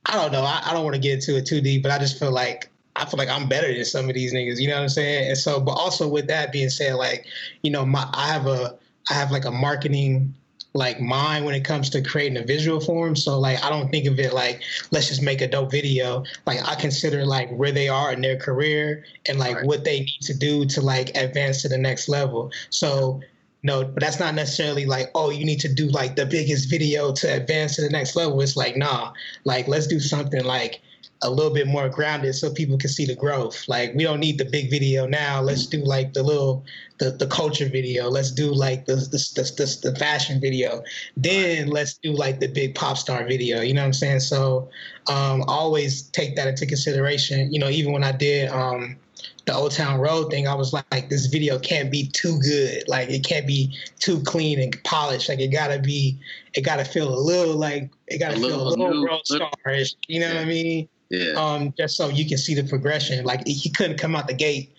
I 0.07 0.15
don't 0.15 0.33
know. 0.33 0.43
I, 0.43 0.63
I 0.65 0.73
don't 0.73 0.85
want 0.85 0.95
to 0.95 1.01
get 1.01 1.15
into 1.15 1.37
it 1.37 1.47
too 1.47 1.61
deep, 1.61 1.83
but 1.83 1.93
I 1.93 1.99
just 1.99 2.19
feel 2.19 2.33
like 2.33 2.71
I 2.97 3.05
feel 3.05 3.19
like 3.19 3.29
I'm 3.29 3.49
better 3.49 3.73
than 3.73 3.85
some 3.85 4.09
of 4.09 4.15
these 4.15 4.35
niggas. 4.35 4.61
You 4.61 4.69
know 4.69 4.75
what 4.75 4.83
I'm 4.83 4.89
saying? 4.89 5.29
And 5.29 5.39
so, 5.39 5.61
but 5.61 5.73
also 5.73 6.09
with 6.09 6.27
that 6.27 6.53
being 6.53 6.71
said, 6.71 6.95
like, 6.95 7.27
you 7.63 7.71
know, 7.71 7.87
my 7.87 8.09
I 8.13 8.27
have 8.27 8.47
a 8.47 8.77
I 9.09 9.15
have 9.15 9.31
like 9.31 9.45
a 9.45 9.51
marketing 9.51 10.35
like 10.73 11.01
mind 11.01 11.45
when 11.45 11.55
it 11.55 11.65
comes 11.65 11.91
to 11.91 12.03
creating 12.03 12.39
a 12.39 12.45
visual 12.45 12.81
form. 12.81 13.17
So 13.17 13.39
like 13.39 13.63
I 13.63 13.71
don't 13.71 13.91
think 13.91 14.07
of 14.07 14.19
it 14.19 14.33
like 14.33 14.63
let's 14.91 15.09
just 15.09 15.23
make 15.23 15.41
a 15.41 15.49
dope 15.49 15.71
video. 15.71 16.25
Like 16.47 16.67
I 16.67 16.75
consider 16.75 17.27
like 17.27 17.51
where 17.51 17.73
they 17.73 17.89
are 17.89 18.13
in 18.13 18.21
their 18.21 18.37
career 18.37 19.05
and 19.27 19.39
like 19.39 19.57
right. 19.57 19.67
what 19.67 19.85
they 19.85 20.01
need 20.01 20.21
to 20.23 20.35
do 20.35 20.65
to 20.67 20.81
like 20.81 21.17
advance 21.17 21.63
to 21.63 21.69
the 21.69 21.79
next 21.79 22.09
level. 22.09 22.53
So 22.71 23.21
no, 23.63 23.85
but 23.85 24.01
that's 24.01 24.19
not 24.19 24.35
necessarily 24.35 24.87
like, 24.87 25.11
oh, 25.15 25.31
you 25.31 25.45
need 25.45 25.61
to 25.61 25.73
do 25.73 25.89
like 25.89 26.17
the 26.17 26.25
biggest 26.25 26.71
video 26.71 27.13
to 27.13 27.27
advance 27.27 27.77
to 27.77 27.83
the 27.83 27.91
next 27.91 28.17
level. 28.17 28.41
It's 28.41 28.57
like, 28.57 28.77
nah, 28.77 29.13
like 29.45 29.69
let's 29.69 29.87
do 29.87 30.01
something 30.01 30.45
like 30.45 30.81
a 31.23 31.31
little 31.31 31.53
bit 31.53 31.67
more 31.67 31.89
grounded 31.89 32.35
so 32.35 32.53
people 32.53 32.79
can 32.79 32.89
see 32.89 33.05
the 33.05 33.15
growth. 33.15 33.69
Like 33.69 33.95
we 33.95 34.05
don't 34.05 34.21
need 34.21 34.39
the 34.39 34.45
big 34.45 34.71
video 34.71 35.07
now. 35.07 35.41
Let's 35.41 35.67
do 35.67 35.85
like 35.85 36.15
the 36.15 36.23
little 36.23 36.65
the, 36.99 37.11
the 37.11 37.27
culture 37.27 37.69
video. 37.69 38.09
Let's 38.09 38.31
do 38.31 38.53
like 38.53 38.87
the 38.87 38.97
the, 38.97 39.19
the, 39.37 39.43
the, 39.43 39.91
the 39.91 39.99
fashion 39.99 40.41
video. 40.41 40.83
Then 41.17 41.69
let's 41.69 41.95
do 41.95 42.13
like 42.13 42.41
the 42.41 42.49
big 42.49 42.75
pop 42.75 42.97
star 42.97 43.25
video. 43.27 43.61
You 43.61 43.75
know 43.75 43.83
what 43.83 43.87
I'm 43.87 43.93
saying? 43.93 44.21
So 44.21 44.71
um, 45.09 45.43
always 45.47 46.03
take 46.03 46.37
that 46.37 46.49
into 46.49 46.67
consideration. 46.67 47.53
You 47.53 47.61
know, 47.61 47.69
even 47.69 47.93
when 47.93 48.05
I 48.05 48.13
did 48.13 48.51
um, 48.51 48.97
the 49.45 49.55
Old 49.55 49.73
Town 49.73 50.01
Road 50.01 50.31
thing, 50.31 50.49
I 50.49 50.55
was 50.55 50.73
like, 50.73 51.11
this 51.11 51.27
video 51.27 51.59
can't 51.59 51.91
be 51.91 52.09
too 52.09 52.39
good. 52.41 52.89
Like 52.89 53.11
it 53.11 53.25
can't 53.25 53.47
be 53.47 53.77
too 53.99 54.23
clean 54.23 54.59
and 54.59 54.75
polished. 54.85 55.29
Like 55.29 55.41
it 55.41 55.49
gotta 55.49 55.79
be, 55.79 56.19
it 56.55 56.63
gotta 56.63 56.85
feel 56.85 57.13
a 57.13 57.21
little 57.21 57.57
like 57.57 57.91
it 58.07 58.19
gotta 58.19 58.37
a 58.37 58.39
feel 58.39 58.49
little, 58.49 58.69
a 58.69 58.71
little 58.71 59.03
world 59.03 59.23
starish. 59.31 59.95
You 60.09 60.21
know 60.21 60.29
yeah. 60.29 60.35
what 60.35 60.43
I 60.43 60.47
mean? 60.47 60.89
Yeah. 61.11 61.33
Um, 61.33 61.75
just 61.77 61.97
so 61.97 62.09
you 62.09 62.27
can 62.27 62.39
see 62.39 62.55
the 62.55 62.63
progression. 62.63 63.25
Like 63.25 63.47
he 63.47 63.69
couldn't 63.71 63.99
come 63.99 64.15
out 64.15 64.29
the 64.29 64.35
gate, 64.35 64.75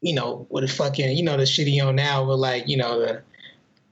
you 0.00 0.14
know, 0.14 0.46
with 0.50 0.64
a 0.64 0.68
fucking, 0.68 1.16
you 1.16 1.22
know, 1.22 1.36
the 1.36 1.46
shit 1.46 1.68
he 1.68 1.80
on 1.80 1.96
now 1.96 2.24
with 2.24 2.38
like, 2.38 2.66
you 2.68 2.76
know, 2.76 3.00
the 3.00 3.22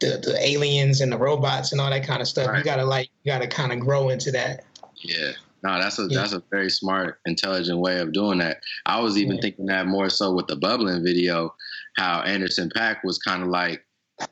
the, 0.00 0.18
the 0.22 0.38
aliens 0.40 1.00
and 1.00 1.10
the 1.10 1.18
robots 1.18 1.72
and 1.72 1.80
all 1.80 1.90
that 1.90 2.06
kind 2.06 2.20
of 2.20 2.28
stuff. 2.28 2.48
Right. 2.48 2.58
You 2.58 2.64
gotta 2.64 2.84
like 2.84 3.08
you 3.22 3.32
gotta 3.32 3.46
kind 3.46 3.72
of 3.72 3.80
grow 3.80 4.08
into 4.10 4.30
that. 4.32 4.64
Yeah. 4.96 5.32
No, 5.62 5.80
that's 5.80 5.98
a 5.98 6.06
yeah. 6.08 6.20
that's 6.20 6.32
a 6.32 6.42
very 6.50 6.70
smart, 6.70 7.20
intelligent 7.26 7.78
way 7.78 7.98
of 7.98 8.12
doing 8.12 8.38
that. 8.38 8.58
I 8.86 9.00
was 9.00 9.18
even 9.18 9.36
yeah. 9.36 9.42
thinking 9.42 9.66
that 9.66 9.86
more 9.86 10.08
so 10.08 10.32
with 10.32 10.46
the 10.46 10.56
bubbling 10.56 11.02
video, 11.02 11.54
how 11.96 12.22
Anderson 12.22 12.70
.Paak 12.74 12.98
was 13.04 13.18
kind 13.18 13.42
of 13.42 13.48
like 13.48 13.84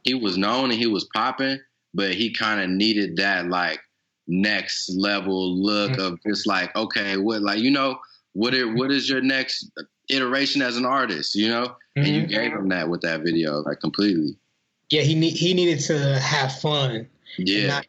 he 0.04 0.14
was 0.14 0.38
known 0.38 0.70
and 0.70 0.78
he 0.78 0.87
was 0.87 1.09
popping, 1.14 1.59
but 1.94 2.14
he 2.14 2.32
kind 2.32 2.61
of 2.61 2.70
needed 2.70 3.16
that 3.16 3.48
like 3.48 3.80
next 4.28 4.90
level 4.96 5.56
look 5.56 5.92
mm-hmm. 5.92 6.00
of 6.00 6.22
just 6.26 6.46
like, 6.46 6.74
okay, 6.76 7.16
what 7.16 7.42
like 7.42 7.60
you 7.60 7.70
know, 7.70 7.98
what 8.32 8.54
it 8.54 8.66
what 8.66 8.90
is 8.90 9.08
your 9.08 9.20
next 9.20 9.70
iteration 10.08 10.62
as 10.62 10.76
an 10.76 10.84
artist, 10.84 11.34
you 11.34 11.48
know? 11.48 11.64
Mm-hmm. 11.66 12.00
And 12.00 12.08
you 12.08 12.22
mm-hmm. 12.22 12.30
gave 12.30 12.52
him 12.52 12.68
that 12.68 12.88
with 12.88 13.00
that 13.02 13.22
video, 13.22 13.60
like 13.60 13.80
completely. 13.80 14.36
Yeah, 14.90 15.02
he 15.02 15.14
need, 15.14 15.32
he 15.32 15.52
needed 15.52 15.80
to 15.84 16.18
have 16.20 16.58
fun. 16.60 17.08
Yeah. 17.38 17.82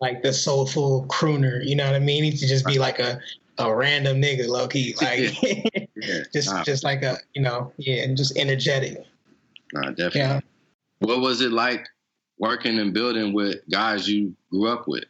like 0.00 0.22
the 0.22 0.32
soulful 0.32 1.06
crooner, 1.06 1.64
you 1.64 1.76
know 1.76 1.86
what 1.86 1.94
I 1.94 2.00
mean? 2.00 2.24
He 2.24 2.30
needs 2.30 2.40
to 2.42 2.48
just 2.48 2.66
be 2.66 2.78
like 2.78 2.98
a 2.98 3.20
a 3.58 3.74
random 3.74 4.20
nigga, 4.20 4.48
low 4.48 4.66
key, 4.66 4.94
like 5.02 5.42
yeah. 5.42 6.22
just 6.32 6.52
nah. 6.52 6.64
just 6.64 6.82
like 6.84 7.02
a 7.02 7.18
you 7.34 7.42
know, 7.42 7.72
yeah, 7.76 8.02
and 8.02 8.16
just 8.16 8.36
energetic. 8.36 9.04
Nah, 9.72 9.90
definitely. 9.90 10.20
Yeah. 10.20 10.40
What 11.00 11.20
was 11.20 11.40
it 11.40 11.52
like 11.52 11.86
working 12.38 12.78
and 12.78 12.92
building 12.92 13.32
with 13.32 13.58
guys 13.70 14.08
you 14.08 14.34
grew 14.50 14.68
up 14.68 14.88
with? 14.88 15.04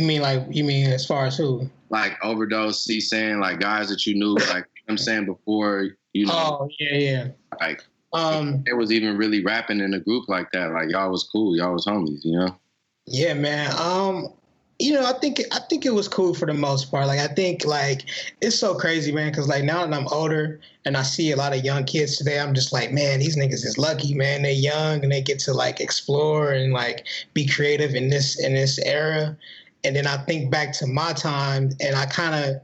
You 0.00 0.06
mean 0.06 0.22
like 0.22 0.46
you 0.48 0.64
mean 0.64 0.90
as 0.90 1.04
far 1.04 1.26
as 1.26 1.36
who? 1.36 1.68
Like 1.90 2.16
overdose, 2.24 2.82
C 2.82 3.02
saying 3.02 3.38
like 3.38 3.60
guys 3.60 3.90
that 3.90 4.06
you 4.06 4.14
knew, 4.14 4.34
like 4.48 4.64
I'm 4.88 4.96
saying 4.96 5.26
before, 5.26 5.90
you 6.14 6.24
know. 6.24 6.32
Oh 6.32 6.68
yeah, 6.78 6.96
yeah. 6.96 7.28
Like 7.60 7.84
um, 8.14 8.64
it 8.66 8.72
was 8.72 8.90
even 8.92 9.18
really 9.18 9.44
rapping 9.44 9.80
in 9.80 9.92
a 9.92 10.00
group 10.00 10.26
like 10.26 10.50
that. 10.52 10.72
Like 10.72 10.88
y'all 10.88 11.10
was 11.10 11.28
cool, 11.30 11.54
y'all 11.54 11.74
was 11.74 11.84
homies, 11.84 12.24
you 12.24 12.32
know. 12.32 12.56
Yeah, 13.04 13.34
man. 13.34 13.78
Um, 13.78 14.32
you 14.78 14.94
know, 14.94 15.04
I 15.04 15.12
think 15.18 15.42
I 15.52 15.58
think 15.68 15.84
it 15.84 15.92
was 15.92 16.08
cool 16.08 16.32
for 16.32 16.46
the 16.46 16.54
most 16.54 16.90
part. 16.90 17.06
Like 17.06 17.20
I 17.20 17.28
think 17.28 17.66
like 17.66 18.06
it's 18.40 18.58
so 18.58 18.74
crazy, 18.74 19.12
man. 19.12 19.30
Because 19.30 19.48
like 19.48 19.64
now 19.64 19.84
that 19.84 19.94
I'm 19.94 20.08
older 20.08 20.60
and 20.86 20.96
I 20.96 21.02
see 21.02 21.30
a 21.30 21.36
lot 21.36 21.54
of 21.54 21.62
young 21.62 21.84
kids 21.84 22.16
today, 22.16 22.40
I'm 22.40 22.54
just 22.54 22.72
like, 22.72 22.90
man, 22.90 23.18
these 23.18 23.36
niggas 23.36 23.66
is 23.66 23.76
lucky, 23.76 24.14
man. 24.14 24.40
They're 24.40 24.52
young 24.52 25.02
and 25.02 25.12
they 25.12 25.20
get 25.20 25.40
to 25.40 25.52
like 25.52 25.78
explore 25.78 26.52
and 26.52 26.72
like 26.72 27.04
be 27.34 27.46
creative 27.46 27.94
in 27.94 28.08
this 28.08 28.42
in 28.42 28.54
this 28.54 28.78
era 28.78 29.36
and 29.84 29.94
then 29.96 30.06
I 30.06 30.18
think 30.18 30.50
back 30.50 30.72
to 30.74 30.86
my 30.86 31.12
time, 31.12 31.70
and 31.80 31.96
I 31.96 32.06
kind 32.06 32.34
of 32.34 32.60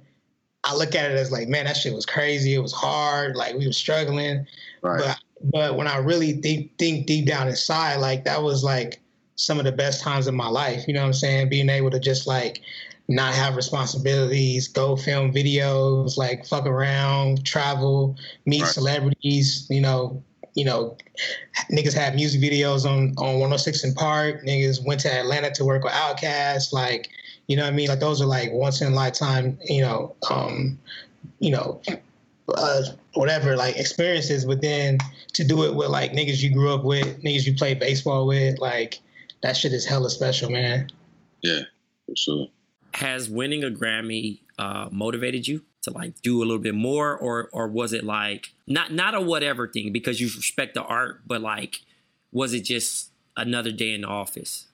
I 0.64 0.74
look 0.74 0.94
at 0.94 1.10
it 1.10 1.16
as 1.16 1.30
like, 1.30 1.48
man, 1.48 1.66
that 1.66 1.76
shit 1.76 1.94
was 1.94 2.06
crazy. 2.06 2.54
It 2.54 2.58
was 2.58 2.72
hard. 2.72 3.36
Like 3.36 3.54
we 3.54 3.66
were 3.66 3.72
struggling. 3.72 4.46
Right. 4.82 5.00
But 5.00 5.18
but 5.52 5.76
when 5.76 5.86
I 5.86 5.98
really 5.98 6.32
think 6.34 6.76
think 6.78 7.06
deep 7.06 7.26
down 7.26 7.48
inside, 7.48 7.96
like 7.96 8.24
that 8.24 8.42
was 8.42 8.64
like 8.64 9.00
some 9.36 9.58
of 9.58 9.64
the 9.64 9.72
best 9.72 10.02
times 10.02 10.26
of 10.26 10.34
my 10.34 10.48
life. 10.48 10.86
You 10.88 10.94
know 10.94 11.00
what 11.00 11.08
I'm 11.08 11.12
saying? 11.12 11.48
Being 11.48 11.68
able 11.68 11.90
to 11.90 12.00
just 12.00 12.26
like 12.26 12.62
not 13.08 13.34
have 13.34 13.54
responsibilities, 13.54 14.66
go 14.66 14.96
film 14.96 15.32
videos, 15.32 16.16
like 16.16 16.44
fuck 16.44 16.66
around, 16.66 17.44
travel, 17.44 18.16
meet 18.46 18.62
right. 18.62 18.70
celebrities, 18.70 19.66
you 19.70 19.80
know, 19.80 20.22
you 20.56 20.64
know, 20.64 20.96
niggas 21.70 21.92
had 21.92 22.16
music 22.16 22.40
videos 22.40 22.84
on 22.86 23.14
on 23.18 23.38
106 23.38 23.92
& 23.92 23.94
Park. 23.94 24.42
Niggas 24.42 24.84
went 24.84 25.00
to 25.00 25.12
Atlanta 25.12 25.50
to 25.52 25.64
work 25.64 25.84
with 25.84 25.92
Outkast. 25.92 26.72
Like, 26.72 27.10
you 27.46 27.56
know 27.56 27.62
what 27.62 27.72
I 27.72 27.76
mean? 27.76 27.88
Like 27.88 28.00
those 28.00 28.20
are 28.22 28.26
like 28.26 28.50
once 28.52 28.80
in 28.80 28.92
a 28.92 28.96
lifetime, 28.96 29.58
you 29.66 29.82
know, 29.82 30.16
um, 30.30 30.78
you 31.38 31.50
know, 31.50 31.80
uh, 32.48 32.82
whatever 33.12 33.54
like 33.54 33.76
experiences. 33.76 34.46
But 34.46 34.62
then 34.62 34.98
to 35.34 35.44
do 35.44 35.64
it 35.64 35.74
with 35.74 35.88
like 35.90 36.12
niggas 36.12 36.42
you 36.42 36.52
grew 36.52 36.72
up 36.72 36.84
with, 36.84 37.22
niggas 37.22 37.46
you 37.46 37.54
played 37.54 37.78
baseball 37.78 38.26
with, 38.26 38.58
like 38.58 38.98
that 39.42 39.58
shit 39.58 39.74
is 39.74 39.84
hella 39.84 40.08
special, 40.08 40.50
man. 40.50 40.88
Yeah, 41.42 41.60
for 42.06 42.16
sure. 42.16 42.46
Has 42.94 43.28
winning 43.28 43.62
a 43.62 43.68
Grammy 43.68 44.40
uh, 44.58 44.88
motivated 44.90 45.46
you 45.46 45.64
to 45.86 45.90
like 45.90 46.20
do 46.22 46.38
a 46.38 46.44
little 46.44 46.58
bit 46.58 46.74
more, 46.74 47.16
or 47.16 47.48
or 47.52 47.66
was 47.66 47.92
it 47.92 48.04
like 48.04 48.52
not 48.66 48.92
not 48.92 49.14
a 49.14 49.20
whatever 49.20 49.66
thing 49.66 49.92
because 49.92 50.20
you 50.20 50.26
respect 50.26 50.74
the 50.74 50.82
art, 50.82 51.22
but 51.26 51.40
like 51.40 51.80
was 52.32 52.52
it 52.52 52.60
just 52.60 53.10
another 53.36 53.72
day 53.72 53.94
in 53.94 54.02
the 54.02 54.08
office? 54.08 54.66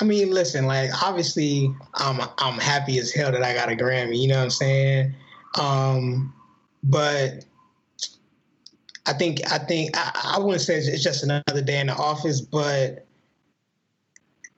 I 0.00 0.04
mean, 0.04 0.30
listen, 0.30 0.66
like 0.66 0.90
obviously 1.02 1.74
I'm 1.94 2.20
I'm 2.38 2.58
happy 2.58 2.98
as 2.98 3.12
hell 3.12 3.32
that 3.32 3.42
I 3.42 3.54
got 3.54 3.70
a 3.70 3.76
Grammy, 3.76 4.18
you 4.20 4.28
know 4.28 4.36
what 4.36 4.44
I'm 4.44 4.50
saying? 4.50 5.14
Um, 5.58 6.34
but 6.82 7.44
I 9.06 9.12
think 9.12 9.40
I 9.50 9.58
think 9.58 9.96
I, 9.96 10.34
I 10.36 10.38
wouldn't 10.38 10.60
say 10.60 10.76
it's 10.76 11.02
just 11.02 11.22
another 11.22 11.62
day 11.62 11.80
in 11.80 11.86
the 11.86 11.94
office, 11.94 12.40
but 12.40 13.05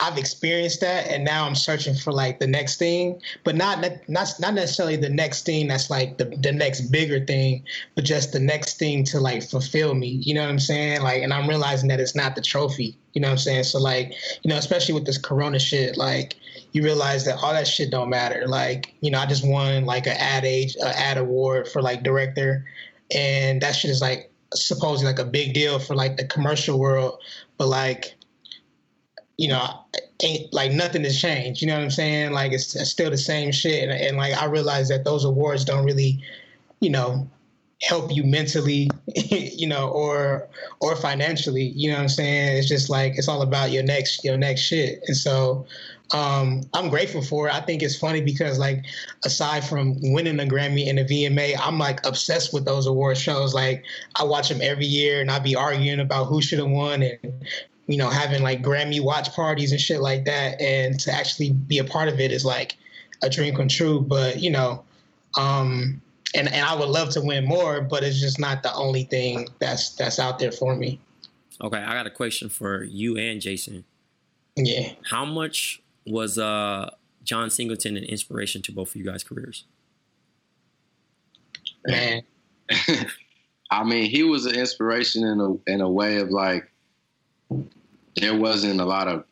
I've 0.01 0.17
experienced 0.17 0.81
that, 0.83 1.09
and 1.09 1.25
now 1.25 1.45
I'm 1.45 1.57
searching 1.57 1.95
for 1.95 2.13
like 2.13 2.39
the 2.39 2.47
next 2.47 2.77
thing, 2.79 3.21
but 3.43 3.57
not 3.57 3.81
not 4.07 4.35
not 4.39 4.55
necessarily 4.55 4.95
the 4.95 5.09
next 5.09 5.45
thing 5.45 5.67
that's 5.67 5.91
like 5.91 6.19
the 6.19 6.27
the 6.41 6.53
next 6.53 6.83
bigger 6.93 7.25
thing, 7.25 7.65
but 7.97 8.05
just 8.05 8.33
the 8.33 8.39
next 8.39 8.79
thing 8.79 9.03
to 9.05 9.19
like 9.19 9.43
fulfill 9.43 9.95
me. 9.95 10.07
You 10.09 10.35
know 10.35 10.43
what 10.43 10.51
I'm 10.51 10.61
saying? 10.61 11.03
Like, 11.03 11.23
and 11.23 11.35
I'm 11.35 11.49
realizing 11.49 11.89
that 11.89 11.99
it's 11.99 12.15
not 12.15 12.37
the 12.37 12.43
trophy. 12.43 12.97
You 13.15 13.23
know 13.23 13.29
what 13.29 13.33
I'm 13.33 13.39
saying? 13.39 13.65
So 13.65 13.81
like, 13.81 14.15
you 14.45 14.49
know, 14.49 14.57
especially 14.57 14.95
with 14.95 15.05
this 15.05 15.19
Corona 15.19 15.59
shit, 15.59 15.97
like 15.97 16.37
you 16.71 16.85
realize 16.85 17.25
that 17.25 17.43
all 17.43 17.53
that 17.53 17.67
shit 17.67 17.91
don't 17.91 18.09
matter. 18.09 18.47
Like, 18.47 18.95
you 19.01 19.11
know, 19.11 19.19
I 19.19 19.27
just 19.27 19.45
won 19.45 19.85
like 19.85 20.07
an 20.07 20.17
ad 20.17 20.45
age, 20.45 20.77
a 20.77 20.97
ad 20.97 21.19
award 21.19 21.67
for 21.67 21.83
like 21.83 22.05
director, 22.05 22.65
and 23.13 23.61
that 23.63 23.73
shit 23.73 23.91
is 23.91 24.01
like 24.01 24.31
supposedly 24.55 25.13
like 25.13 25.19
a 25.19 25.29
big 25.29 25.55
deal 25.55 25.81
for 25.81 25.97
like 25.97 26.17
the 26.17 26.25
commercial 26.25 26.79
world, 26.79 27.19
but 27.57 27.67
like 27.67 28.15
you 29.39 29.49
know, 29.49 29.85
ain't 30.23 30.53
like 30.53 30.73
nothing 30.73 31.05
has 31.05 31.19
changed. 31.19 31.63
You 31.63 31.69
know 31.69 31.77
what 31.77 31.85
I'm 31.85 31.91
saying? 31.91 32.33
Like 32.33 32.53
it's, 32.53 32.75
it's 32.75 32.91
still 32.91 33.11
the 33.11 33.17
same 33.17 33.53
shit. 33.53 33.85
And, 33.85 33.93
and, 33.93 34.17
like 34.17 34.35
I 34.35 34.47
realize 34.47 34.89
that 34.89 35.05
those 35.05 35.25
awards 35.25 35.65
don't 35.65 35.85
really, 35.85 36.23
you 36.81 36.91
know, 36.91 37.29
help 37.81 38.15
you 38.15 38.25
mentally, 38.25 38.91
you 39.15 39.69
know, 39.69 39.89
or 39.91 40.49
or 40.81 40.97
financially. 40.97 41.73
You 41.77 41.91
know 41.91 41.97
what 41.97 42.03
I'm 42.03 42.09
saying? 42.09 42.59
It's 42.59 42.69
just 42.69 42.91
like 42.91 43.13
it's 43.17 43.29
all 43.29 43.43
about 43.43 43.71
your 43.71 43.85
next 43.85 44.25
your 44.25 44.37
next 44.37 44.63
shit. 44.63 45.05
And 45.07 45.17
so, 45.17 45.65
um, 46.13 46.63
I'm 46.75 46.89
grateful 46.89 47.23
for 47.23 47.47
it. 47.47 47.55
I 47.55 47.61
think 47.61 47.85
it's 47.85 47.97
funny 47.97 48.21
because 48.21 48.59
like 48.59 48.85
aside 49.25 49.63
from 49.63 49.95
winning 50.13 50.41
a 50.41 50.51
Grammy 50.51 50.89
and 50.91 50.99
a 50.99 51.05
VMA, 51.05 51.55
I'm 51.61 51.79
like 51.79 52.05
obsessed 52.05 52.53
with 52.53 52.65
those 52.65 52.87
award 52.87 53.17
shows. 53.17 53.55
Like 53.55 53.85
I 54.17 54.25
watch 54.25 54.49
them 54.49 54.59
every 54.61 54.87
year 54.87 55.21
and 55.21 55.31
I'll 55.31 55.39
be 55.39 55.55
arguing 55.55 56.01
about 56.01 56.25
who 56.25 56.43
should 56.43 56.59
have 56.59 56.69
won 56.69 57.05
and 57.05 57.45
you 57.89 57.97
know 57.97 58.09
having 58.09 58.43
like 58.43 58.63
Grammy 58.63 59.01
watch 59.01 59.35
parties 59.35 59.73
and 59.73 59.81
shit 59.81 60.01
like 60.01 60.25
that. 60.27 60.61
And 60.61 61.01
to 61.01 61.13
actually 61.13 61.51
be 61.51 61.79
a 61.79 61.85
part 61.85 62.09
of 62.09 62.21
it 62.21 62.31
is 62.31 62.45
like 62.45 62.77
a 63.23 63.29
dream 63.29 63.57
come 63.57 63.67
true. 63.67 64.01
But 64.01 64.41
you 64.41 64.51
know, 64.51 64.85
um, 65.37 66.01
and 66.35 66.47
and 66.49 66.65
I 66.65 66.75
would 66.77 66.89
love 66.89 67.11
to 67.11 67.21
win 67.21 67.45
more, 67.47 67.81
but 67.81 68.05
it's 68.05 68.21
just 68.21 68.39
not 68.39 68.63
the 68.63 68.73
only 68.75 69.05
thing 69.05 69.49
that's 69.59 69.97
that's 69.97 70.21
out 70.21 70.39
there 70.39 70.53
for 70.53 70.77
me. 70.77 71.01
Okay, 71.61 71.79
I 71.79 71.95
got 71.95 72.07
a 72.07 72.11
question 72.11 72.49
for 72.49 72.85
you 72.85 73.17
and 73.17 73.41
Jason. 73.41 73.85
Yeah. 74.55 74.93
How 75.11 75.25
much 75.25 75.83
was 76.07 76.39
uh, 76.39 76.91
John 77.25 77.51
Singleton 77.51 77.97
an 77.97 78.05
inspiration 78.05 78.63
to 78.63 78.73
both 78.73 78.91
of 78.91 78.97
you 78.97 79.05
guys' 79.05 79.25
careers? 79.25 79.65
Man. 81.87 82.23
I 83.71 83.85
mean, 83.85 84.11
he 84.11 84.23
was 84.23 84.47
an 84.47 84.55
inspiration 84.55 85.27
in 85.27 85.41
a 85.41 85.73
in 85.73 85.81
a 85.81 85.91
way 85.91 86.19
of 86.19 86.31
like 86.31 86.71
there 88.17 88.37
wasn't 88.37 88.81
a 88.81 88.85
lot 88.85 89.09
of 89.09 89.25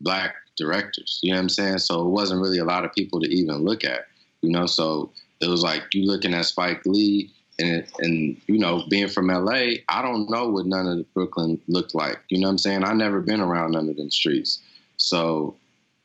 black 0.00 0.34
directors. 0.56 1.20
You 1.22 1.32
know 1.32 1.36
what 1.36 1.42
I'm 1.42 1.48
saying? 1.48 1.78
So 1.78 2.02
it 2.02 2.10
wasn't 2.10 2.40
really 2.40 2.58
a 2.58 2.64
lot 2.64 2.84
of 2.84 2.92
people 2.92 3.20
to 3.20 3.28
even 3.28 3.64
look 3.64 3.84
at. 3.84 4.06
You 4.42 4.50
know, 4.50 4.66
so 4.66 5.10
it 5.40 5.48
was 5.48 5.62
like 5.62 5.82
you 5.92 6.06
looking 6.06 6.34
at 6.34 6.44
Spike 6.44 6.84
Lee 6.84 7.30
and 7.58 7.86
and 7.98 8.40
you 8.46 8.58
know 8.58 8.84
being 8.90 9.08
from 9.08 9.28
LA, 9.28 9.76
I 9.88 10.02
don't 10.02 10.28
know 10.28 10.48
what 10.48 10.66
none 10.66 10.86
of 10.86 11.14
Brooklyn 11.14 11.60
looked 11.68 11.94
like. 11.94 12.18
You 12.28 12.40
know 12.40 12.48
what 12.48 12.52
I'm 12.52 12.58
saying? 12.58 12.84
I 12.84 12.92
never 12.92 13.20
been 13.20 13.40
around 13.40 13.72
none 13.72 13.88
of 13.88 13.96
them 13.96 14.10
streets, 14.10 14.60
so 14.96 15.56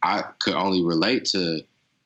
I 0.03 0.23
could 0.39 0.53
only 0.53 0.83
relate 0.83 1.25
to 1.25 1.61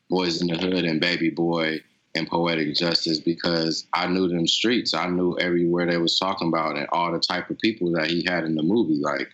Boys 0.09 0.41
in 0.41 0.47
the 0.47 0.57
Hood 0.57 0.86
and 0.86 0.99
Baby 0.99 1.29
Boy 1.29 1.81
and 2.15 2.27
Poetic 2.27 2.75
Justice 2.75 3.19
because 3.19 3.86
I 3.93 4.07
knew 4.07 4.27
them 4.27 4.47
streets. 4.47 4.93
I 4.93 5.07
knew 5.07 5.38
everywhere 5.39 5.89
they 5.89 5.97
was 5.97 6.19
talking 6.19 6.47
about 6.47 6.77
and 6.77 6.88
all 6.91 7.12
the 7.12 7.19
type 7.19 7.49
of 7.49 7.59
people 7.59 7.91
that 7.93 8.09
he 8.09 8.23
had 8.27 8.43
in 8.43 8.55
the 8.55 8.63
movie, 8.63 8.99
like 9.01 9.29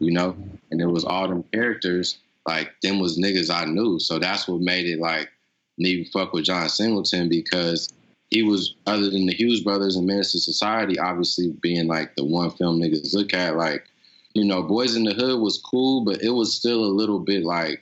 you 0.00 0.10
know, 0.10 0.36
and 0.70 0.80
it 0.80 0.86
was 0.86 1.04
all 1.04 1.28
them 1.28 1.44
characters. 1.52 2.18
Like 2.46 2.72
them 2.82 2.98
was 2.98 3.18
niggas 3.18 3.50
I 3.50 3.66
knew, 3.66 4.00
so 4.00 4.18
that's 4.18 4.48
what 4.48 4.60
made 4.60 4.86
it 4.86 4.98
like 4.98 5.30
to 5.78 6.04
fuck 6.06 6.32
with 6.32 6.44
John 6.44 6.68
Singleton 6.68 7.28
because 7.28 7.92
he 8.30 8.42
was 8.42 8.74
other 8.86 9.10
than 9.10 9.26
the 9.26 9.34
Hughes 9.34 9.60
brothers 9.60 9.96
and 9.96 10.06
Menace 10.06 10.34
II 10.34 10.40
Society, 10.40 10.98
obviously 10.98 11.52
being 11.60 11.86
like 11.86 12.14
the 12.16 12.24
one 12.24 12.50
film 12.50 12.80
niggas 12.80 13.14
look 13.14 13.34
at. 13.34 13.56
Like, 13.56 13.84
you 14.34 14.44
know, 14.44 14.62
Boys 14.62 14.96
in 14.96 15.04
the 15.04 15.14
Hood 15.14 15.40
was 15.40 15.58
cool, 15.58 16.04
but 16.04 16.22
it 16.22 16.30
was 16.30 16.54
still 16.54 16.84
a 16.84 16.86
little 16.86 17.18
bit 17.18 17.44
like 17.44 17.80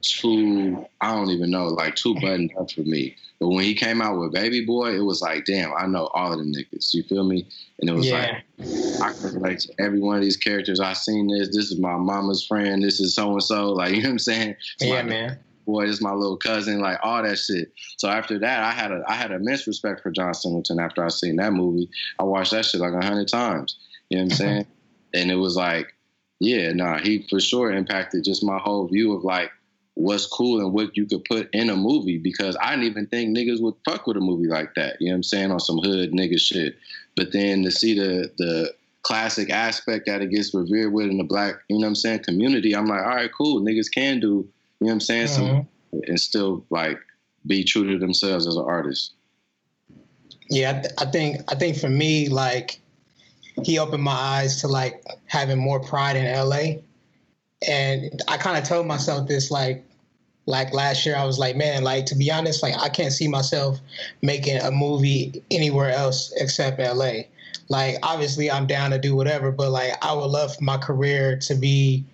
too 0.00 0.86
I 1.00 1.14
don't 1.14 1.30
even 1.30 1.50
know, 1.50 1.66
like 1.66 1.96
too 1.96 2.14
buttoned 2.14 2.52
up 2.58 2.70
for 2.70 2.82
me. 2.82 3.16
But 3.40 3.48
when 3.48 3.64
he 3.64 3.74
came 3.74 4.02
out 4.02 4.18
with 4.18 4.32
Baby 4.32 4.64
Boy, 4.64 4.96
it 4.96 5.04
was 5.04 5.22
like, 5.22 5.44
damn, 5.44 5.72
I 5.72 5.86
know 5.86 6.08
all 6.08 6.32
of 6.32 6.38
them 6.38 6.52
niggas. 6.52 6.92
You 6.92 7.04
feel 7.04 7.24
me? 7.24 7.46
And 7.78 7.88
it 7.88 7.92
was 7.92 8.08
yeah. 8.08 8.40
like 8.58 8.68
I 9.00 9.12
can 9.12 9.34
relate 9.34 9.60
to 9.60 9.72
every 9.78 10.00
one 10.00 10.16
of 10.16 10.22
these 10.22 10.36
characters. 10.36 10.80
I 10.80 10.92
seen 10.92 11.28
this. 11.28 11.48
This 11.48 11.70
is 11.70 11.78
my 11.78 11.96
mama's 11.96 12.44
friend. 12.44 12.82
This 12.82 12.98
is 12.98 13.14
so 13.14 13.32
and 13.32 13.42
so. 13.42 13.72
Like 13.72 13.90
you 13.94 14.02
know 14.02 14.08
what 14.08 14.12
I'm 14.12 14.18
saying? 14.18 14.56
It's 14.80 14.86
yeah, 14.86 15.02
man 15.02 15.38
boy, 15.68 15.86
this 15.86 15.96
is 15.96 16.02
my 16.02 16.12
little 16.12 16.38
cousin, 16.38 16.80
like 16.80 16.98
all 17.02 17.22
that 17.22 17.36
shit. 17.36 17.70
So 17.98 18.08
after 18.08 18.38
that, 18.38 18.64
I 18.64 18.70
had 18.72 18.90
a 18.90 19.02
I 19.06 19.12
had 19.12 19.30
immense 19.30 19.66
respect 19.66 20.02
for 20.02 20.10
John 20.10 20.32
Singleton 20.32 20.80
after 20.80 21.04
I 21.04 21.08
seen 21.08 21.36
that 21.36 21.52
movie. 21.52 21.90
I 22.18 22.24
watched 22.24 22.52
that 22.52 22.64
shit 22.64 22.80
like 22.80 22.94
a 22.94 23.04
hundred 23.04 23.28
times. 23.28 23.78
You 24.08 24.16
know 24.16 24.24
what 24.24 24.32
I'm 24.32 24.36
saying? 24.36 24.66
and 25.14 25.30
it 25.30 25.36
was 25.36 25.56
like, 25.56 25.94
yeah, 26.40 26.72
nah, 26.72 26.98
he 26.98 27.26
for 27.28 27.40
sure 27.40 27.70
impacted 27.70 28.24
just 28.24 28.44
my 28.44 28.58
whole 28.58 28.88
view 28.88 29.14
of 29.14 29.24
like 29.24 29.50
what's 29.98 30.26
cool 30.26 30.60
and 30.60 30.72
what 30.72 30.96
you 30.96 31.06
could 31.06 31.24
put 31.24 31.48
in 31.52 31.70
a 31.70 31.76
movie 31.76 32.18
because 32.18 32.56
I 32.60 32.70
didn't 32.70 32.84
even 32.84 33.06
think 33.06 33.36
niggas 33.36 33.60
would 33.60 33.74
fuck 33.84 34.06
with 34.06 34.16
a 34.16 34.20
movie 34.20 34.48
like 34.48 34.74
that. 34.76 34.96
You 35.00 35.08
know 35.08 35.14
what 35.14 35.16
I'm 35.16 35.22
saying? 35.24 35.50
On 35.50 35.60
some 35.60 35.78
hood 35.78 36.12
nigga 36.12 36.38
shit. 36.38 36.76
But 37.16 37.32
then 37.32 37.62
to 37.64 37.70
see 37.70 37.94
the 37.98 38.30
the 38.38 38.72
classic 39.02 39.50
aspect 39.50 40.06
that 40.06 40.22
it 40.22 40.30
gets 40.30 40.54
revered 40.54 40.92
with 40.92 41.06
in 41.06 41.18
the 41.18 41.24
black, 41.24 41.54
you 41.68 41.76
know 41.76 41.82
what 41.82 41.88
I'm 41.88 41.94
saying, 41.94 42.24
community, 42.24 42.76
I'm 42.76 42.86
like, 42.86 43.02
all 43.02 43.14
right, 43.14 43.30
cool. 43.36 43.60
Niggas 43.60 43.90
can 43.92 44.20
do 44.20 44.48
you 44.80 44.86
know 44.86 44.90
what 44.90 44.92
I'm 44.94 45.00
saying? 45.00 45.26
Mm-hmm. 45.26 45.60
So, 45.92 46.00
and 46.06 46.20
still 46.20 46.64
like 46.70 46.98
be 47.46 47.64
true 47.64 47.90
to 47.90 47.98
themselves 47.98 48.46
as 48.46 48.56
an 48.56 48.64
artist. 48.64 49.14
Yeah, 50.50 50.70
I, 50.70 50.72
th- 50.80 50.94
I 50.98 51.04
think 51.06 51.52
I 51.52 51.54
think 51.56 51.76
for 51.76 51.88
me, 51.88 52.28
like 52.28 52.80
he 53.64 53.78
opened 53.78 54.02
my 54.02 54.12
eyes 54.12 54.60
to 54.60 54.68
like 54.68 55.02
having 55.26 55.58
more 55.58 55.80
pride 55.80 56.16
in 56.16 56.32
LA. 56.32 56.80
And 57.66 58.22
I 58.28 58.36
kind 58.36 58.56
of 58.56 58.62
told 58.62 58.86
myself 58.86 59.26
this 59.26 59.50
like 59.50 59.84
like 60.48 60.72
last 60.72 61.04
year 61.04 61.14
I 61.14 61.24
was 61.24 61.38
like, 61.38 61.56
man, 61.56 61.84
like 61.84 62.06
to 62.06 62.14
be 62.14 62.32
honest, 62.32 62.62
like 62.62 62.74
I 62.78 62.88
can't 62.88 63.12
see 63.12 63.28
myself 63.28 63.78
making 64.22 64.56
a 64.56 64.70
movie 64.70 65.42
anywhere 65.50 65.90
else 65.90 66.32
except 66.36 66.80
LA. 66.80 67.24
Like 67.68 67.96
obviously 68.02 68.50
I'm 68.50 68.66
down 68.66 68.90
to 68.92 68.98
do 68.98 69.14
whatever, 69.14 69.52
but 69.52 69.70
like 69.70 69.92
I 70.02 70.14
would 70.14 70.30
love 70.30 70.58
my 70.60 70.78
career 70.78 71.36
to 71.40 71.54
be 71.54 72.04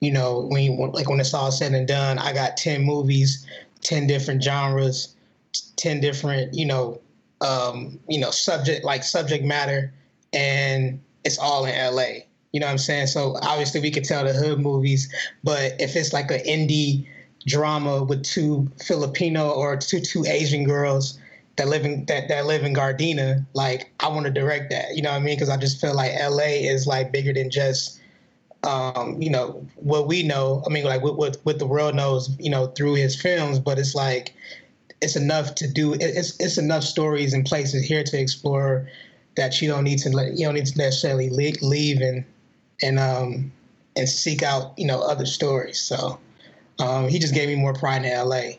you 0.00 0.10
know, 0.10 0.48
when 0.50 0.64
you, 0.64 0.90
like 0.92 1.08
when 1.08 1.20
it's 1.20 1.32
all 1.32 1.52
said 1.52 1.74
and 1.74 1.86
done, 1.86 2.18
I 2.18 2.32
got 2.32 2.56
ten 2.56 2.82
movies, 2.82 3.46
ten 3.82 4.08
different 4.08 4.42
genres, 4.42 5.14
ten 5.76 6.00
different, 6.00 6.54
you 6.54 6.66
know, 6.66 7.00
um, 7.40 8.00
you 8.08 8.18
know, 8.18 8.32
subject 8.32 8.84
like 8.84 9.04
subject 9.04 9.44
matter, 9.44 9.92
and 10.32 11.00
it's 11.24 11.38
all 11.38 11.66
in 11.66 11.74
L.A. 11.74 12.26
You 12.52 12.58
know 12.58 12.66
what 12.66 12.72
I'm 12.72 12.78
saying? 12.78 13.06
So 13.06 13.36
obviously 13.42 13.80
we 13.80 13.92
could 13.92 14.02
tell 14.02 14.24
the 14.24 14.32
hood 14.32 14.58
movies, 14.58 15.12
but 15.44 15.80
if 15.80 15.94
it's 15.94 16.12
like 16.12 16.32
an 16.32 16.40
indie 16.40 17.06
drama 17.46 18.02
with 18.02 18.22
two 18.24 18.70
Filipino 18.84 19.50
or 19.50 19.76
two 19.76 20.00
two 20.00 20.24
Asian 20.26 20.64
girls 20.64 21.18
that 21.56 21.68
live 21.68 21.84
in 21.84 22.04
that, 22.06 22.28
that 22.28 22.46
live 22.46 22.64
in 22.64 22.74
Gardena, 22.74 23.44
like 23.54 23.92
I 24.00 24.08
want 24.08 24.24
to 24.26 24.32
direct 24.32 24.70
that. 24.70 24.96
You 24.96 25.02
know 25.02 25.10
what 25.10 25.20
I 25.20 25.24
mean? 25.24 25.36
Because 25.36 25.50
I 25.50 25.56
just 25.56 25.80
feel 25.80 25.94
like 25.94 26.12
LA 26.18 26.68
is 26.70 26.86
like 26.86 27.12
bigger 27.12 27.32
than 27.32 27.50
just 27.50 28.00
um, 28.64 29.20
you 29.20 29.30
know, 29.30 29.66
what 29.76 30.06
we 30.06 30.22
know. 30.22 30.62
I 30.66 30.70
mean, 30.70 30.84
like 30.84 31.02
what, 31.02 31.16
what 31.16 31.36
what 31.42 31.58
the 31.58 31.66
world 31.66 31.94
knows, 31.94 32.34
you 32.38 32.50
know, 32.50 32.66
through 32.68 32.94
his 32.94 33.20
films. 33.20 33.58
But 33.58 33.78
it's 33.78 33.94
like 33.94 34.34
it's 35.00 35.16
enough 35.16 35.54
to 35.56 35.70
do. 35.70 35.94
It's 35.94 36.38
it's 36.40 36.58
enough 36.58 36.84
stories 36.84 37.34
and 37.34 37.44
places 37.44 37.84
here 37.84 38.04
to 38.04 38.18
explore 38.18 38.88
that 39.36 39.60
you 39.60 39.68
don't 39.68 39.84
need 39.84 39.98
to 39.98 40.10
let 40.10 40.34
you 40.34 40.46
don't 40.46 40.54
need 40.54 40.66
to 40.66 40.78
necessarily 40.78 41.30
leave 41.30 42.00
and 42.00 42.24
and 42.82 42.98
um 42.98 43.50
and 43.96 44.08
seek 44.08 44.42
out 44.42 44.78
you 44.78 44.86
know 44.86 45.00
other 45.02 45.26
stories. 45.26 45.80
So 45.80 46.18
um, 46.78 47.08
he 47.08 47.18
just 47.18 47.34
gave 47.34 47.48
me 47.48 47.54
more 47.54 47.72
pride 47.74 48.04
in 48.04 48.10
L.A. 48.10 48.58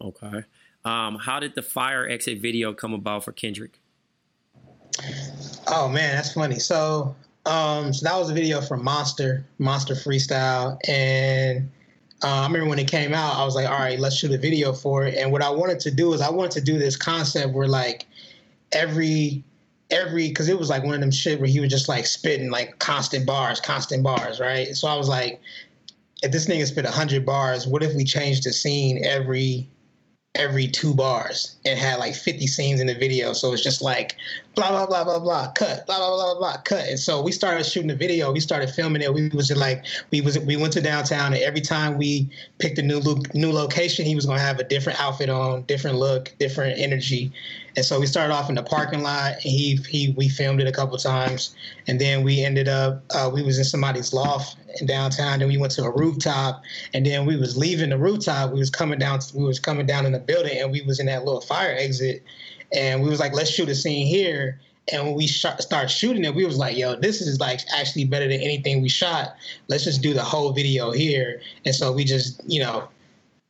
Okay. 0.00 0.44
Um, 0.84 1.16
how 1.16 1.40
did 1.40 1.54
the 1.54 1.62
fire 1.62 2.08
exit 2.08 2.40
video 2.40 2.72
come 2.72 2.92
about 2.92 3.24
for 3.24 3.32
Kendrick? 3.32 3.80
Oh 5.66 5.88
man, 5.88 6.16
that's 6.16 6.32
funny. 6.32 6.58
So 6.58 7.16
um, 7.46 7.92
so 7.92 8.04
that 8.04 8.16
was 8.16 8.30
a 8.30 8.34
video 8.34 8.60
from 8.60 8.82
Monster, 8.82 9.44
Monster 9.58 9.94
Freestyle, 9.94 10.78
and 10.88 11.70
uh, 12.22 12.26
I 12.28 12.46
remember 12.46 12.68
when 12.68 12.78
it 12.78 12.88
came 12.88 13.12
out, 13.12 13.36
I 13.36 13.44
was 13.44 13.54
like, 13.54 13.68
all 13.68 13.78
right, 13.78 13.98
let's 13.98 14.16
shoot 14.16 14.32
a 14.32 14.38
video 14.38 14.72
for 14.72 15.04
it. 15.04 15.16
And 15.16 15.30
what 15.30 15.42
I 15.42 15.50
wanted 15.50 15.80
to 15.80 15.90
do 15.90 16.14
is 16.14 16.20
I 16.20 16.30
wanted 16.30 16.52
to 16.52 16.60
do 16.62 16.78
this 16.78 16.96
concept 16.96 17.52
where 17.52 17.68
like 17.68 18.06
every 18.72 19.44
every 19.90 20.28
because 20.28 20.48
it 20.48 20.58
was 20.58 20.70
like 20.70 20.82
one 20.82 20.94
of 20.94 21.00
them 21.00 21.10
shit 21.10 21.38
where 21.38 21.48
he 21.48 21.60
was 21.60 21.70
just 21.70 21.88
like 21.88 22.06
spitting 22.06 22.50
like 22.50 22.78
constant 22.78 23.26
bars, 23.26 23.60
constant 23.60 24.02
bars, 24.02 24.40
right? 24.40 24.74
So 24.74 24.88
I 24.88 24.96
was 24.96 25.08
like, 25.08 25.40
if 26.24 26.32
this 26.32 26.46
nigga 26.46 26.66
spit 26.66 26.86
hundred 26.86 27.26
bars, 27.26 27.66
what 27.66 27.82
if 27.82 27.94
we 27.94 28.04
changed 28.04 28.44
the 28.44 28.52
scene 28.52 29.04
every 29.04 29.68
every 30.36 30.66
two 30.66 30.92
bars 30.92 31.56
and 31.64 31.78
had 31.78 32.00
like 32.00 32.12
50 32.12 32.48
scenes 32.48 32.80
in 32.80 32.88
the 32.88 32.94
video. 32.94 33.32
So 33.32 33.52
it's 33.52 33.62
just 33.62 33.80
like 33.80 34.16
blah 34.56 34.70
blah 34.70 34.86
blah 34.86 35.04
blah 35.04 35.20
blah 35.20 35.52
cut 35.52 35.86
blah 35.86 35.98
blah 35.98 36.16
blah 36.16 36.34
blah 36.34 36.38
blah, 36.38 36.56
cut. 36.62 36.88
And 36.88 36.98
so 36.98 37.22
we 37.22 37.30
started 37.30 37.64
shooting 37.64 37.88
the 37.88 37.94
video. 37.94 38.32
We 38.32 38.40
started 38.40 38.70
filming 38.70 39.02
it. 39.02 39.14
We 39.14 39.28
was 39.28 39.48
just 39.48 39.60
like 39.60 39.84
we 40.10 40.20
was 40.20 40.38
we 40.40 40.56
went 40.56 40.72
to 40.72 40.80
downtown 40.80 41.34
and 41.34 41.42
every 41.42 41.60
time 41.60 41.98
we 41.98 42.28
picked 42.58 42.78
a 42.78 42.82
new 42.82 42.98
look, 42.98 43.32
new 43.34 43.52
location, 43.52 44.04
he 44.04 44.16
was 44.16 44.26
gonna 44.26 44.40
have 44.40 44.58
a 44.58 44.64
different 44.64 45.00
outfit 45.00 45.30
on, 45.30 45.62
different 45.62 45.98
look, 45.98 46.34
different 46.40 46.80
energy. 46.80 47.30
And 47.76 47.84
so 47.84 48.00
we 48.00 48.06
started 48.06 48.32
off 48.32 48.48
in 48.48 48.54
the 48.54 48.62
parking 48.62 49.02
lot, 49.02 49.32
and 49.32 49.42
he 49.42 49.76
he 49.88 50.14
we 50.16 50.28
filmed 50.28 50.60
it 50.60 50.68
a 50.68 50.72
couple 50.72 50.96
times, 50.98 51.56
and 51.88 52.00
then 52.00 52.22
we 52.22 52.44
ended 52.44 52.68
up 52.68 53.02
uh, 53.14 53.30
we 53.32 53.42
was 53.42 53.58
in 53.58 53.64
somebody's 53.64 54.12
loft 54.12 54.56
in 54.80 54.86
downtown. 54.86 55.38
Then 55.38 55.48
we 55.48 55.56
went 55.56 55.72
to 55.72 55.84
a 55.84 55.90
rooftop, 55.90 56.62
and 56.92 57.04
then 57.04 57.26
we 57.26 57.36
was 57.36 57.56
leaving 57.56 57.90
the 57.90 57.98
rooftop. 57.98 58.52
We 58.52 58.58
was 58.58 58.70
coming 58.70 58.98
down. 58.98 59.20
We 59.34 59.44
was 59.44 59.58
coming 59.58 59.86
down 59.86 60.06
in 60.06 60.12
the 60.12 60.18
building, 60.18 60.58
and 60.58 60.70
we 60.70 60.82
was 60.82 61.00
in 61.00 61.06
that 61.06 61.24
little 61.24 61.40
fire 61.40 61.74
exit, 61.78 62.22
and 62.74 63.02
we 63.02 63.08
was 63.08 63.20
like, 63.20 63.32
let's 63.34 63.50
shoot 63.50 63.68
a 63.68 63.74
scene 63.74 64.06
here. 64.06 64.60
And 64.92 65.06
when 65.06 65.14
we 65.14 65.26
start 65.26 65.90
shooting 65.90 66.24
it, 66.24 66.34
we 66.34 66.44
was 66.44 66.58
like, 66.58 66.76
yo, 66.76 66.94
this 66.94 67.22
is 67.22 67.40
like 67.40 67.60
actually 67.74 68.04
better 68.04 68.28
than 68.28 68.40
anything 68.40 68.82
we 68.82 68.90
shot. 68.90 69.34
Let's 69.68 69.84
just 69.84 70.02
do 70.02 70.12
the 70.12 70.22
whole 70.22 70.52
video 70.52 70.90
here. 70.90 71.40
And 71.64 71.74
so 71.74 71.90
we 71.90 72.04
just, 72.04 72.42
you 72.46 72.60
know, 72.60 72.88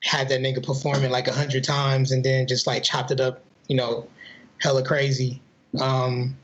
had 0.05 0.29
that 0.29 0.41
nigga 0.41 0.65
performing 0.65 1.11
like 1.11 1.27
a 1.27 1.33
hundred 1.33 1.65
times 1.65 2.13
and 2.13 2.23
then 2.23 2.47
just 2.47 2.69
like 2.69 2.85
chopped 2.85 3.11
it 3.11 3.21
up, 3.21 3.43
you 3.67 3.75
know, 3.75 4.07
hella 4.59 4.85
crazy. 4.85 5.41
Um, 5.81 6.37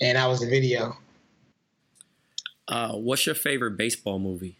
and 0.00 0.16
that 0.16 0.26
was 0.26 0.40
the 0.40 0.48
video. 0.48 0.96
Uh, 2.68 2.92
what's 2.92 3.26
your 3.26 3.34
favorite 3.34 3.76
baseball 3.76 4.18
movie? 4.18 4.56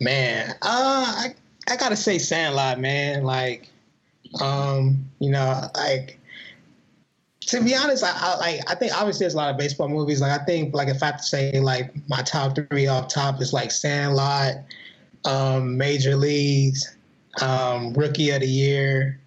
Man, 0.00 0.50
uh, 0.50 0.54
I 0.62 1.34
I 1.68 1.76
gotta 1.76 1.96
say 1.96 2.18
Sandlot, 2.18 2.78
man. 2.78 3.24
Like, 3.24 3.68
um, 4.40 5.04
you 5.18 5.30
know, 5.30 5.68
like 5.76 6.18
to 7.48 7.62
be 7.62 7.74
honest, 7.74 8.04
I, 8.04 8.12
I 8.14 8.36
like 8.36 8.70
I 8.70 8.74
think 8.74 8.92
obviously 8.94 9.24
there's 9.24 9.34
a 9.34 9.38
lot 9.38 9.50
of 9.50 9.56
baseball 9.56 9.88
movies. 9.88 10.20
Like 10.20 10.38
I 10.38 10.44
think 10.44 10.74
like 10.74 10.88
if 10.88 11.02
I 11.02 11.06
have 11.06 11.16
to 11.16 11.22
say 11.22 11.58
like 11.60 11.92
my 12.08 12.22
top 12.22 12.54
three 12.54 12.86
off 12.86 13.08
top 13.08 13.40
is 13.40 13.52
like 13.52 13.70
Sandlot, 13.70 14.56
um, 15.24 15.76
Major 15.76 16.14
Leagues, 16.14 16.96
um, 17.40 17.94
Rookie 17.94 18.30
of 18.30 18.40
the 18.40 18.46
Year. 18.46 19.18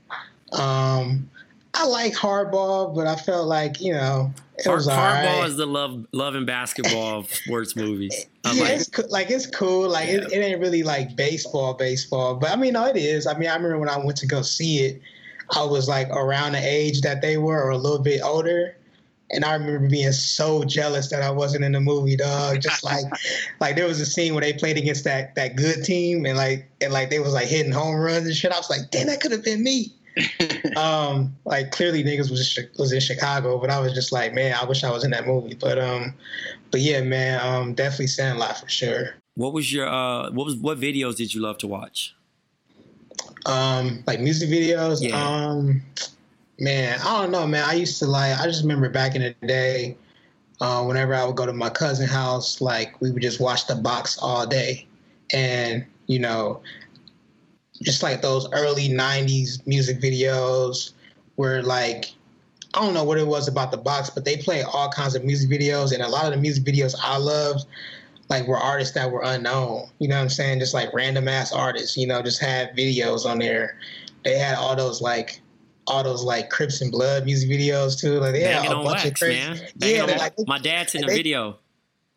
Um, 0.53 1.29
I 1.73 1.85
like 1.87 2.13
Hardball, 2.13 2.93
but 2.93 3.07
I 3.07 3.15
felt 3.15 3.47
like 3.47 3.81
you 3.81 3.93
know 3.93 4.31
Hard, 4.65 4.81
Hardball 4.81 5.39
right. 5.39 5.47
is 5.47 5.57
the 5.57 5.65
love, 5.65 6.05
love 6.11 6.35
and 6.35 6.45
basketball 6.45 7.19
of 7.19 7.33
sports 7.33 7.75
movies. 7.75 8.27
Yeah, 8.43 8.63
like, 8.63 8.71
it's 8.71 8.89
co- 8.89 9.03
like 9.09 9.29
it's 9.29 9.45
cool. 9.45 9.87
Like 9.87 10.09
it, 10.09 10.31
it 10.31 10.37
ain't 10.37 10.59
really 10.59 10.81
like 10.81 11.15
baseball, 11.15 11.75
baseball. 11.75 12.33
But 12.35 12.49
I 12.49 12.55
mean, 12.55 12.73
no, 12.73 12.87
it 12.87 12.97
is. 12.97 13.27
I 13.27 13.37
mean, 13.37 13.47
I 13.47 13.53
remember 13.55 13.77
when 13.77 13.87
I 13.87 14.03
went 14.03 14.17
to 14.17 14.25
go 14.25 14.41
see 14.41 14.79
it, 14.79 14.99
I 15.55 15.63
was 15.63 15.87
like 15.87 16.09
around 16.09 16.53
the 16.53 16.59
age 16.59 17.01
that 17.01 17.21
they 17.21 17.37
were, 17.37 17.61
or 17.61 17.69
a 17.69 17.77
little 17.77 17.99
bit 17.99 18.21
older. 18.23 18.75
And 19.29 19.45
I 19.45 19.53
remember 19.53 19.87
being 19.87 20.11
so 20.11 20.63
jealous 20.63 21.09
that 21.11 21.21
I 21.21 21.29
wasn't 21.29 21.63
in 21.63 21.73
the 21.73 21.79
movie, 21.79 22.15
dog. 22.17 22.61
Just 22.61 22.83
like, 22.83 23.05
like 23.59 23.75
there 23.75 23.85
was 23.85 24.01
a 24.01 24.07
scene 24.07 24.33
where 24.33 24.41
they 24.41 24.53
played 24.53 24.77
against 24.77 25.03
that 25.03 25.35
that 25.35 25.55
good 25.55 25.83
team, 25.83 26.25
and 26.25 26.35
like 26.35 26.67
and 26.81 26.91
like 26.91 27.11
they 27.11 27.19
was 27.19 27.33
like 27.33 27.47
hitting 27.47 27.71
home 27.71 27.95
runs 27.97 28.25
and 28.25 28.35
shit. 28.35 28.51
I 28.51 28.57
was 28.57 28.71
like, 28.71 28.89
damn, 28.89 29.05
that 29.05 29.21
could 29.21 29.31
have 29.31 29.43
been 29.43 29.63
me. 29.63 29.93
um, 30.75 31.35
like 31.45 31.71
clearly 31.71 32.03
niggas 32.03 32.29
was 32.29 32.59
was 32.77 32.91
in 32.91 32.99
Chicago, 32.99 33.59
but 33.59 33.69
I 33.69 33.79
was 33.79 33.93
just 33.93 34.11
like, 34.11 34.33
man, 34.33 34.55
I 34.59 34.65
wish 34.65 34.83
I 34.83 34.91
was 34.91 35.03
in 35.03 35.11
that 35.11 35.27
movie. 35.27 35.55
But 35.55 35.79
um, 35.79 36.13
but 36.71 36.81
yeah, 36.81 37.01
man, 37.01 37.39
um, 37.41 37.73
definitely 37.73 38.07
Sandlot 38.07 38.59
for 38.59 38.69
sure. 38.69 39.15
what 39.35 39.53
was 39.53 39.71
your 39.71 39.87
uh, 39.87 40.31
what 40.31 40.45
was 40.45 40.55
what 40.55 40.79
videos 40.79 41.15
did 41.15 41.33
you 41.33 41.41
love 41.41 41.57
to 41.59 41.67
watch? 41.67 42.15
Um, 43.45 44.03
like 44.07 44.19
music 44.19 44.49
videos. 44.49 45.01
Yeah. 45.01 45.21
Um, 45.21 45.81
man, 46.59 46.99
I 47.03 47.21
don't 47.21 47.31
know, 47.31 47.47
man. 47.47 47.63
I 47.67 47.73
used 47.73 47.99
to 47.99 48.05
like. 48.05 48.39
I 48.39 48.45
just 48.45 48.61
remember 48.61 48.89
back 48.89 49.15
in 49.15 49.21
the 49.21 49.47
day, 49.47 49.97
uh, 50.59 50.83
whenever 50.83 51.13
I 51.13 51.25
would 51.25 51.35
go 51.35 51.45
to 51.45 51.53
my 51.53 51.69
cousin's 51.69 52.11
house, 52.11 52.61
like 52.61 52.99
we 53.01 53.11
would 53.11 53.21
just 53.21 53.39
watch 53.39 53.67
the 53.67 53.75
box 53.75 54.17
all 54.17 54.45
day, 54.45 54.87
and 55.33 55.85
you 56.07 56.19
know, 56.19 56.61
just 57.81 58.03
like 58.03 58.21
those 58.21 58.47
early 58.53 58.89
'90s 58.89 59.65
music 59.67 59.99
videos 59.99 60.91
where 61.35 61.61
like. 61.63 62.13
I 62.73 62.79
don't 62.79 62.93
know 62.93 63.03
what 63.03 63.17
it 63.17 63.27
was 63.27 63.49
about 63.49 63.71
the 63.71 63.77
box, 63.77 64.09
but 64.11 64.23
they 64.23 64.37
play 64.37 64.61
all 64.61 64.89
kinds 64.89 65.13
of 65.13 65.25
music 65.25 65.49
videos, 65.49 65.91
and 65.91 66.01
a 66.01 66.07
lot 66.07 66.23
of 66.23 66.31
the 66.31 66.37
music 66.37 66.63
videos 66.63 66.95
I 67.03 67.17
loved, 67.17 67.65
like 68.29 68.47
were 68.47 68.57
artists 68.57 68.93
that 68.93 69.11
were 69.11 69.19
unknown. 69.25 69.89
You 69.99 70.07
know 70.07 70.15
what 70.15 70.21
I'm 70.21 70.29
saying? 70.29 70.59
Just 70.59 70.73
like 70.73 70.93
random 70.93 71.27
ass 71.27 71.51
artists, 71.51 71.97
you 71.97 72.07
know, 72.07 72.21
just 72.21 72.39
had 72.41 72.69
videos 72.77 73.25
on 73.25 73.39
there. 73.39 73.77
They 74.23 74.37
had 74.37 74.55
all 74.55 74.73
those 74.77 75.01
like 75.01 75.41
all 75.85 76.01
those 76.01 76.23
like 76.23 76.49
Crips 76.49 76.79
and 76.79 76.93
Blood 76.93 77.25
music 77.25 77.49
videos 77.49 77.99
too. 77.99 78.21
Like 78.21 78.31
they 78.31 78.43
had 78.43 78.71
a 78.71 78.73
on 78.73 78.85
bunch 78.85 78.99
of 79.03 79.09
wax, 79.09 79.19
crazy. 79.19 79.39
man. 79.41 79.59
Banging 79.75 79.95
Yeah, 79.97 80.01
on 80.03 80.07
they, 80.07 80.13
Wax. 80.13 80.37
like 80.39 80.47
my 80.47 80.59
dad's 80.59 80.95
in 80.95 81.03
a 81.03 81.07
they- 81.07 81.15
video. 81.17 81.59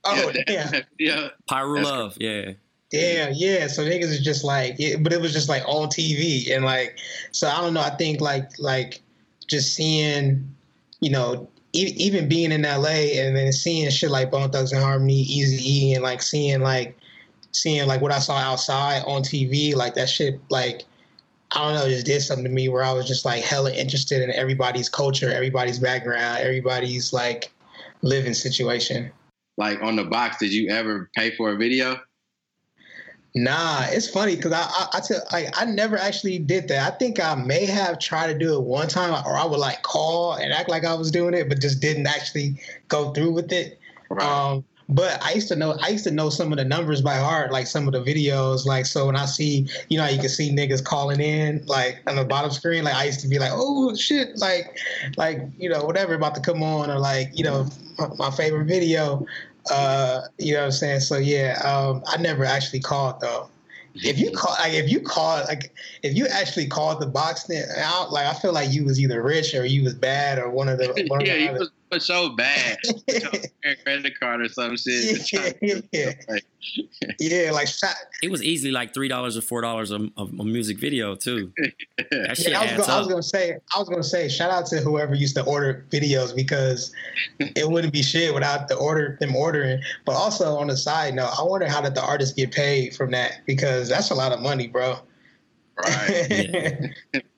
oh 0.04 0.32
yeah. 0.46 0.82
yeah. 1.00 1.28
Pyro 1.48 1.80
Love, 1.80 2.16
yeah. 2.20 2.52
Yeah, 2.92 3.30
yeah. 3.32 3.66
So 3.66 3.84
niggas 3.84 4.04
is 4.04 4.20
just 4.20 4.44
like, 4.44 4.76
it, 4.78 5.02
but 5.02 5.12
it 5.12 5.20
was 5.20 5.32
just 5.32 5.48
like 5.48 5.62
on 5.66 5.88
TV 5.88 6.54
and 6.54 6.64
like, 6.64 6.98
so 7.32 7.48
I 7.48 7.60
don't 7.60 7.74
know. 7.74 7.80
I 7.80 7.90
think 7.90 8.20
like 8.20 8.50
like 8.58 9.00
just 9.48 9.74
seeing, 9.74 10.54
you 11.00 11.10
know, 11.10 11.48
e- 11.72 11.94
even 11.96 12.28
being 12.28 12.52
in 12.52 12.62
LA 12.62 13.18
and 13.18 13.36
then 13.36 13.52
seeing 13.52 13.90
shit 13.90 14.10
like 14.10 14.30
Bone 14.30 14.50
Thugs-n-Harmony, 14.50 15.20
Easy 15.22 15.88
E, 15.88 15.94
and 15.94 16.02
like 16.02 16.22
seeing 16.22 16.60
like 16.60 16.96
seeing 17.52 17.86
like 17.86 18.00
what 18.00 18.12
I 18.12 18.18
saw 18.18 18.36
outside 18.36 19.02
on 19.06 19.22
TV, 19.22 19.74
like 19.74 19.94
that 19.94 20.08
shit, 20.08 20.40
like 20.50 20.84
I 21.52 21.64
don't 21.64 21.74
know, 21.74 21.88
just 21.88 22.06
did 22.06 22.20
something 22.20 22.44
to 22.44 22.50
me 22.50 22.68
where 22.68 22.82
I 22.82 22.92
was 22.92 23.06
just 23.06 23.24
like 23.24 23.42
hella 23.44 23.72
interested 23.72 24.22
in 24.22 24.30
everybody's 24.32 24.88
culture, 24.88 25.32
everybody's 25.32 25.78
background, 25.78 26.38
everybody's 26.40 27.12
like 27.12 27.52
living 28.02 28.34
situation. 28.34 29.10
Like 29.56 29.80
on 29.82 29.96
the 29.96 30.04
box, 30.04 30.38
did 30.38 30.52
you 30.52 30.68
ever 30.70 31.10
pay 31.16 31.30
for 31.36 31.52
a 31.52 31.56
video? 31.56 32.00
Nah, 33.36 33.86
it's 33.88 34.08
funny 34.08 34.36
because 34.36 34.52
I 34.52 34.62
I, 34.62 34.86
I, 34.94 35.00
tell, 35.00 35.20
like, 35.32 35.48
I 35.60 35.64
never 35.64 35.98
actually 35.98 36.38
did 36.38 36.68
that. 36.68 36.92
I 36.92 36.96
think 36.96 37.22
I 37.22 37.34
may 37.34 37.66
have 37.66 37.98
tried 37.98 38.32
to 38.32 38.38
do 38.38 38.54
it 38.54 38.62
one 38.62 38.86
time, 38.86 39.12
or 39.26 39.36
I 39.36 39.44
would 39.44 39.58
like 39.58 39.82
call 39.82 40.34
and 40.34 40.52
act 40.52 40.68
like 40.68 40.84
I 40.84 40.94
was 40.94 41.10
doing 41.10 41.34
it, 41.34 41.48
but 41.48 41.60
just 41.60 41.80
didn't 41.80 42.06
actually 42.06 42.60
go 42.88 43.12
through 43.12 43.32
with 43.32 43.50
it. 43.52 43.80
Um, 44.20 44.64
but 44.88 45.20
I 45.24 45.32
used 45.32 45.48
to 45.48 45.56
know 45.56 45.76
I 45.82 45.88
used 45.88 46.04
to 46.04 46.12
know 46.12 46.28
some 46.30 46.52
of 46.52 46.58
the 46.58 46.64
numbers 46.64 47.00
by 47.00 47.16
heart, 47.16 47.50
like 47.50 47.66
some 47.66 47.88
of 47.88 47.92
the 47.92 48.02
videos. 48.02 48.66
Like 48.66 48.86
so, 48.86 49.06
when 49.06 49.16
I 49.16 49.24
see 49.24 49.66
you 49.88 49.98
know 49.98 50.06
you 50.06 50.20
can 50.20 50.28
see 50.28 50.50
niggas 50.50 50.84
calling 50.84 51.20
in 51.20 51.64
like 51.66 52.02
on 52.06 52.14
the 52.14 52.24
bottom 52.24 52.50
screen, 52.52 52.84
like 52.84 52.94
I 52.94 53.04
used 53.04 53.20
to 53.20 53.28
be 53.28 53.40
like, 53.40 53.50
oh 53.52 53.96
shit, 53.96 54.36
like 54.38 54.78
like 55.16 55.40
you 55.58 55.68
know 55.68 55.84
whatever 55.84 56.14
about 56.14 56.34
to 56.36 56.40
come 56.40 56.62
on, 56.62 56.90
or 56.90 56.98
like 56.98 57.30
you 57.32 57.44
know 57.44 57.66
my, 57.98 58.08
my 58.16 58.30
favorite 58.30 58.66
video. 58.66 59.26
Uh, 59.70 60.22
you 60.38 60.52
know 60.54 60.60
what 60.60 60.66
I'm 60.66 60.72
saying? 60.72 61.00
So 61.00 61.16
yeah, 61.16 61.60
um, 61.64 62.02
I 62.06 62.16
never 62.18 62.44
actually 62.44 62.80
called 62.80 63.20
though. 63.20 63.48
If 63.96 64.18
you 64.18 64.32
call, 64.32 64.56
like, 64.58 64.72
if 64.72 64.90
you 64.90 65.00
call, 65.00 65.44
like, 65.46 65.72
if 66.02 66.16
you 66.16 66.26
actually 66.26 66.66
called 66.66 67.00
the 67.00 67.06
box, 67.06 67.44
then 67.44 67.64
I 67.78 67.90
don't, 67.92 68.10
like, 68.10 68.26
I 68.26 68.34
feel 68.34 68.52
like 68.52 68.72
you 68.72 68.84
was 68.84 68.98
either 68.98 69.22
rich 69.22 69.54
or 69.54 69.64
you 69.64 69.84
was 69.84 69.94
bad 69.94 70.38
or 70.38 70.50
one 70.50 70.68
of 70.68 70.78
the. 70.78 70.86
One 71.08 71.20
of 71.20 71.26
the 71.28 71.32
he 71.32 71.48
other. 71.48 71.60
was 71.60 71.68
for 71.68 71.83
so 72.00 72.30
bad. 72.30 72.78
Credit 73.84 74.20
card 74.20 74.42
or 74.42 74.48
some 74.48 74.76
shit. 74.76 75.32
Yeah, 75.32 75.80
yeah, 75.92 76.12
yeah, 77.20 77.50
like 77.50 77.68
shot. 77.68 77.94
It 78.22 78.30
was 78.30 78.42
easily 78.42 78.72
like 78.72 78.94
three 78.94 79.08
dollars 79.08 79.36
or 79.36 79.40
four 79.40 79.60
dollars 79.60 79.90
a, 79.90 79.96
a, 80.16 80.22
a 80.22 80.44
music 80.44 80.78
video 80.78 81.14
too. 81.14 81.52
That 82.10 82.36
shit 82.36 82.52
Yeah, 82.52 82.60
I 82.60 82.62
was, 82.62 82.70
adds 82.72 82.86
gonna, 82.86 82.92
I 82.92 82.98
was 82.98 83.08
gonna 83.08 83.22
say, 83.22 83.56
I 83.74 83.78
was 83.78 83.88
gonna 83.88 84.02
say, 84.02 84.28
shout 84.28 84.50
out 84.50 84.66
to 84.66 84.80
whoever 84.80 85.14
used 85.14 85.36
to 85.36 85.44
order 85.44 85.86
videos 85.90 86.34
because 86.34 86.92
it 87.38 87.68
wouldn't 87.68 87.92
be 87.92 88.02
shit 88.02 88.34
without 88.34 88.68
the 88.68 88.76
order 88.76 89.16
them 89.20 89.34
ordering. 89.34 89.80
But 90.04 90.14
also 90.16 90.56
on 90.56 90.68
the 90.68 90.76
side 90.76 91.14
note, 91.14 91.32
I 91.38 91.42
wonder 91.42 91.68
how 91.68 91.80
did 91.80 91.94
the 91.94 92.02
artists 92.02 92.34
get 92.34 92.52
paid 92.52 92.94
from 92.94 93.10
that 93.12 93.40
because 93.46 93.88
that's 93.88 94.10
a 94.10 94.14
lot 94.14 94.32
of 94.32 94.40
money, 94.40 94.68
bro. 94.68 94.96
Right. 95.76 96.94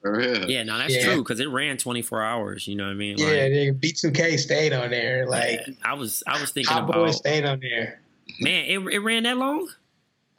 For 0.06 0.16
real. 0.18 0.48
Yeah, 0.50 0.62
no, 0.62 0.78
that's 0.78 0.94
Yeah. 0.94 1.04
true 1.04 1.16
because 1.22 1.40
it 1.40 1.48
ran 1.48 1.78
twenty 1.78 2.02
four 2.02 2.22
hours. 2.22 2.68
You 2.68 2.76
know 2.76 2.84
what 2.84 2.90
I 2.92 2.94
mean? 2.94 3.18
Yeah, 3.18 3.26
Like, 3.26 3.34
nigga, 3.52 3.80
B2K 3.80 4.38
stayed 4.38 4.72
on 4.72 4.90
there. 4.90 5.26
Like 5.28 5.60
I 5.84 5.94
was, 5.94 6.22
I 6.28 6.40
was 6.40 6.50
thinking 6.52 6.72
Hot 6.72 6.86
Boy 6.86 7.02
about 7.02 7.14
stayed 7.14 7.44
on 7.44 7.58
there. 7.60 8.00
man, 8.40 8.64
it, 8.66 8.78
it 8.94 8.98
ran 9.00 9.24
that 9.24 9.36
long. 9.36 9.68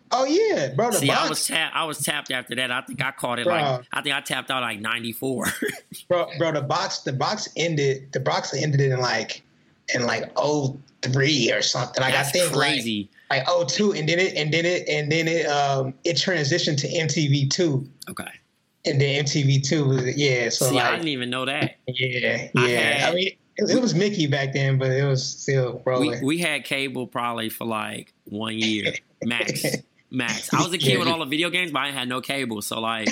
Oh 0.10 0.24
yeah, 0.24 0.70
bro. 0.74 0.92
The 0.92 1.00
See, 1.00 1.10
I 1.12 1.28
was 1.28 1.46
tapped. 1.46 1.76
I 1.76 1.84
was 1.84 2.00
tapped 2.02 2.32
after 2.32 2.56
that. 2.56 2.72
I 2.72 2.80
think 2.82 3.04
I 3.04 3.12
caught 3.12 3.40
it 3.40 3.46
Bro. 3.46 3.56
like 3.56 3.86
I 3.92 4.02
think 4.02 4.16
I 4.16 4.22
tapped 4.22 4.50
out 4.50 4.62
like 4.62 4.80
ninety 4.80 5.12
four. 5.12 5.48
bro, 6.08 6.30
bro. 6.38 6.54
The 6.54 6.62
box, 6.62 7.00
the 7.00 7.12
box 7.12 7.50
ended. 7.58 8.14
The 8.14 8.22
box 8.22 8.54
ended 8.54 8.80
in 8.80 8.98
like, 9.02 9.42
in 9.94 10.06
like 10.06 10.32
oh 10.38 10.78
three 11.02 11.52
or 11.52 11.62
something. 11.62 12.02
Like 12.02 12.14
That's 12.14 12.30
I 12.30 12.32
think 12.32 12.54
crazy. 12.54 13.10
like 13.30 13.40
like 13.40 13.48
oh 13.50 13.66
two, 13.66 13.92
and 13.92 14.08
then 14.08 14.20
it 14.20 14.34
and 14.36 14.54
then 14.54 14.66
it 14.66 14.88
and 14.88 15.12
then 15.12 15.28
it 15.28 15.46
um 15.46 15.94
it 16.06 16.16
transitioned 16.16 16.78
to 16.78 16.88
MTV 16.88 17.50
two. 17.50 17.86
Okay. 18.10 18.32
And 18.88 19.02
then 19.02 19.26
MTV 19.26 19.67
two 19.67 19.86
was 19.86 20.17
yeah. 20.17 20.50
So 20.50 20.69
See, 20.69 20.80
I 20.80 20.91
didn't 20.91 21.10
even 21.10 21.30
know 21.30 21.45
that. 21.45 21.76
yeah, 21.88 22.47
I 22.56 22.67
yeah. 22.67 22.80
had- 22.80 23.10
I, 23.12 23.15
mean, 23.15 23.28
it, 23.58 23.69
it 23.69 23.82
was 23.82 23.93
Mickey 23.95 24.28
back 24.28 24.54
then, 24.54 24.78
but 24.78 24.91
it 24.91 25.04
was 25.06 25.26
still 25.26 25.82
We 25.86 25.91
rolling. 25.91 26.26
we 26.26 26.38
had 26.39 26.63
cable 26.63 27.08
probably 27.08 27.50
for 27.50 27.65
like 27.65 28.13
one 28.26 28.58
year 28.58 28.93
max. 29.23 29.65
Max. 30.10 30.54
I 30.54 30.63
was 30.63 30.71
a 30.71 30.78
kid 30.78 30.97
with 31.00 31.10
all 31.10 31.19
the 31.19 31.26
video 31.26 31.50
games, 31.50 31.71
but 31.71 31.80
I 31.80 31.91
had 31.91 32.08
no 32.08 32.21
cable. 32.21 32.62
So 32.62 32.80
like 32.80 33.08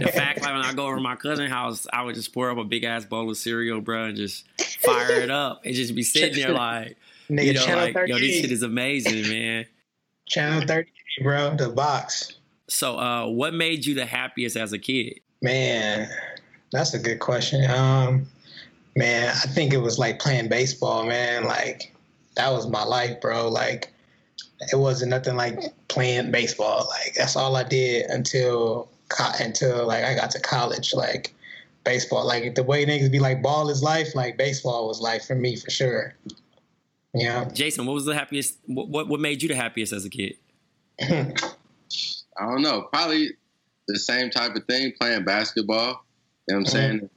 the 0.00 0.08
fact 0.08 0.40
like 0.40 0.50
when 0.54 0.62
I 0.64 0.72
go 0.72 0.86
over 0.86 0.96
to 0.96 1.02
my 1.02 1.14
cousin's 1.14 1.50
house, 1.50 1.86
I 1.92 2.02
would 2.02 2.14
just 2.14 2.32
pour 2.32 2.50
up 2.50 2.56
a 2.56 2.64
big 2.64 2.84
ass 2.84 3.04
bowl 3.04 3.28
of 3.30 3.36
cereal, 3.36 3.82
bro, 3.82 4.04
and 4.06 4.16
just 4.16 4.46
fire 4.80 5.10
it 5.20 5.30
up 5.30 5.60
and 5.66 5.74
just 5.74 5.94
be 5.94 6.02
sitting 6.02 6.34
there 6.42 6.54
like 6.54 6.96
Nigga, 7.28 7.44
you 7.44 7.52
know, 7.52 7.76
like, 7.76 7.94
yo, 8.08 8.18
this 8.18 8.40
shit 8.40 8.50
is 8.50 8.62
amazing, 8.62 9.28
man. 9.28 9.66
Channel 10.26 10.66
thirty, 10.66 10.90
bro. 11.22 11.54
The 11.54 11.68
box. 11.68 12.32
So 12.72 12.98
uh 12.98 13.26
what 13.26 13.54
made 13.54 13.84
you 13.84 13.94
the 13.94 14.06
happiest 14.06 14.56
as 14.56 14.72
a 14.72 14.78
kid? 14.78 15.20
Man, 15.42 16.08
that's 16.72 16.94
a 16.94 16.98
good 16.98 17.18
question. 17.20 17.70
Um, 17.70 18.26
man, 18.96 19.28
I 19.28 19.46
think 19.48 19.74
it 19.74 19.78
was 19.78 19.98
like 19.98 20.18
playing 20.18 20.48
baseball, 20.48 21.04
man. 21.04 21.44
Like 21.44 21.92
that 22.36 22.50
was 22.50 22.68
my 22.68 22.82
life, 22.82 23.20
bro. 23.20 23.48
Like 23.48 23.92
it 24.72 24.76
wasn't 24.76 25.10
nothing 25.10 25.36
like 25.36 25.58
playing 25.88 26.30
baseball. 26.30 26.88
Like 26.88 27.14
that's 27.14 27.36
all 27.36 27.56
I 27.56 27.64
did 27.64 28.06
until 28.06 28.88
until 29.38 29.86
like 29.86 30.04
I 30.04 30.14
got 30.14 30.30
to 30.30 30.40
college. 30.40 30.94
Like 30.94 31.34
baseball, 31.84 32.26
like 32.26 32.54
the 32.54 32.62
way 32.62 32.86
niggas 32.86 33.12
be 33.12 33.18
like, 33.18 33.42
ball 33.42 33.68
is 33.68 33.82
life. 33.82 34.14
Like 34.14 34.38
baseball 34.38 34.88
was 34.88 34.98
life 34.98 35.26
for 35.26 35.34
me 35.34 35.56
for 35.56 35.70
sure. 35.70 36.14
Yeah. 37.12 37.44
Jason, 37.52 37.84
what 37.84 37.92
was 37.92 38.06
the 38.06 38.14
happiest 38.14 38.56
what 38.64 38.88
what, 38.88 39.08
what 39.08 39.20
made 39.20 39.42
you 39.42 39.48
the 39.48 39.56
happiest 39.56 39.92
as 39.92 40.06
a 40.06 40.10
kid? 40.10 40.36
I 42.38 42.46
don't 42.46 42.62
know. 42.62 42.88
Probably 42.92 43.30
the 43.88 43.98
same 43.98 44.30
type 44.30 44.54
of 44.54 44.64
thing, 44.64 44.92
playing 45.00 45.24
basketball. 45.24 46.04
You 46.48 46.56
know 46.56 46.60
what 46.60 46.74
I'm 46.74 46.80
mm-hmm. 46.80 46.98
saying? 46.98 47.10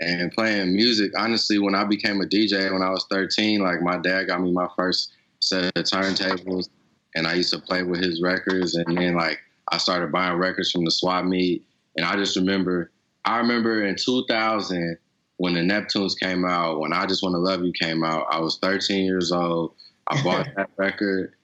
And 0.00 0.32
playing 0.32 0.74
music. 0.74 1.12
Honestly, 1.18 1.58
when 1.58 1.74
I 1.74 1.84
became 1.84 2.20
a 2.20 2.24
DJ 2.24 2.72
when 2.72 2.82
I 2.82 2.90
was 2.90 3.06
13, 3.10 3.60
like 3.60 3.82
my 3.82 3.98
dad 3.98 4.28
got 4.28 4.40
me 4.40 4.50
my 4.50 4.68
first 4.76 5.12
set 5.40 5.76
of 5.76 5.84
turntables. 5.84 6.68
and 7.14 7.26
I 7.26 7.34
used 7.34 7.52
to 7.52 7.58
play 7.58 7.82
with 7.82 8.02
his 8.02 8.22
records. 8.22 8.74
And 8.76 8.96
then 8.96 9.14
like 9.14 9.38
I 9.68 9.78
started 9.78 10.12
buying 10.12 10.38
records 10.38 10.70
from 10.70 10.84
the 10.84 10.90
swap 10.90 11.24
meet, 11.24 11.64
and 11.96 12.06
I 12.06 12.16
just 12.16 12.36
remember, 12.36 12.90
I 13.24 13.38
remember 13.38 13.84
in 13.84 13.96
2000 13.96 14.96
when 15.36 15.54
the 15.54 15.60
Neptunes 15.60 16.18
came 16.18 16.44
out, 16.44 16.80
when 16.80 16.92
I 16.92 17.06
Just 17.06 17.22
Want 17.22 17.34
to 17.34 17.38
Love 17.38 17.64
You 17.64 17.72
came 17.72 18.04
out. 18.04 18.26
I 18.30 18.40
was 18.40 18.58
13 18.58 19.06
years 19.06 19.32
old. 19.32 19.72
I 20.06 20.22
bought 20.22 20.46
that 20.56 20.70
record, 20.76 21.34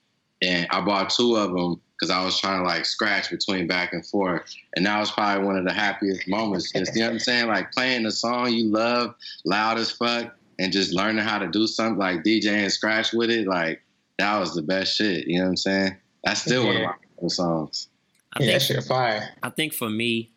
and 0.41 0.67
I 0.69 0.81
bought 0.81 1.09
two 1.09 1.35
of 1.35 1.51
them 1.51 1.81
because 1.97 2.11
I 2.11 2.23
was 2.23 2.39
trying 2.39 2.61
to 2.61 2.67
like 2.67 2.85
scratch 2.85 3.29
between 3.29 3.67
back 3.67 3.93
and 3.93 4.05
forth. 4.05 4.53
And 4.75 4.85
that 4.85 4.99
was 4.99 5.11
probably 5.11 5.45
one 5.45 5.57
of 5.57 5.65
the 5.65 5.73
happiest 5.73 6.27
moments. 6.27 6.71
Just, 6.71 6.93
you 6.93 7.01
know 7.01 7.07
what 7.07 7.13
I'm 7.13 7.19
saying? 7.19 7.47
Like 7.47 7.71
playing 7.71 8.03
the 8.03 8.11
song 8.11 8.51
you 8.51 8.65
love 8.65 9.15
loud 9.45 9.77
as 9.79 9.91
fuck 9.91 10.35
and 10.59 10.71
just 10.71 10.93
learning 10.93 11.25
how 11.25 11.39
to 11.39 11.47
do 11.47 11.65
something 11.65 11.97
like 11.97 12.23
DJ 12.23 12.47
and 12.47 12.71
scratch 12.71 13.13
with 13.13 13.31
it. 13.31 13.47
Like 13.47 13.81
that 14.19 14.39
was 14.39 14.53
the 14.53 14.61
best 14.61 14.95
shit. 14.95 15.27
You 15.27 15.39
know 15.39 15.45
what 15.45 15.49
I'm 15.49 15.57
saying? 15.57 15.95
That's 16.23 16.41
still 16.41 16.63
yeah. 16.63 16.67
one 16.67 16.77
of 16.77 16.83
my 16.83 16.93
favorite 17.15 17.29
songs. 17.31 17.87
I 18.33 18.43
yeah, 18.43 18.51
think, 18.51 18.61
shit 18.61 18.83
fire. 18.83 19.29
I 19.41 19.49
think 19.49 19.73
for 19.73 19.89
me, 19.89 20.31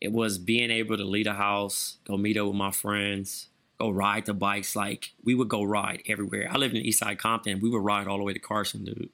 it 0.00 0.12
was 0.12 0.38
being 0.38 0.70
able 0.70 0.96
to 0.96 1.04
leave 1.04 1.26
a 1.26 1.34
house, 1.34 1.96
go 2.04 2.16
meet 2.16 2.36
up 2.36 2.46
with 2.46 2.56
my 2.56 2.70
friends, 2.70 3.48
go 3.78 3.90
ride 3.90 4.26
the 4.26 4.34
bikes. 4.34 4.76
Like 4.76 5.10
we 5.24 5.34
would 5.34 5.48
go 5.48 5.64
ride 5.64 6.02
everywhere. 6.06 6.48
I 6.48 6.58
lived 6.58 6.76
in 6.76 6.84
Eastside 6.84 7.18
Compton. 7.18 7.58
We 7.58 7.68
would 7.70 7.82
ride 7.82 8.06
all 8.06 8.18
the 8.18 8.22
way 8.22 8.32
to 8.32 8.38
Carson, 8.38 8.84
dude 8.84 9.10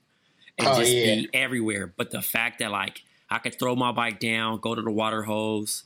and 0.58 0.68
oh, 0.68 0.78
just 0.78 0.92
yeah. 0.92 1.14
be 1.16 1.30
everywhere. 1.34 1.92
But 1.96 2.10
the 2.10 2.22
fact 2.22 2.58
that 2.60 2.70
like 2.70 3.02
I 3.30 3.38
could 3.38 3.58
throw 3.58 3.76
my 3.76 3.92
bike 3.92 4.20
down, 4.20 4.60
go 4.60 4.74
to 4.74 4.82
the 4.82 4.90
water 4.90 5.22
hose, 5.22 5.84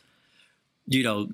you 0.86 1.02
know, 1.02 1.28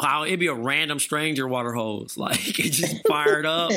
how 0.00 0.24
it'd 0.24 0.40
be 0.40 0.46
a 0.46 0.54
random 0.54 0.98
stranger 0.98 1.48
water 1.48 1.72
hose, 1.72 2.16
like 2.16 2.58
it 2.58 2.70
just 2.70 3.06
fired 3.08 3.46
up. 3.46 3.72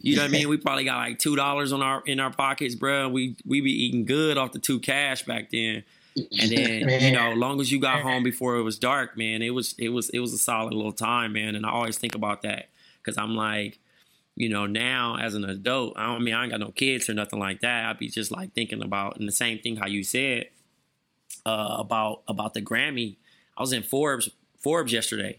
You 0.00 0.16
know 0.16 0.22
what 0.22 0.30
I 0.30 0.32
mean? 0.32 0.48
We 0.48 0.56
probably 0.56 0.84
got 0.84 0.96
like 0.96 1.18
two 1.18 1.36
dollars 1.36 1.72
on 1.72 1.82
our 1.82 2.02
in 2.04 2.20
our 2.20 2.32
pockets, 2.32 2.74
bro. 2.74 3.08
We 3.08 3.36
we 3.46 3.60
be 3.60 3.70
eating 3.70 4.04
good 4.04 4.36
off 4.36 4.52
the 4.52 4.58
two 4.58 4.80
cash 4.80 5.22
back 5.24 5.50
then. 5.50 5.84
And 6.16 6.50
then 6.56 7.02
you 7.02 7.12
know, 7.12 7.32
long 7.32 7.60
as 7.60 7.70
you 7.70 7.80
got 7.80 8.02
home 8.02 8.22
before 8.22 8.56
it 8.56 8.62
was 8.62 8.78
dark, 8.78 9.16
man, 9.16 9.42
it 9.42 9.50
was 9.50 9.74
it 9.78 9.90
was 9.90 10.10
it 10.10 10.18
was 10.18 10.32
a 10.32 10.38
solid 10.38 10.74
little 10.74 10.92
time, 10.92 11.34
man. 11.34 11.54
And 11.54 11.64
I 11.64 11.70
always 11.70 11.98
think 11.98 12.14
about 12.14 12.42
that 12.42 12.68
because 12.98 13.16
I'm 13.16 13.36
like, 13.36 13.78
you 14.36 14.48
know, 14.48 14.66
now 14.66 15.16
as 15.20 15.34
an 15.34 15.44
adult, 15.44 15.94
I, 15.96 16.06
don't, 16.06 16.16
I 16.16 16.18
mean, 16.18 16.34
I 16.34 16.42
ain't 16.42 16.52
got 16.52 16.60
no 16.60 16.70
kids 16.70 17.08
or 17.08 17.14
nothing 17.14 17.38
like 17.38 17.60
that. 17.60 17.86
I'd 17.86 17.98
be 17.98 18.08
just 18.08 18.30
like 18.30 18.54
thinking 18.54 18.82
about, 18.82 19.18
and 19.18 19.28
the 19.28 19.32
same 19.32 19.58
thing 19.58 19.76
how 19.76 19.86
you 19.86 20.02
said 20.02 20.46
uh, 21.44 21.76
about 21.78 22.22
about 22.28 22.54
the 22.54 22.62
Grammy. 22.62 23.16
I 23.56 23.62
was 23.62 23.72
in 23.72 23.82
Forbes 23.82 24.30
Forbes 24.58 24.92
yesterday, 24.92 25.38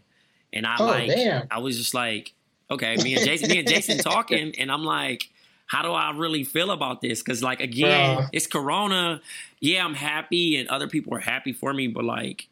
and 0.51 0.67
I 0.67 0.75
oh, 0.79 0.85
like, 0.85 1.09
damn. 1.09 1.47
I 1.49 1.59
was 1.59 1.77
just 1.77 1.93
like, 1.93 2.33
okay, 2.69 2.97
me 2.97 3.15
and 3.15 3.25
Jason, 3.25 3.49
me 3.49 3.59
and 3.59 3.67
Jason 3.73 3.97
talking, 3.97 4.53
and 4.59 4.71
I'm 4.71 4.83
like, 4.83 5.29
how 5.65 5.81
do 5.81 5.91
I 5.91 6.11
really 6.11 6.43
feel 6.43 6.71
about 6.71 7.01
this? 7.01 7.21
Because 7.21 7.41
like 7.41 7.61
again, 7.61 8.29
it's 8.31 8.47
Corona. 8.47 9.21
Yeah, 9.59 9.83
I'm 9.83 9.95
happy, 9.95 10.57
and 10.57 10.69
other 10.69 10.87
people 10.87 11.15
are 11.15 11.19
happy 11.19 11.53
for 11.53 11.73
me, 11.73 11.87
but 11.87 12.03
like 12.03 12.47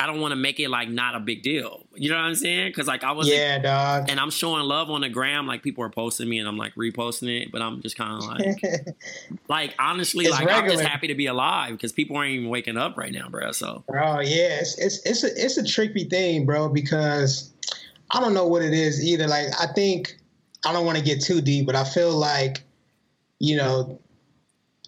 I 0.00 0.06
don't 0.06 0.18
want 0.18 0.32
to 0.32 0.36
make 0.36 0.58
it 0.58 0.70
like 0.70 0.88
not 0.88 1.14
a 1.14 1.20
big 1.20 1.42
deal. 1.42 1.84
You 1.94 2.08
know 2.08 2.16
what 2.16 2.24
I'm 2.24 2.34
saying? 2.34 2.68
Because 2.70 2.86
like 2.86 3.04
I 3.04 3.12
was 3.12 3.28
yeah, 3.28 3.58
dog. 3.58 4.08
And 4.08 4.18
I'm 4.18 4.30
showing 4.30 4.62
love 4.62 4.88
on 4.88 5.02
the 5.02 5.10
gram. 5.10 5.46
Like 5.46 5.62
people 5.62 5.84
are 5.84 5.90
posting 5.90 6.26
me, 6.26 6.38
and 6.38 6.48
I'm 6.48 6.56
like 6.56 6.74
reposting 6.74 7.42
it. 7.42 7.52
But 7.52 7.60
I'm 7.60 7.82
just 7.82 7.98
kind 7.98 8.14
of 8.14 8.24
like, 8.24 8.96
like 9.48 9.74
honestly, 9.78 10.24
it's 10.24 10.32
like 10.32 10.46
regular. 10.46 10.70
I'm 10.70 10.78
just 10.78 10.88
happy 10.88 11.08
to 11.08 11.14
be 11.14 11.26
alive 11.26 11.72
because 11.72 11.92
people 11.92 12.16
aren't 12.16 12.30
even 12.30 12.48
waking 12.48 12.78
up 12.78 12.96
right 12.96 13.12
now, 13.12 13.28
bro. 13.28 13.52
So, 13.52 13.84
bro, 13.88 14.20
yeah, 14.20 14.60
it's 14.60 14.78
it's 14.78 15.04
it's 15.04 15.22
a 15.22 15.44
it's 15.44 15.58
a 15.58 15.64
tricky 15.64 16.04
thing, 16.04 16.46
bro, 16.46 16.70
because 16.70 17.52
I 18.10 18.20
don't 18.20 18.32
know 18.32 18.46
what 18.46 18.62
it 18.62 18.72
is 18.72 19.04
either. 19.04 19.26
Like 19.26 19.48
I 19.60 19.66
think 19.66 20.18
I 20.64 20.72
don't 20.72 20.86
want 20.86 20.96
to 20.96 21.04
get 21.04 21.20
too 21.20 21.42
deep, 21.42 21.66
but 21.66 21.76
I 21.76 21.84
feel 21.84 22.12
like 22.12 22.62
you 23.38 23.58
know 23.58 24.00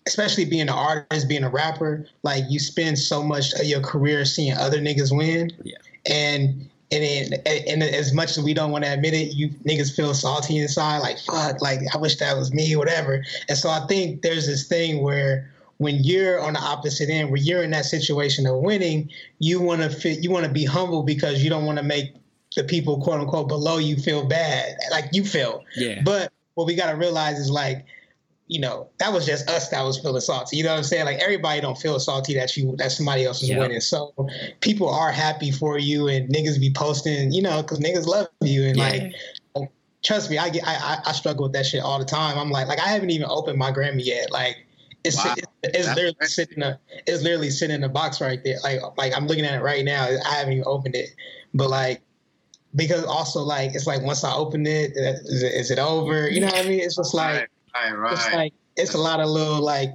especially 0.07 0.45
being 0.45 0.63
an 0.63 0.69
artist, 0.71 1.29
being 1.29 1.45
a 1.45 1.51
rapper, 1.51 2.07
like 2.23 2.45
you 2.49 2.59
spend 2.59 2.99
so 2.99 3.23
much 3.23 3.53
of 3.55 3.65
your 3.65 3.81
career 3.81 4.25
seeing 4.25 4.57
other 4.57 4.79
niggas 4.79 5.17
win. 5.17 5.51
Yeah. 5.63 5.77
And 6.07 6.69
and 6.91 7.35
and 7.47 7.83
as 7.83 8.13
much 8.13 8.37
as 8.37 8.45
we 8.45 8.53
don't 8.53 8.71
want 8.71 8.85
to 8.85 8.93
admit 8.93 9.15
it, 9.15 9.35
you 9.35 9.49
niggas 9.65 9.95
feel 9.95 10.13
salty 10.15 10.59
inside, 10.59 10.99
like 10.99 11.19
fuck, 11.19 11.63
like 11.63 11.81
I 11.95 11.99
wish 11.99 12.17
that 12.17 12.37
was 12.37 12.53
me, 12.53 12.77
whatever. 12.77 13.25
And 13.49 13.57
so 13.57 13.71
I 13.71 13.87
think 13.87 14.23
there's 14.23 14.47
this 14.47 14.67
thing 14.67 15.03
where 15.03 15.51
when 15.79 16.05
you're 16.05 16.41
on 16.41 16.53
the 16.53 16.61
opposite 16.61 17.09
end, 17.09 17.31
where 17.31 17.41
you're 17.41 17.63
in 17.63 17.71
that 17.71 17.87
situation 17.87 18.47
of 18.47 18.57
winning, 18.57 19.11
you 19.39 19.61
want 19.61 19.83
to 19.83 19.91
fit, 19.91 20.23
you 20.23 20.31
want 20.31 20.45
to 20.45 20.53
be 20.53 20.65
humble 20.65 21.03
because 21.03 21.43
you 21.43 21.51
don't 21.51 21.65
want 21.65 21.79
to 21.79 21.85
make 21.85 22.15
the 22.57 22.65
people 22.65 23.01
quote 23.01 23.21
unquote 23.21 23.49
below 23.49 23.79
you 23.79 23.97
feel 23.97 24.25
bad, 24.25 24.77
like 24.91 25.07
you 25.13 25.25
feel. 25.25 25.65
Yeah. 25.77 26.03
But 26.05 26.33
what 26.55 26.67
we 26.67 26.75
got 26.75 26.91
to 26.91 26.97
realize 26.97 27.39
is 27.39 27.51
like 27.51 27.87
you 28.49 28.61
know, 28.61 28.89
that 28.99 29.13
was 29.13 29.25
just 29.25 29.49
us 29.49 29.69
that 29.71 29.83
was 29.83 29.99
feeling 29.99 30.21
salty. 30.21 30.57
You 30.57 30.65
know 30.65 30.71
what 30.71 30.79
I'm 30.79 30.85
saying? 30.85 31.07
Like 31.07 31.19
everybody 31.19 31.61
don't 31.61 31.79
feel 31.79 31.99
salty 31.99 32.35
that 32.35 32.57
you 32.57 32.75
that 32.77 32.93
somebody 32.93 33.25
else 33.25 33.43
is 33.43 33.49
yeah. 33.49 33.59
winning. 33.59 33.81
So 33.81 34.15
people 34.61 34.89
are 34.89 35.13
happy 35.13 35.51
for 35.51 35.79
you, 35.79 36.09
and 36.09 36.29
niggas 36.29 36.61
be 36.61 36.71
posting, 36.71 37.33
you 37.33 37.43
know, 37.43 37.63
because 37.63 37.79
niggas 37.79 38.07
love 38.07 38.29
you, 38.41 38.65
and 38.65 38.77
yeah. 38.77 39.11
like, 39.57 39.71
trust 40.05 40.31
me, 40.31 40.39
I 40.39 40.51
get 40.51 40.65
I, 40.67 40.99
I 41.05 41.13
struggle 41.13 41.45
with 41.45 41.53
that 41.53 41.67
shit 41.67 41.83
all 41.83 41.99
the 41.99 42.05
time. 42.05 42.39
I'm 42.39 42.51
like, 42.51 42.69
like 42.69 42.81
I 42.81 42.89
haven't 42.89 43.11
even 43.11 43.29
opened 43.31 43.59
my 43.59 43.73
Grammy 43.73 44.05
yet. 44.05 44.31
Like 44.31 44.67
it's 45.05 45.17
wow. 45.17 45.35
it's, 45.37 45.49
it's 45.63 45.89
literally 45.89 46.15
crazy. 46.15 46.33
sitting 46.33 46.57
in 46.59 46.63
a, 46.65 46.81
it's 47.07 47.23
literally 47.23 47.51
sitting 47.51 47.77
in 47.77 47.81
the 47.81 47.89
box 47.89 48.21
right 48.21 48.43
there. 48.45 48.59
Like 48.63 48.81
like 48.99 49.17
I'm 49.17 49.27
looking 49.27 49.45
at 49.45 49.55
it 49.55 49.63
right 49.63 49.85
now. 49.85 50.05
I 50.05 50.35
haven't 50.35 50.53
even 50.53 50.65
opened 50.67 50.95
it, 50.95 51.11
but 51.55 51.71
like 51.71 52.03
because 52.75 53.05
also 53.05 53.41
like 53.41 53.75
it's 53.75 53.87
like 53.87 54.03
once 54.03 54.25
I 54.25 54.35
open 54.35 54.67
it, 54.67 54.93
is 54.95 55.43
it, 55.43 55.53
is 55.55 55.71
it 55.71 55.79
over? 55.79 56.29
You 56.29 56.41
know 56.41 56.47
what 56.47 56.65
I 56.65 56.69
mean? 56.69 56.81
It's 56.81 56.97
just 56.97 57.15
like 57.15 57.49
Right, 57.75 57.93
right. 57.93 58.13
It's 58.13 58.35
like 58.35 58.55
it's 58.77 58.95
a 58.95 58.99
lot 58.99 59.21
of 59.21 59.29
little 59.29 59.61
like 59.61 59.91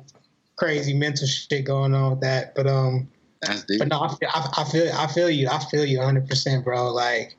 crazy 0.55 0.93
mental 0.93 1.27
shit 1.27 1.65
going 1.65 1.93
on 1.93 2.11
with 2.11 2.21
that. 2.21 2.55
But 2.55 2.67
um, 2.67 3.07
that's 3.41 3.63
deep. 3.63 3.79
But 3.79 3.89
no, 3.89 4.01
I 4.01 4.15
feel, 4.15 4.29
I, 4.33 4.49
I 4.57 4.63
feel 4.65 4.91
I 4.93 5.07
feel 5.07 5.29
you. 5.29 5.47
I 5.49 5.59
feel 5.59 5.85
you 5.85 5.97
100, 5.99 6.27
percent 6.27 6.63
bro. 6.63 6.91
Like, 6.93 7.35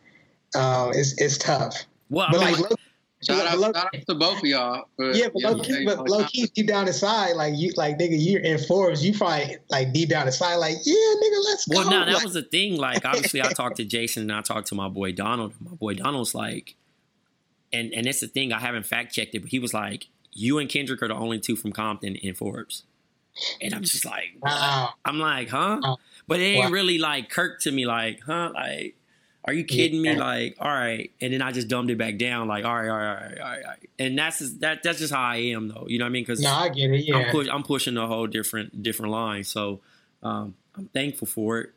um, 0.54 0.90
it's 0.94 1.20
it's 1.20 1.38
tough. 1.38 1.84
Well, 2.08 2.28
but 2.30 2.40
I 2.40 2.44
mean, 2.44 2.52
like. 2.52 2.70
Look, 2.70 2.80
Shout 3.26 3.46
out, 3.46 3.58
shout 3.58 3.76
out 3.76 4.06
to 4.06 4.14
both 4.14 4.38
of 4.38 4.44
y'all. 4.44 4.84
yeah, 4.96 5.26
but 5.34 5.42
low 5.42 5.58
key, 5.58 5.84
but 5.84 6.08
low 6.08 6.24
key, 6.26 6.46
deep 6.54 6.68
down 6.68 6.86
inside, 6.86 7.32
like 7.32 7.54
you, 7.56 7.72
like 7.76 7.98
nigga, 7.98 8.14
you're 8.16 8.40
in 8.40 8.58
Forbes. 8.58 9.04
You 9.04 9.12
probably 9.12 9.56
like 9.70 9.92
deep 9.92 10.10
down 10.10 10.26
inside, 10.26 10.54
like 10.56 10.76
yeah, 10.84 10.94
nigga, 10.94 11.44
let's 11.44 11.66
well, 11.66 11.82
go. 11.82 11.90
Well, 11.90 12.00
no, 12.00 12.06
that 12.06 12.14
like, 12.14 12.24
was 12.24 12.34
the 12.34 12.42
thing. 12.42 12.76
Like, 12.76 13.04
obviously, 13.04 13.42
I 13.42 13.48
talked 13.48 13.78
to 13.78 13.84
Jason 13.84 14.22
and 14.22 14.32
I 14.32 14.42
talked 14.42 14.68
to 14.68 14.76
my 14.76 14.88
boy 14.88 15.10
Donald. 15.10 15.54
My 15.60 15.74
boy 15.74 15.94
Donald's 15.94 16.32
like, 16.32 16.76
and 17.72 17.92
and 17.92 18.06
it's 18.06 18.20
the 18.20 18.28
thing. 18.28 18.52
I 18.52 18.60
haven't 18.60 18.86
fact 18.86 19.14
checked 19.14 19.34
it, 19.34 19.40
but 19.40 19.50
he 19.50 19.58
was 19.58 19.74
like, 19.74 20.06
you 20.38 20.58
and 20.58 20.68
Kendrick 20.68 21.02
are 21.02 21.08
the 21.08 21.14
only 21.14 21.38
two 21.38 21.56
from 21.56 21.72
Compton 21.72 22.16
in 22.16 22.34
Forbes. 22.34 22.84
And 23.60 23.74
I'm 23.74 23.82
just 23.82 24.04
like, 24.04 24.36
wow. 24.42 24.90
I'm 25.04 25.18
like, 25.18 25.48
huh? 25.48 25.96
But 26.26 26.40
it 26.40 26.44
ain't 26.44 26.72
really 26.72 26.98
like 26.98 27.30
Kirk 27.30 27.60
to 27.62 27.70
me, 27.70 27.86
like, 27.86 28.20
huh? 28.20 28.50
Like, 28.52 28.96
are 29.44 29.52
you 29.52 29.64
kidding 29.64 30.02
me? 30.02 30.16
Like, 30.16 30.56
all 30.58 30.70
right. 30.70 31.12
And 31.20 31.32
then 31.32 31.40
I 31.40 31.52
just 31.52 31.68
dumbed 31.68 31.90
it 31.90 31.98
back 31.98 32.18
down, 32.18 32.48
like, 32.48 32.64
all 32.64 32.74
right, 32.74 32.88
all 32.88 32.96
right, 32.96 33.08
all 33.08 33.14
right, 33.14 33.38
all 33.40 33.48
right. 33.48 33.64
All 33.64 33.70
right. 33.70 33.90
And 33.98 34.18
that's 34.18 34.40
just, 34.40 34.60
that. 34.60 34.82
That's 34.82 34.98
just 34.98 35.12
how 35.12 35.22
I 35.22 35.36
am, 35.36 35.68
though. 35.68 35.86
You 35.88 35.98
know 35.98 36.04
what 36.04 36.10
I 36.10 36.12
mean? 36.12 36.22
Because 36.22 36.40
no, 36.40 36.52
I 36.52 36.68
get 36.68 36.90
it. 36.90 37.06
Yeah, 37.06 37.16
I'm, 37.16 37.30
push, 37.30 37.48
I'm, 37.50 37.62
pushing 37.62 37.96
a 37.96 38.06
whole 38.06 38.26
different 38.26 38.82
different 38.82 39.12
line. 39.12 39.44
So 39.44 39.80
um, 40.22 40.54
I'm 40.76 40.88
thankful 40.88 41.26
for 41.26 41.60
it. 41.60 41.70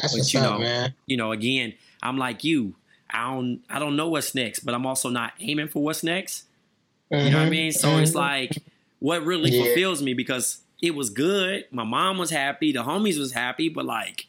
That's 0.00 0.16
but, 0.16 0.34
you 0.34 0.40
know, 0.40 0.58
man. 0.58 0.94
You 1.06 1.16
know, 1.16 1.32
again, 1.32 1.74
I'm 2.02 2.18
like 2.18 2.44
you. 2.44 2.74
I 3.08 3.32
don't 3.32 3.62
I 3.68 3.78
don't 3.78 3.96
know 3.96 4.08
what's 4.08 4.34
next, 4.34 4.60
but 4.60 4.74
I'm 4.74 4.86
also 4.86 5.08
not 5.08 5.32
aiming 5.40 5.68
for 5.68 5.82
what's 5.82 6.02
next. 6.02 6.44
Mm-hmm. 7.12 7.24
You 7.24 7.30
know 7.30 7.36
what 7.36 7.42
I 7.42 7.44
mm-hmm. 7.44 7.50
mean? 7.50 7.72
So 7.72 7.88
mm-hmm. 7.88 8.02
it's 8.02 8.14
like 8.14 8.58
what 8.98 9.24
really 9.24 9.50
yeah. 9.50 9.64
fulfills 9.64 10.02
me 10.02 10.14
because 10.14 10.60
it 10.82 10.94
was 10.94 11.10
good. 11.10 11.64
My 11.70 11.84
mom 11.84 12.18
was 12.18 12.30
happy. 12.30 12.72
The 12.72 12.82
homies 12.82 13.18
was 13.18 13.32
happy, 13.32 13.68
but 13.68 13.84
like, 13.84 14.26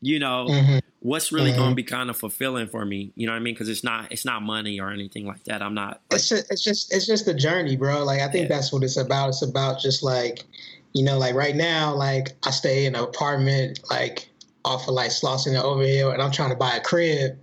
you 0.00 0.18
know, 0.18 0.46
mm-hmm. 0.48 0.78
what's 1.00 1.30
really 1.30 1.50
going 1.50 1.60
to 1.60 1.66
mm-hmm. 1.68 1.74
be 1.74 1.82
kind 1.84 2.10
of 2.10 2.16
fulfilling 2.16 2.66
for 2.66 2.84
me? 2.84 3.12
You 3.14 3.26
know 3.26 3.32
what 3.32 3.38
I 3.38 3.42
mean? 3.42 3.54
Because 3.54 3.68
it's 3.68 3.84
not 3.84 4.10
it's 4.10 4.24
not 4.24 4.42
money 4.42 4.80
or 4.80 4.90
anything 4.90 5.26
like 5.26 5.44
that. 5.44 5.62
I'm 5.62 5.74
not. 5.74 6.00
Like, 6.10 6.20
it's 6.20 6.28
just 6.28 6.50
it's 6.50 6.62
just 6.62 6.92
it's 6.92 7.06
just 7.06 7.24
the 7.24 7.34
journey, 7.34 7.76
bro. 7.76 8.04
Like 8.04 8.20
I 8.20 8.28
think 8.28 8.48
yeah. 8.48 8.56
that's 8.56 8.72
what 8.72 8.82
it's 8.82 8.96
about. 8.96 9.28
It's 9.28 9.42
about 9.42 9.80
just 9.80 10.02
like, 10.02 10.44
you 10.92 11.04
know, 11.04 11.18
like 11.18 11.34
right 11.34 11.54
now, 11.54 11.94
like 11.94 12.34
I 12.44 12.50
stay 12.50 12.86
in 12.86 12.96
an 12.96 13.02
apartment 13.02 13.80
like 13.90 14.28
off 14.64 14.88
of 14.88 14.94
like 14.94 15.10
Slauson 15.10 15.48
and 15.48 15.56
Overhill, 15.58 16.10
and 16.10 16.20
I'm 16.20 16.32
trying 16.32 16.50
to 16.50 16.56
buy 16.56 16.76
a 16.76 16.80
crib, 16.80 17.38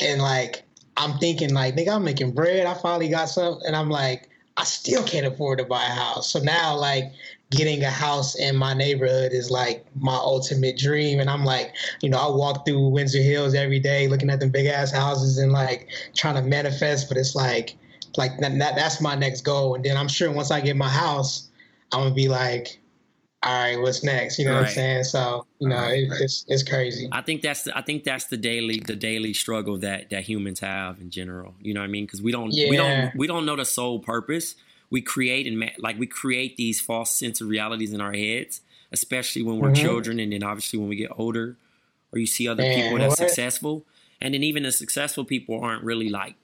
and 0.00 0.20
like 0.20 0.64
I'm 0.98 1.18
thinking 1.18 1.54
like, 1.54 1.76
nigga, 1.76 1.94
I'm 1.94 2.04
making 2.04 2.32
bread. 2.32 2.66
I 2.66 2.74
finally 2.74 3.08
got 3.08 3.26
some, 3.26 3.60
and 3.64 3.74
I'm 3.76 3.88
like, 3.88 4.28
I 4.56 4.64
still 4.64 5.04
can't 5.04 5.26
afford 5.26 5.60
to 5.60 5.64
buy 5.64 5.82
a 5.84 5.90
house. 5.90 6.32
So 6.32 6.40
now, 6.40 6.76
like, 6.76 7.12
getting 7.50 7.82
a 7.82 7.90
house 7.90 8.34
in 8.34 8.56
my 8.56 8.74
neighborhood 8.74 9.32
is 9.32 9.50
like 9.50 9.86
my 9.98 10.14
ultimate 10.14 10.76
dream. 10.76 11.20
And 11.20 11.30
I'm 11.30 11.44
like, 11.44 11.74
you 12.02 12.10
know, 12.10 12.18
I 12.18 12.28
walk 12.28 12.66
through 12.66 12.88
Windsor 12.88 13.22
Hills 13.22 13.54
every 13.54 13.78
day, 13.78 14.08
looking 14.08 14.28
at 14.28 14.40
them 14.40 14.50
big 14.50 14.66
ass 14.66 14.90
houses 14.90 15.38
and 15.38 15.52
like 15.52 15.88
trying 16.14 16.34
to 16.34 16.42
manifest. 16.42 17.08
But 17.08 17.16
it's 17.16 17.34
like, 17.34 17.76
like 18.16 18.38
that, 18.40 18.58
that's 18.58 19.00
my 19.00 19.14
next 19.14 19.42
goal. 19.42 19.74
And 19.74 19.84
then 19.84 19.96
I'm 19.96 20.08
sure 20.08 20.30
once 20.30 20.50
I 20.50 20.60
get 20.60 20.76
my 20.76 20.88
house, 20.88 21.48
I'm 21.92 22.00
gonna 22.00 22.14
be 22.14 22.28
like, 22.28 22.80
all 23.42 23.52
right, 23.52 23.80
what's 23.80 24.02
next? 24.02 24.38
You 24.38 24.46
know 24.46 24.52
right. 24.52 24.60
what 24.60 24.68
I'm 24.68 24.74
saying? 24.74 25.04
So 25.04 25.46
you 25.60 25.68
know, 25.68 25.76
right, 25.76 25.98
it, 26.02 26.12
it's 26.20 26.44
it's 26.48 26.62
crazy. 26.62 27.08
I 27.12 27.22
think 27.22 27.42
that's 27.42 27.62
the, 27.62 27.76
I 27.76 27.82
think 27.82 28.04
that's 28.04 28.24
the 28.26 28.36
daily 28.36 28.80
the 28.80 28.96
daily 28.96 29.32
struggle 29.32 29.78
that 29.78 30.10
that 30.10 30.24
humans 30.24 30.60
have 30.60 31.00
in 31.00 31.10
general. 31.10 31.54
You 31.60 31.74
know 31.74 31.80
what 31.80 31.84
I 31.86 31.88
mean? 31.90 32.04
Because 32.04 32.20
we 32.22 32.32
don't 32.32 32.52
yeah. 32.52 32.68
we 32.68 32.76
don't 32.76 33.14
we 33.16 33.26
don't 33.26 33.46
know 33.46 33.56
the 33.56 33.64
sole 33.64 34.00
purpose. 34.00 34.54
we 34.90 35.02
create 35.02 35.46
and 35.46 35.70
like 35.78 35.98
we 35.98 36.06
create 36.06 36.56
these 36.56 36.80
false 36.80 37.10
sense 37.10 37.40
of 37.42 37.48
realities 37.48 37.92
in 37.92 38.00
our 38.00 38.14
heads, 38.14 38.62
especially 38.90 39.42
when 39.42 39.58
we're 39.58 39.70
Mhm. 39.70 39.82
children, 39.82 40.18
and 40.18 40.32
then 40.32 40.42
obviously 40.42 40.78
when 40.78 40.88
we 40.88 40.96
get 40.96 41.10
older, 41.18 41.56
or 42.10 42.18
you 42.18 42.26
see 42.26 42.48
other 42.48 42.62
Man, 42.62 42.74
people 42.74 42.98
that's 42.98 43.10
what? 43.10 43.28
successful, 43.28 43.84
and 44.20 44.32
then 44.34 44.42
even 44.42 44.62
the 44.62 44.72
successful 44.72 45.24
people 45.24 45.60
aren't 45.60 45.84
really 45.84 46.08
like 46.08 46.34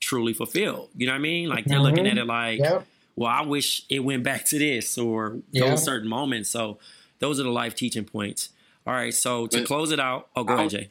truly 0.00 0.32
fulfilled. 0.34 0.90
You 0.96 1.06
know 1.06 1.12
what 1.12 1.18
I 1.18 1.22
mean? 1.22 1.48
Like 1.48 1.64
they're 1.66 1.78
looking 1.78 2.08
at 2.08 2.16
Mhm. 2.16 2.22
it 2.22 2.26
like, 2.26 2.58
Yep. 2.58 2.86
Well, 3.16 3.30
I 3.30 3.42
wish 3.42 3.82
it 3.88 4.00
went 4.00 4.22
back 4.22 4.44
to 4.46 4.58
this 4.58 4.96
or 4.98 5.38
Yeah. 5.52 5.70
those 5.70 5.84
certain 5.84 6.08
moments. 6.08 6.50
So 6.50 6.78
those 7.18 7.38
are 7.40 7.44
the 7.44 7.50
life 7.50 7.74
teaching 7.74 8.04
points. 8.04 8.50
All 8.86 8.94
right, 8.94 9.14
so 9.14 9.46
to 9.48 9.58
But- 9.58 9.66
close 9.66 9.92
it 9.92 10.00
out, 10.00 10.28
oh, 10.34 10.44
go 10.44 10.54
I 10.54 10.56
ahead, 10.64 10.72
would- 10.72 10.80
Jay. 10.80 10.90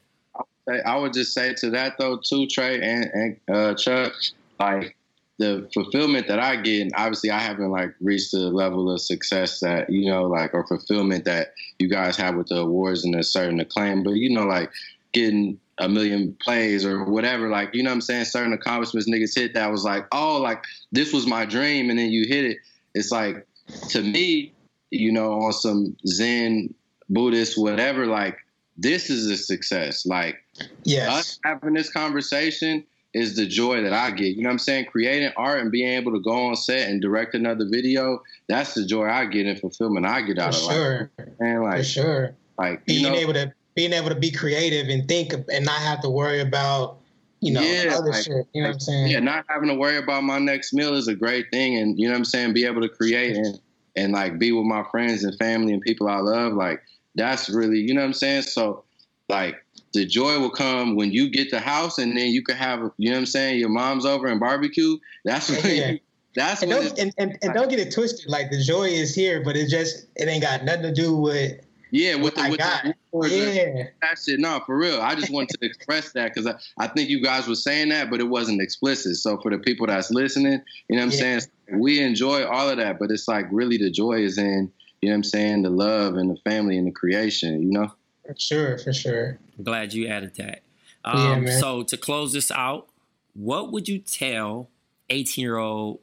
I 0.86 0.96
would 0.98 1.12
just 1.14 1.34
say 1.34 1.54
to 1.56 1.72
that 1.72 1.98
though 1.98 2.18
too, 2.18 2.46
Trey 2.48 2.80
and, 2.82 3.06
and 3.14 3.38
uh, 3.54 3.74
Chuck, 3.74 4.14
like 4.60 4.96
the 5.40 5.68
fulfillment 5.74 6.28
that 6.28 6.40
I 6.40 6.56
get, 6.58 6.82
and 6.84 6.92
obviously 6.96 7.32
I 7.32 7.40
haven't 7.40 7.72
like 7.72 7.96
reached 8.00 8.32
the 8.32 8.50
level 8.50 8.90
of 8.92 9.02
success 9.02 9.60
that 9.62 9.90
you 9.90 10.06
know, 10.06 10.24
like 10.26 10.54
or 10.54 10.66
fulfillment 10.66 11.26
that 11.26 11.54
you 11.80 11.90
guys 11.90 12.16
have 12.18 12.36
with 12.36 12.48
the 12.48 12.58
awards 12.60 13.04
and 13.04 13.16
a 13.16 13.24
certain 13.24 13.60
acclaim, 13.60 14.04
but 14.04 14.12
you 14.12 14.30
know, 14.30 14.44
like 14.46 14.70
getting 15.14 15.60
a 15.82 15.90
million 15.90 16.38
plays 16.42 16.86
or 16.86 17.04
whatever, 17.04 17.50
like 17.50 17.70
you 17.74 17.84
know 17.84 17.90
what 17.90 17.96
I'm 17.96 18.02
saying, 18.02 18.26
certain 18.26 18.54
accomplishments 18.54 19.10
niggas 19.10 19.36
hit 19.36 19.54
that 19.56 19.72
was 19.72 19.84
like, 19.84 20.06
oh, 20.12 20.40
like 20.40 20.64
this 20.92 21.12
was 21.12 21.28
my 21.28 21.46
dream, 21.46 21.90
and 21.90 22.00
then 22.00 22.10
you 22.10 22.26
hit 22.28 22.46
it. 22.46 22.58
It's 22.94 23.12
like 23.12 23.46
to 23.90 24.02
me, 24.02 24.54
you 24.92 25.12
know, 25.12 25.34
on 25.42 25.54
some 25.54 25.96
Zen, 26.08 26.74
Buddhist, 27.10 27.58
whatever, 27.58 28.06
like 28.06 28.38
this 28.78 29.10
is 29.10 29.28
a 29.30 29.38
success. 29.38 30.06
Like 30.06 30.38
Yes. 30.84 31.10
us 31.10 31.40
having 31.44 31.74
this 31.74 31.90
conversation 31.92 32.84
is 33.14 33.36
the 33.36 33.46
joy 33.46 33.82
that 33.82 33.94
I 33.94 34.12
get. 34.12 34.36
You 34.36 34.44
know 34.44 34.50
what 34.50 34.54
I'm 34.54 34.60
saying? 34.60 34.86
Creating 34.86 35.32
art 35.36 35.60
and 35.62 35.72
being 35.72 35.90
able 35.90 36.12
to 36.14 36.20
go 36.20 36.48
on 36.48 36.56
set 36.56 36.88
and 36.90 37.02
direct 37.02 37.34
another 37.36 37.66
video, 37.70 38.22
that's 38.48 38.74
the 38.74 38.86
joy 38.86 39.06
I 39.08 39.26
get 39.26 39.46
and 39.48 39.60
fulfillment 39.60 40.06
I 40.06 40.22
get 40.22 40.38
For 40.38 40.44
out 40.44 40.56
of 40.56 40.64
life. 40.64 40.76
sure. 40.76 41.12
And 41.40 41.64
like, 41.64 41.78
For 41.80 41.84
sure. 41.84 42.36
like 42.58 42.82
you 42.86 43.02
Being 43.02 43.14
know, 43.14 43.20
able 43.20 43.34
to 43.34 43.54
being 43.76 43.94
able 43.94 44.10
to 44.10 44.16
be 44.16 44.32
creative 44.32 44.90
and 44.90 45.08
think 45.08 45.34
and 45.34 45.66
not 45.66 45.80
have 45.82 46.02
to 46.02 46.10
worry 46.10 46.42
about, 46.42 46.98
you 47.40 47.54
know, 47.54 47.62
Yeah, 47.62 47.96
other 47.98 48.12
like- 48.12 48.24
shit. 48.26 48.46
You 48.54 48.62
know 48.64 48.70
what 48.70 48.74
I'm 48.76 48.80
saying? 48.80 49.08
yeah, 49.08 49.20
not 49.20 49.46
having 49.48 49.70
to 49.70 49.76
worry 49.76 49.98
about 49.98 50.24
my 50.24 50.40
next 50.40 50.74
meal 50.74 50.94
is 50.96 51.08
a 51.08 51.16
great 51.16 51.50
thing, 51.52 51.78
and 51.78 51.98
you 51.98 52.06
know 52.08 52.12
what 52.14 52.18
I'm 52.20 52.26
saying. 52.26 52.54
Be 52.54 52.66
able 52.66 52.82
to 52.82 52.90
create 52.90 53.36
and 53.38 53.60
and 53.96 54.14
like 54.14 54.40
be 54.40 54.52
with 54.52 54.66
my 54.66 54.84
friends 54.92 55.24
and 55.24 55.38
family 55.38 55.74
and 55.74 55.82
people 55.82 56.08
I 56.08 56.18
love, 56.18 56.54
like 56.54 56.82
that's 57.16 57.50
really, 57.50 57.80
you 57.80 57.94
know 57.94 58.02
what 58.02 58.08
I'm 58.08 58.14
saying. 58.14 58.44
So, 58.44 58.84
like 59.28 59.56
the 59.94 60.06
joy 60.06 60.40
will 60.40 60.50
come 60.50 60.96
when 60.96 61.12
you 61.12 61.30
get 61.30 61.52
the 61.52 61.60
house, 61.60 61.98
and 61.98 62.16
then 62.18 62.28
you 62.28 62.42
can 62.42 62.56
have, 62.56 62.80
you 62.98 63.10
know 63.10 63.16
what 63.16 63.20
I'm 63.20 63.26
saying. 63.26 63.60
Your 63.60 63.70
mom's 63.70 64.06
over 64.06 64.28
and 64.28 64.40
barbecue. 64.40 64.98
That's 65.26 65.50
when 65.50 65.76
Yeah. 65.76 65.94
that's 66.36 66.62
And 66.62 66.72
when 66.72 66.84
don't, 66.86 67.00
and, 67.00 67.14
and, 67.18 67.38
and 67.42 67.54
don't 67.54 67.70
get 67.70 67.80
it 67.80 67.92
twisted. 67.94 68.30
Like 68.30 68.52
the 68.52 68.62
joy 68.62 68.84
is 68.86 69.14
here, 69.16 69.42
but 69.44 69.58
it 69.58 69.68
just 69.70 70.06
it 70.16 70.28
ain't 70.30 70.42
got 70.44 70.64
nothing 70.64 70.84
to 70.84 70.94
do 70.94 71.16
with 71.18 71.60
Yeah, 71.92 72.16
with 72.16 72.36
the 72.36 72.42
I 72.42 72.50
with 72.50 72.60
got. 72.60 72.84
the 72.84 72.94
awards 73.12 73.34
Yeah. 73.36 73.84
that 74.02 74.18
shit. 74.18 74.40
No, 74.40 74.62
for 74.66 74.78
real. 74.78 75.02
I 75.02 75.14
just 75.16 75.30
wanted 75.32 75.60
to 75.60 75.66
express 75.66 76.14
that 76.14 76.34
because 76.34 76.48
I, 76.48 76.56
I 76.84 76.88
think 76.88 77.10
you 77.10 77.22
guys 77.22 77.48
were 77.48 77.56
saying 77.56 77.90
that, 77.90 78.10
but 78.10 78.20
it 78.22 78.30
wasn't 78.30 78.62
explicit. 78.62 79.18
So 79.18 79.38
for 79.42 79.52
the 79.52 79.58
people 79.60 79.88
that's 79.88 80.10
listening, 80.10 80.62
you 80.88 80.96
know 80.96 81.02
what 81.06 81.08
I'm 81.08 81.12
Yeah. 81.12 81.40
saying? 81.40 81.42
We 81.82 82.00
enjoy 82.02 82.46
all 82.46 82.70
of 82.70 82.78
that, 82.78 82.98
but 82.98 83.12
it's 83.12 83.28
like 83.28 83.46
really 83.52 83.78
the 83.78 83.92
joy 83.92 84.24
is 84.24 84.38
in, 84.38 84.72
you 85.02 85.10
know 85.10 85.14
what 85.14 85.18
I'm 85.18 85.24
saying, 85.24 85.64
the 85.64 85.70
love 85.70 86.16
and 86.16 86.30
the 86.32 86.38
family 86.50 86.78
and 86.78 86.88
the 86.88 86.92
creation, 86.92 87.62
you 87.62 87.72
know? 87.72 87.92
For 88.26 88.36
sure, 88.38 88.78
for 88.78 88.94
sure. 88.94 89.38
I'm 89.58 89.64
glad 89.64 89.94
you 89.94 90.08
added 90.08 90.36
that. 90.36 90.62
Yeah, 91.06 91.12
Um, 91.34 91.44
man. 91.46 91.60
so 91.60 91.84
to 91.84 91.98
close 91.98 92.32
this 92.34 92.52
out, 92.52 92.88
what 93.34 93.72
would 93.72 93.88
you 93.90 94.00
tell 94.00 94.70
18 95.10 95.42
year 95.42 95.58
old 95.58 96.00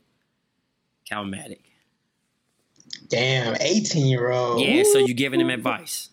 Calmatic? 1.08 1.62
Damn, 3.08 3.56
18 3.60 4.06
year 4.06 4.30
old. 4.30 4.60
Yeah, 4.60 4.82
so 4.84 4.98
you 4.98 5.14
giving 5.14 5.40
him 5.40 5.50
advice. 5.50 6.10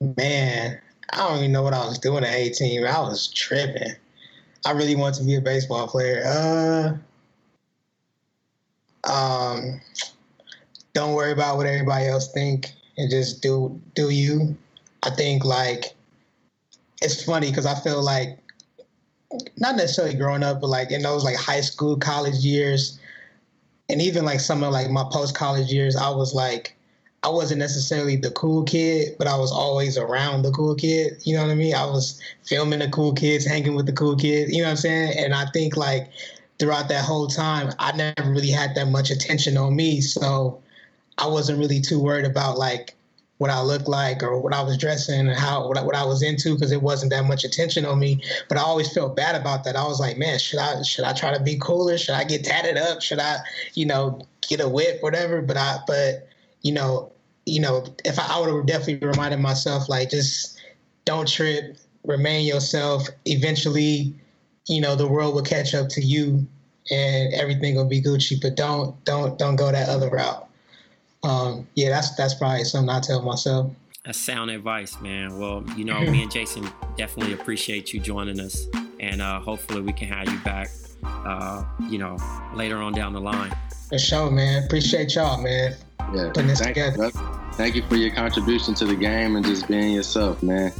Man, 0.00 0.80
I 1.12 1.16
don't 1.16 1.38
even 1.38 1.52
know 1.52 1.62
what 1.62 1.74
I 1.74 1.84
was 1.84 1.98
doing 1.98 2.24
at 2.24 2.32
18. 2.32 2.84
I 2.84 3.00
was 3.00 3.28
tripping. 3.28 3.94
I 4.64 4.72
really 4.72 4.94
wanted 4.94 5.20
to 5.20 5.24
be 5.24 5.34
a 5.34 5.40
baseball 5.40 5.88
player. 5.88 6.22
Uh, 6.24 6.96
um, 9.10 9.80
don't 10.94 11.14
worry 11.14 11.32
about 11.32 11.56
what 11.56 11.66
everybody 11.66 12.06
else 12.06 12.32
think 12.32 12.72
and 12.96 13.10
just 13.10 13.42
do 13.42 13.80
do 13.94 14.10
you. 14.10 14.56
I 15.02 15.10
think 15.10 15.44
like 15.44 15.94
it's 17.00 17.24
funny 17.24 17.50
because 17.50 17.66
I 17.66 17.74
feel 17.80 18.02
like 18.02 18.38
not 19.56 19.76
necessarily 19.76 20.14
growing 20.14 20.42
up, 20.42 20.60
but 20.60 20.68
like 20.68 20.92
in 20.92 21.02
those 21.02 21.24
like 21.24 21.36
high 21.36 21.62
school, 21.62 21.96
college 21.96 22.36
years, 22.36 23.00
and 23.92 24.02
even 24.02 24.24
like 24.24 24.40
some 24.40 24.64
of 24.64 24.72
like 24.72 24.90
my 24.90 25.04
post 25.12 25.36
college 25.36 25.72
years, 25.72 25.94
I 25.94 26.10
was 26.10 26.34
like 26.34 26.74
I 27.24 27.28
wasn't 27.28 27.60
necessarily 27.60 28.16
the 28.16 28.32
cool 28.32 28.64
kid, 28.64 29.14
but 29.16 29.28
I 29.28 29.36
was 29.36 29.52
always 29.52 29.96
around 29.96 30.42
the 30.42 30.50
cool 30.50 30.74
kid. 30.74 31.22
You 31.24 31.36
know 31.36 31.42
what 31.42 31.52
I 31.52 31.54
mean? 31.54 31.74
I 31.74 31.84
was 31.84 32.20
filming 32.42 32.80
the 32.80 32.88
cool 32.88 33.12
kids, 33.12 33.46
hanging 33.46 33.76
with 33.76 33.86
the 33.86 33.92
cool 33.92 34.16
kids. 34.16 34.52
You 34.52 34.62
know 34.62 34.68
what 34.68 34.70
I'm 34.72 34.76
saying? 34.78 35.18
And 35.18 35.32
I 35.32 35.46
think 35.52 35.76
like 35.76 36.10
throughout 36.58 36.88
that 36.88 37.04
whole 37.04 37.28
time, 37.28 37.72
I 37.78 37.92
never 37.92 38.28
really 38.28 38.50
had 38.50 38.74
that 38.74 38.88
much 38.88 39.10
attention 39.10 39.56
on 39.56 39.76
me, 39.76 40.00
so 40.00 40.60
I 41.18 41.28
wasn't 41.28 41.60
really 41.60 41.80
too 41.80 42.00
worried 42.00 42.24
about 42.24 42.58
like 42.58 42.96
what 43.38 43.50
I 43.50 43.60
looked 43.60 43.88
like 43.88 44.22
or 44.22 44.38
what 44.40 44.54
I 44.54 44.62
was 44.62 44.78
dressing 44.78 45.28
and 45.28 45.36
how 45.36 45.66
what 45.66 45.76
I, 45.76 45.82
what 45.82 45.96
I 45.96 46.04
was 46.04 46.22
into 46.22 46.54
because 46.54 46.70
it 46.70 46.80
wasn't 46.80 47.10
that 47.10 47.24
much 47.24 47.44
attention 47.44 47.84
on 47.84 47.98
me. 47.98 48.22
But 48.48 48.58
I 48.58 48.60
always 48.60 48.92
felt 48.92 49.16
bad 49.16 49.34
about 49.34 49.64
that. 49.64 49.74
I 49.74 49.84
was 49.84 49.98
like, 49.98 50.16
man, 50.16 50.38
should 50.38 50.60
I 50.60 50.82
should 50.82 51.04
I 51.04 51.12
try 51.12 51.36
to 51.36 51.42
be 51.42 51.58
cooler? 51.58 51.98
Should 51.98 52.14
I 52.14 52.24
get 52.24 52.44
tatted 52.44 52.76
up? 52.76 53.02
Should 53.02 53.18
I, 53.18 53.38
you 53.74 53.86
know, 53.86 54.20
get 54.48 54.60
a 54.60 54.68
whip, 54.68 55.02
whatever? 55.02 55.42
But 55.42 55.56
I 55.56 55.78
but 55.86 56.28
you 56.62 56.72
know, 56.72 57.10
you 57.44 57.60
know, 57.60 57.84
if 58.04 58.18
I, 58.18 58.26
I 58.30 58.40
would 58.40 58.54
have 58.54 58.66
definitely 58.66 59.06
reminded 59.06 59.40
myself 59.40 59.88
like 59.88 60.10
just 60.10 60.60
don't 61.04 61.26
trip, 61.26 61.76
remain 62.04 62.46
yourself. 62.46 63.08
Eventually, 63.24 64.14
you 64.66 64.80
know, 64.80 64.94
the 64.94 65.08
world 65.08 65.34
will 65.34 65.42
catch 65.42 65.74
up 65.74 65.88
to 65.90 66.00
you 66.00 66.46
and 66.90 67.34
everything 67.34 67.74
will 67.74 67.88
be 67.88 68.00
Gucci. 68.00 68.40
But 68.40 68.56
don't 68.56 69.02
don't 69.04 69.38
don't 69.38 69.56
go 69.56 69.72
that 69.72 69.88
other 69.88 70.10
route. 70.10 70.41
Um, 71.22 71.68
yeah, 71.74 71.90
that's 71.90 72.14
that's 72.16 72.34
probably 72.34 72.64
something 72.64 72.90
I 72.90 73.00
tell 73.00 73.22
myself. 73.22 73.70
That's 74.04 74.18
sound 74.18 74.50
advice, 74.50 75.00
man. 75.00 75.38
Well, 75.38 75.64
you 75.76 75.84
know, 75.84 76.00
me 76.10 76.22
and 76.22 76.30
Jason 76.30 76.68
definitely 76.96 77.34
appreciate 77.34 77.92
you 77.92 78.00
joining 78.00 78.40
us, 78.40 78.66
and 79.00 79.22
uh, 79.22 79.40
hopefully 79.40 79.80
we 79.82 79.92
can 79.92 80.08
have 80.08 80.28
you 80.28 80.38
back. 80.40 80.68
Uh, 81.04 81.64
you 81.88 81.98
know, 81.98 82.16
later 82.54 82.76
on 82.76 82.92
down 82.92 83.12
the 83.12 83.20
line. 83.20 83.52
For 83.88 83.98
sure, 83.98 84.30
man. 84.30 84.64
Appreciate 84.64 85.14
y'all, 85.14 85.40
man. 85.42 85.74
Yeah. 86.14 86.28
Putting 86.28 86.46
this 86.46 86.60
Thank, 86.60 86.74
together. 86.74 87.06
you. 87.06 87.10
Thank 87.54 87.74
you 87.74 87.82
for 87.82 87.96
your 87.96 88.14
contribution 88.14 88.74
to 88.74 88.86
the 88.86 88.94
game 88.94 89.36
and 89.36 89.44
just 89.44 89.68
being 89.68 89.92
yourself, 89.92 90.42
man. 90.42 90.72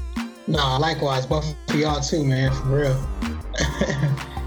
Nah, 0.47 0.79
likewise, 0.79 1.27
both 1.27 1.55
for 1.69 1.77
y'all 1.77 2.01
too, 2.01 2.25
man. 2.25 2.53
For 2.53 2.65
real. 2.69 3.09